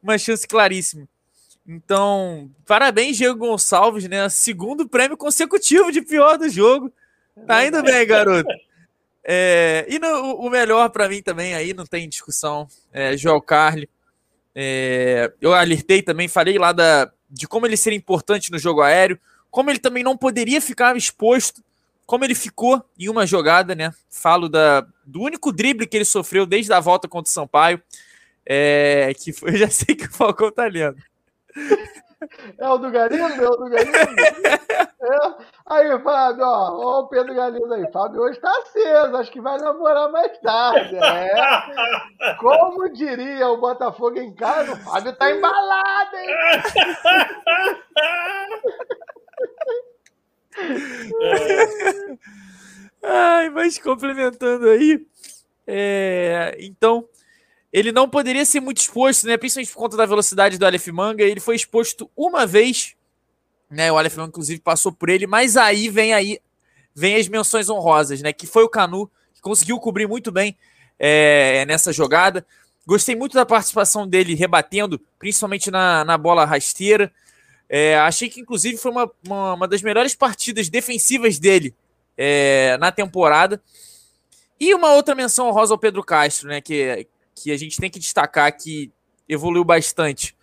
Uma 0.00 0.16
chance 0.16 0.46
claríssima. 0.46 1.08
Então, 1.66 2.48
parabéns, 2.64 3.16
Diego 3.16 3.40
Gonçalves, 3.40 4.08
né? 4.08 4.28
Segundo 4.28 4.88
prêmio 4.88 5.16
consecutivo 5.16 5.90
de 5.90 6.00
pior 6.00 6.38
do 6.38 6.48
jogo. 6.48 6.92
Tá 7.48 7.66
indo 7.66 7.82
bem, 7.82 8.06
garoto. 8.06 8.48
É, 9.24 9.84
e 9.88 9.98
no, 9.98 10.36
o 10.36 10.48
melhor 10.48 10.90
para 10.90 11.08
mim 11.08 11.20
também, 11.22 11.52
aí 11.52 11.74
não 11.74 11.84
tem 11.84 12.08
discussão, 12.08 12.68
é 12.92 13.16
João 13.16 13.40
Carli. 13.40 13.90
É, 14.54 15.32
eu 15.40 15.52
alertei 15.52 16.02
também, 16.02 16.28
falei 16.28 16.56
lá 16.56 16.70
da, 16.70 17.10
de 17.28 17.48
como 17.48 17.66
ele 17.66 17.76
seria 17.76 17.98
importante 17.98 18.52
no 18.52 18.60
jogo 18.60 18.80
aéreo, 18.80 19.18
como 19.50 19.70
ele 19.70 19.80
também 19.80 20.04
não 20.04 20.16
poderia 20.16 20.60
ficar 20.60 20.96
exposto, 20.96 21.64
como 22.10 22.24
ele 22.24 22.34
ficou 22.34 22.84
em 22.98 23.08
uma 23.08 23.24
jogada, 23.24 23.72
né? 23.72 23.92
Falo 24.10 24.48
da, 24.48 24.84
do 25.06 25.20
único 25.22 25.52
drible 25.52 25.86
que 25.86 25.96
ele 25.96 26.04
sofreu 26.04 26.44
desde 26.44 26.72
a 26.72 26.80
volta 26.80 27.06
contra 27.06 27.30
o 27.30 27.32
Sampaio, 27.32 27.80
é, 28.44 29.12
que 29.16 29.32
foi, 29.32 29.50
eu 29.50 29.56
já 29.58 29.70
sei 29.70 29.94
que 29.94 30.06
o 30.06 30.12
Falcão 30.12 30.50
tá 30.50 30.64
lendo. 30.64 30.96
É 32.58 32.68
o 32.68 32.78
do 32.78 32.90
Galindo? 32.90 33.22
É 33.22 33.48
o 33.48 33.56
do 33.56 33.70
Galindo? 33.70 33.96
É. 35.02 35.16
Aí, 35.66 35.98
Fábio, 36.02 36.44
ó, 36.44 36.76
ó 36.76 37.00
o 37.00 37.08
Pedro 37.08 37.34
Galindo 37.34 37.72
aí. 37.72 37.90
Fábio 37.90 38.20
hoje 38.20 38.38
tá 38.38 38.50
aceso, 38.50 39.16
acho 39.16 39.32
que 39.32 39.40
vai 39.40 39.56
namorar 39.58 40.12
mais 40.12 40.38
tarde. 40.40 40.94
É. 40.94 42.34
Como 42.38 42.86
diria 42.92 43.48
o 43.48 43.56
Botafogo 43.56 44.18
em 44.18 44.34
casa, 44.34 44.72
o 44.72 44.76
Fábio 44.76 45.16
tá 45.16 45.30
embalado, 45.30 46.16
hein? 46.16 46.28
Ai, 53.02 53.48
mas 53.50 53.78
complementando 53.78 54.68
aí, 54.68 55.06
é, 55.66 56.56
então 56.60 57.08
ele 57.72 57.92
não 57.92 58.08
poderia 58.08 58.44
ser 58.44 58.60
muito 58.60 58.78
exposto, 58.78 59.26
né? 59.26 59.36
Principalmente 59.36 59.72
por 59.72 59.78
conta 59.78 59.96
da 59.96 60.04
velocidade 60.06 60.58
do 60.58 60.66
Aleph 60.66 60.88
Manga. 60.88 61.22
Ele 61.22 61.40
foi 61.40 61.54
exposto 61.54 62.10
uma 62.16 62.44
vez, 62.46 62.94
né? 63.70 63.90
O 63.92 63.96
Aleph 63.96 64.16
Manga, 64.16 64.30
inclusive, 64.30 64.60
passou 64.60 64.92
por 64.92 65.08
ele, 65.08 65.26
mas 65.26 65.56
aí 65.56 65.88
vem 65.88 66.12
aí 66.12 66.40
vem 66.92 67.14
as 67.16 67.28
menções 67.28 67.70
honrosas, 67.70 68.20
né? 68.20 68.32
Que 68.32 68.46
foi 68.46 68.64
o 68.64 68.68
Canu, 68.68 69.08
que 69.32 69.40
conseguiu 69.40 69.78
cobrir 69.78 70.08
muito 70.08 70.32
bem 70.32 70.56
é, 70.98 71.64
nessa 71.66 71.92
jogada. 71.92 72.44
Gostei 72.86 73.14
muito 73.14 73.34
da 73.34 73.46
participação 73.46 74.06
dele 74.08 74.34
rebatendo, 74.34 75.00
principalmente 75.18 75.70
na, 75.70 76.04
na 76.04 76.18
bola 76.18 76.44
rasteira. 76.44 77.12
É, 77.72 77.96
achei 77.98 78.28
que, 78.28 78.40
inclusive, 78.40 78.76
foi 78.76 78.90
uma, 78.90 79.08
uma, 79.24 79.54
uma, 79.54 79.68
das 79.68 79.80
melhores 79.80 80.12
partidas 80.12 80.68
defensivas 80.68 81.38
dele 81.38 81.72
é, 82.18 82.76
na 82.80 82.90
temporada. 82.90 83.62
E 84.58 84.74
uma 84.74 84.92
outra 84.92 85.14
menção 85.14 85.46
honrosa 85.46 85.72
ao 85.72 85.78
Pedro 85.78 86.02
Castro, 86.02 86.48
né? 86.48 86.60
Que, 86.60 87.06
que 87.32 87.52
a 87.52 87.56
gente 87.56 87.78
tem 87.78 87.88
que 87.88 88.00
destacar 88.00 88.54
que 88.56 88.90
evoluiu 89.28 89.62
bastante 89.62 90.36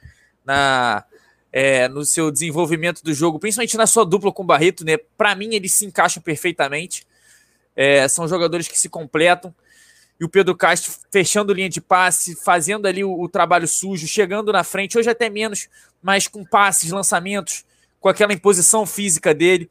na, 0.45 1.03
é, 1.51 1.89
no 1.89 2.05
seu 2.05 2.31
desenvolvimento 2.31 3.03
do 3.03 3.13
jogo, 3.13 3.39
principalmente 3.39 3.75
na 3.75 3.85
sua 3.85 4.05
dupla 4.05 4.31
com 4.31 4.43
o 4.43 4.45
Barreto, 4.45 4.85
né? 4.85 4.95
Para 5.17 5.35
mim, 5.35 5.53
eles 5.53 5.73
se 5.73 5.85
encaixam 5.85 6.23
perfeitamente. 6.23 7.05
É, 7.75 8.07
são 8.07 8.25
jogadores 8.25 8.69
que 8.69 8.79
se 8.79 8.87
completam. 8.87 9.53
E 10.19 10.25
o 10.25 10.29
Pedro 10.29 10.55
Castro 10.55 10.91
fechando 11.11 11.53
linha 11.53 11.69
de 11.69 11.79
passe, 11.79 12.35
fazendo 12.35 12.87
ali 12.87 13.03
o, 13.03 13.21
o, 13.21 13.29
trabalho 13.29 13.67
sujo, 13.67 14.07
chegando 14.07 14.51
na 14.51 14.63
frente, 14.63 14.97
hoje 14.97 15.09
até 15.09 15.29
menos, 15.29 15.67
mas 16.01 16.27
com 16.27 16.45
passes, 16.45 16.91
lançamentos, 16.91 17.65
com 17.99 18.09
aquela 18.09 18.33
imposição 18.33 18.85
física 18.85 19.33
dele. 19.33 19.69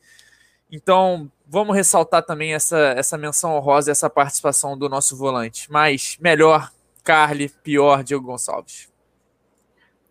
Então, 0.70 1.30
vamos 1.46 1.76
ressaltar 1.76 2.24
também 2.24 2.54
essa, 2.54 2.78
essa 2.96 3.16
menção 3.16 3.54
honrosa, 3.54 3.90
essa 3.90 4.10
participação 4.10 4.76
do 4.76 4.88
nosso 4.88 5.16
volante. 5.16 5.70
Mas 5.70 6.18
melhor, 6.20 6.70
Carly, 7.04 7.48
pior, 7.48 8.02
Diego 8.02 8.24
Gonçalves. 8.24 8.92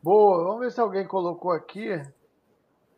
Boa, 0.01 0.43
vamos 0.43 0.59
ver 0.61 0.71
se 0.71 0.79
alguém 0.79 1.05
colocou 1.05 1.51
aqui. 1.51 1.89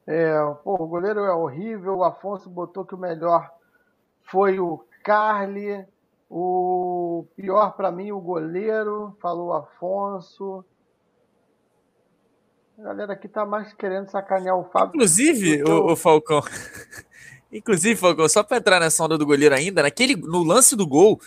É, 0.06 0.40
pô, 0.64 0.76
o 0.76 0.88
goleiro 0.88 1.22
é 1.22 1.34
horrível. 1.34 1.98
O 1.98 2.04
Afonso 2.04 2.50
botou 2.50 2.86
que 2.86 2.96
o 2.96 2.98
melhor 2.98 3.50
foi 4.24 4.60
o 4.60 4.86
Carly. 5.04 5.86
O 6.30 7.26
pior 7.36 7.72
para 7.76 7.92
mim, 7.92 8.12
o 8.12 8.20
goleiro, 8.20 9.16
falou 9.22 9.54
Afonso. 9.54 10.64
A 12.78 12.84
galera 12.84 13.14
aqui 13.14 13.28
tá 13.28 13.44
mais 13.44 13.74
querendo 13.74 14.08
sacanear 14.08 14.56
o 14.56 14.64
Fábio. 14.66 14.92
Inclusive, 14.94 15.64
o, 15.64 15.94
o 15.94 15.96
Falcão. 15.96 16.44
Inclusive, 17.52 17.96
Falcão, 17.96 18.30
só 18.30 18.44
para 18.44 18.58
entrar 18.58 18.80
nessa 18.80 19.04
onda 19.04 19.18
do 19.18 19.26
goleiro 19.26 19.56
ainda, 19.56 19.82
naquele, 19.82 20.16
no 20.16 20.44
lance 20.44 20.76
do 20.76 20.86
gol, 20.86 21.20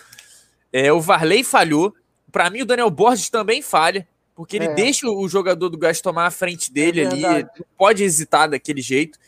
é, 0.72 0.93
o 0.93 1.01
Varley 1.01 1.43
falhou, 1.43 1.93
para 2.31 2.48
mim, 2.51 2.62
o 2.62 2.64
Daniel 2.64 2.89
Borges 2.89 3.28
também 3.31 3.62
falha, 3.62 4.06
porque 4.36 4.56
ele 4.56 4.66
é. 4.66 4.74
deixa 4.74 5.09
o 5.09 5.28
jogador 5.28 5.68
do 5.68 5.77
Gás 5.77 6.01
tomar 6.01 6.27
a 6.27 6.31
frente 6.31 6.72
dele 6.72 7.01
é 7.01 7.06
ali, 7.06 7.22
não 7.22 7.66
pode 7.77 8.05
hesitar 8.05 8.48
daquele 8.48 8.81
jeito. 8.81 9.18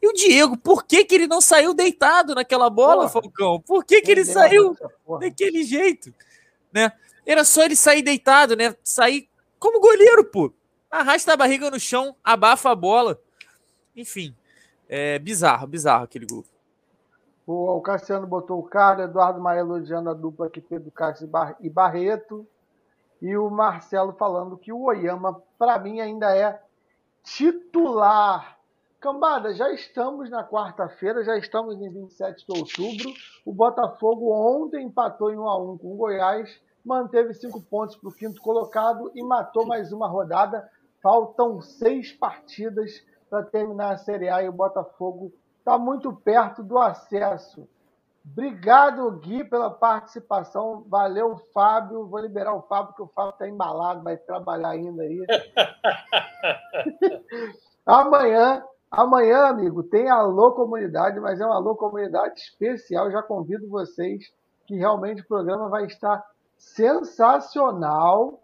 E 0.00 0.06
o 0.06 0.12
Diego, 0.12 0.56
por 0.56 0.84
que, 0.84 1.04
que 1.04 1.16
ele 1.16 1.26
não 1.26 1.40
saiu 1.40 1.74
deitado 1.74 2.32
naquela 2.32 2.70
bola, 2.70 3.08
porra. 3.08 3.22
Falcão? 3.22 3.60
Por 3.60 3.84
que, 3.84 4.00
que 4.02 4.10
ele 4.12 4.24
saiu 4.24 4.76
daquele 5.18 5.64
jeito? 5.64 6.14
Né? 6.72 6.92
Era 7.26 7.44
só 7.44 7.64
ele 7.64 7.74
sair 7.74 8.02
deitado, 8.02 8.54
né? 8.54 8.74
Sair 8.84 9.28
como 9.58 9.80
goleiro, 9.80 10.24
pô. 10.24 10.52
Arrasta 10.92 11.32
a 11.32 11.36
barriga 11.38 11.70
no 11.70 11.80
chão, 11.80 12.14
abafa 12.22 12.70
a 12.70 12.74
bola. 12.74 13.18
Enfim, 13.96 14.36
é 14.86 15.18
bizarro, 15.18 15.66
bizarro 15.66 16.04
aquele 16.04 16.26
gol. 16.26 16.44
O 17.46 17.80
Cassiano 17.80 18.26
botou 18.26 18.58
o 18.58 18.62
cara, 18.62 19.04
Eduardo 19.04 19.40
Maia 19.40 19.60
elogiando 19.60 20.10
a 20.10 20.14
dupla 20.14 20.50
que 20.50 20.60
fez 20.60 20.82
do 20.82 20.90
Cássio 20.90 21.30
e 21.60 21.70
Barreto. 21.70 22.46
E 23.22 23.34
o 23.38 23.48
Marcelo 23.48 24.12
falando 24.12 24.58
que 24.58 24.70
o 24.70 24.82
Oyama, 24.82 25.42
para 25.58 25.78
mim, 25.78 25.98
ainda 25.98 26.36
é 26.36 26.60
titular. 27.22 28.58
Cambada, 29.00 29.54
já 29.54 29.72
estamos 29.72 30.28
na 30.28 30.44
quarta-feira, 30.44 31.24
já 31.24 31.38
estamos 31.38 31.80
em 31.80 31.88
27 31.88 32.44
de 32.46 32.58
outubro. 32.58 33.14
O 33.46 33.52
Botafogo 33.54 34.30
ontem 34.30 34.84
empatou 34.84 35.32
em 35.32 35.38
1 35.38 35.48
a 35.48 35.58
1 35.58 35.78
com 35.78 35.94
o 35.94 35.96
Goiás, 35.96 36.60
manteve 36.84 37.32
cinco 37.32 37.62
pontos 37.62 37.96
para 37.96 38.10
o 38.10 38.12
quinto 38.12 38.42
colocado 38.42 39.10
e 39.14 39.22
matou 39.24 39.66
mais 39.66 39.90
uma 39.90 40.06
rodada. 40.06 40.70
Faltam 41.02 41.60
seis 41.60 42.12
partidas 42.12 43.04
para 43.28 43.42
terminar 43.42 43.92
a 43.92 43.98
Série 43.98 44.28
A 44.28 44.42
e 44.42 44.48
o 44.48 44.52
Botafogo 44.52 45.32
está 45.58 45.76
muito 45.78 46.12
perto 46.12 46.62
do 46.62 46.78
acesso. 46.78 47.68
Obrigado, 48.24 49.10
Gui, 49.18 49.42
pela 49.42 49.68
participação. 49.68 50.84
Valeu, 50.86 51.36
Fábio. 51.52 52.06
Vou 52.06 52.20
liberar 52.20 52.54
o 52.54 52.62
Fábio, 52.62 52.88
porque 52.88 53.02
o 53.02 53.08
Fábio 53.08 53.32
está 53.32 53.48
embalado, 53.48 54.04
vai 54.04 54.16
trabalhar 54.16 54.70
ainda 54.70 55.02
aí. 55.02 55.26
amanhã, 57.84 58.62
amanhã, 58.90 59.46
amigo, 59.46 59.82
tem 59.82 60.08
Alô 60.08 60.52
Comunidade, 60.52 61.18
mas 61.18 61.40
é 61.40 61.46
uma 61.46 61.56
Alô 61.56 61.74
Comunidade 61.74 62.40
especial. 62.40 63.10
Já 63.10 63.22
convido 63.22 63.68
vocês 63.68 64.32
que 64.66 64.76
realmente 64.76 65.22
o 65.22 65.26
programa 65.26 65.68
vai 65.68 65.86
estar 65.86 66.24
sensacional 66.56 68.40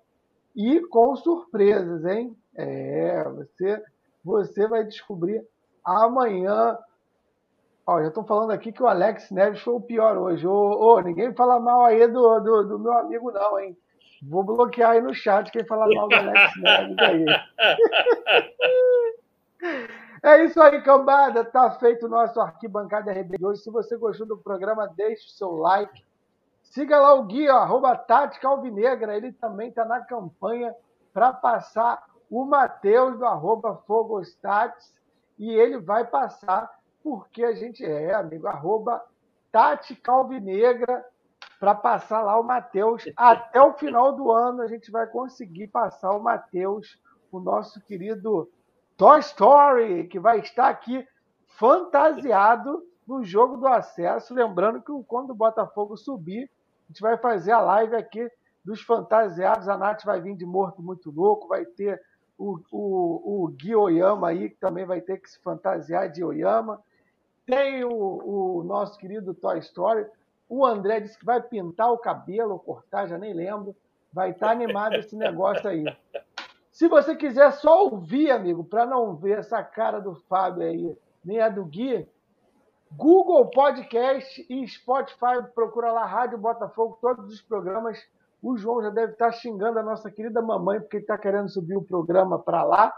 e 0.56 0.80
com 0.89 1.14
surpresas, 1.14 2.05
hein? 2.05 2.36
É, 2.59 3.24
você, 3.24 3.82
você 4.22 4.66
vai 4.66 4.85
descobrir 4.85 5.47
amanhã 5.85 6.76
Ó, 7.89 8.02
já 8.02 8.09
estão 8.09 8.22
falando 8.22 8.51
aqui 8.51 8.70
que 8.70 8.82
o 8.82 8.86
Alex 8.86 9.30
Neves 9.30 9.62
foi 9.62 9.72
o 9.72 9.80
pior 9.80 10.18
hoje. 10.18 10.47
Ô, 10.47 10.52
ô 10.52 11.01
ninguém 11.01 11.35
fala 11.35 11.59
mal 11.59 11.86
aí 11.86 12.06
do, 12.06 12.39
do, 12.40 12.62
do, 12.64 12.78
meu 12.78 12.93
amigo, 12.93 13.32
não, 13.32 13.59
hein? 13.59 13.74
Vou 14.22 14.44
bloquear 14.44 14.90
aí 14.90 15.01
no 15.01 15.14
chat 15.14 15.51
quem 15.51 15.64
falar 15.64 15.89
mal 15.94 16.06
do 16.06 16.14
Alex 16.14 16.52
Neves 16.60 16.98
aí. 16.98 17.24
É 20.22 20.44
isso 20.44 20.60
aí, 20.60 20.82
cambada. 20.82 21.47
Tá 21.47 21.70
feito 21.78 22.05
o 22.05 22.10
nosso 22.10 22.39
arquibancada 22.39 23.10
RB 23.10 23.39
de 23.39 23.47
hoje. 23.47 23.62
Se 23.62 23.70
você 23.70 23.97
gostou 23.97 24.26
do 24.26 24.36
programa, 24.36 24.93
deixe 24.94 25.26
o 25.26 25.30
seu 25.30 25.52
like. 25.52 26.05
Siga 26.62 27.01
lá 27.01 27.14
o 27.14 27.24
Gui, 27.24 27.48
ó, 27.48 27.56
arroba 27.56 27.97
Tática 27.97 28.48
Alvinegra. 28.48 29.16
Ele 29.16 29.32
também 29.32 29.70
está 29.70 29.86
na 29.86 30.01
campanha 30.01 30.74
para 31.14 31.32
passar 31.32 32.05
o 32.30 32.44
Matheus 32.44 33.18
do 33.18 33.24
arroba 33.24 33.76
Fogostats. 33.86 34.92
E 35.38 35.50
ele 35.50 35.78
vai 35.78 36.05
passar 36.05 36.70
porque 37.02 37.44
a 37.44 37.52
gente 37.55 37.84
é, 37.84 38.14
amigo, 38.14 38.46
arroba 38.46 39.05
Tati 39.52 39.94
Calvinegra, 39.94 41.05
para 41.59 41.74
passar 41.74 42.22
lá 42.22 42.38
o 42.38 42.44
Matheus. 42.44 43.05
Até 43.16 43.60
o 43.60 43.72
final 43.74 44.12
do 44.12 44.30
ano 44.30 44.62
a 44.62 44.66
gente 44.66 44.90
vai 44.90 45.06
conseguir 45.06 45.68
passar 45.68 46.12
o 46.12 46.22
Matheus, 46.22 47.00
o 47.30 47.40
nosso 47.40 47.80
querido 47.80 48.50
Toy 48.96 49.20
Story, 49.20 50.09
que 50.09 50.18
vai 50.18 50.40
estar 50.40 50.68
aqui 50.68 51.06
fantasiado 51.46 52.82
no 53.06 53.24
jogo 53.24 53.56
do 53.56 53.66
acesso. 53.66 54.34
Lembrando 54.34 54.82
que 54.82 54.92
quando 55.06 55.30
o 55.30 55.34
Botafogo 55.34 55.96
subir, 55.96 56.50
a 56.84 56.92
gente 56.92 57.00
vai 57.00 57.16
fazer 57.16 57.52
a 57.52 57.60
live 57.60 57.96
aqui 57.96 58.30
dos 58.64 58.82
fantasiados. 58.82 59.68
A 59.68 59.76
Nath 59.76 60.05
vai 60.05 60.20
vir 60.20 60.36
de 60.36 60.46
morto 60.46 60.82
muito 60.82 61.10
louco, 61.10 61.48
vai 61.48 61.64
ter 61.64 62.00
o, 62.39 62.60
o, 62.70 63.44
o 63.44 63.48
Gui 63.48 63.74
Oyama 63.74 64.28
aí, 64.28 64.48
que 64.48 64.56
também 64.56 64.86
vai 64.86 65.01
ter 65.01 65.20
que 65.20 65.28
se 65.28 65.39
fantasiar 65.40 66.09
de 66.09 66.23
Oyama. 66.23 66.81
tem 67.44 67.85
o, 67.85 67.90
o 67.90 68.62
nosso 68.62 68.97
querido 68.97 69.35
Toy 69.35 69.59
Story. 69.59 70.06
O 70.48 70.65
André 70.65 71.01
disse 71.01 71.19
que 71.19 71.27
vai 71.27 71.43
pintar 71.43 71.93
o 71.93 71.98
cabelo 71.98 72.59
cortar, 72.59 73.09
já 73.09 73.19
nem 73.19 73.35
lembro. 73.35 73.74
Vai 74.12 74.31
estar 74.31 74.51
animado 74.51 74.94
esse 74.94 75.16
negócio 75.16 75.69
aí. 75.69 75.85
Se 76.70 76.86
você 76.89 77.16
quiser 77.16 77.52
só 77.52 77.85
ouvir, 77.85 78.31
amigo, 78.31 78.65
para 78.65 78.86
não 78.86 79.16
ver 79.16 79.39
essa 79.39 79.62
cara 79.62 79.98
do 79.98 80.15
Fábio 80.15 80.62
aí, 80.62 80.97
nem 81.24 81.40
a 81.40 81.48
do 81.48 81.65
Gui, 81.65 82.09
Google 82.93 83.51
Podcast 83.51 84.47
e 84.48 84.66
Spotify, 84.66 85.43
procura 85.55 85.93
lá 85.93 86.06
Rádio 86.06 86.39
Botafogo, 86.39 86.97
todos 87.01 87.35
os 87.35 87.43
programas. 87.43 87.98
O 88.43 88.56
João 88.56 88.82
já 88.82 88.90
deve 88.90 89.12
estar 89.12 89.32
xingando 89.32 89.78
a 89.78 89.82
nossa 89.82 90.10
querida 90.10 90.40
mamãe, 90.40 90.81
porque 90.81 90.98
ele 90.98 91.05
está 91.05 91.19
querendo 91.19 91.48
subir 91.48 91.77
o 91.77 91.82
programa 91.82 92.39
para 92.39 92.62
lá. 92.62 92.94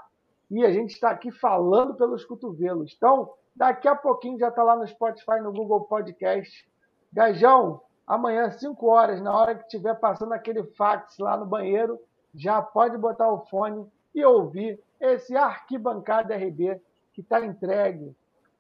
E 0.51 0.65
a 0.65 0.71
gente 0.71 0.91
está 0.91 1.11
aqui 1.11 1.31
falando 1.31 1.95
pelos 1.95 2.25
cotovelos. 2.25 2.93
Então, 2.97 3.33
daqui 3.55 3.89
a 3.89 3.95
pouquinho 3.95 4.39
já 4.39 4.49
está 4.49 4.63
lá 4.63 4.77
no 4.77 4.87
Spotify, 4.87 5.41
no 5.41 5.53
Google 5.53 5.83
Podcast. 5.83 6.69
Gajão, 7.13 7.81
amanhã, 8.07 8.51
5 8.51 8.87
horas, 8.87 9.21
na 9.23 9.35
hora 9.35 9.55
que 9.55 9.63
estiver 9.63 9.95
passando 9.95 10.33
aquele 10.33 10.65
fax 10.75 11.19
lá 11.19 11.37
no 11.37 11.47
banheiro, 11.47 11.99
já 12.35 12.61
pode 12.61 12.97
botar 12.99 13.31
o 13.31 13.47
fone 13.47 13.87
e 14.15 14.25
ouvir 14.25 14.81
esse 15.01 15.37
Arquibancada 15.37 16.37
RB 16.37 16.81
que 17.13 17.21
está 17.21 17.45
entregue. 17.45 18.15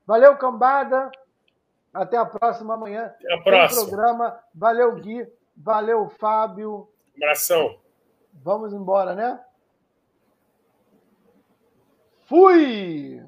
Valeu, 0.06 0.36
cambada. 0.36 1.10
Até 1.92 2.16
a 2.16 2.24
próxima 2.24 2.74
amanhã. 2.74 3.06
Até 3.06 3.34
a 3.34 3.42
próxima. 3.42 3.86
programa. 3.88 4.38
Valeu, 4.54 4.94
Gui. 4.94 5.26
Valeu, 5.56 6.08
Fábio. 6.08 6.88
Abração. 7.16 7.78
Vamos 8.32 8.72
embora, 8.72 9.14
né? 9.14 9.44
Fui! 12.24 13.22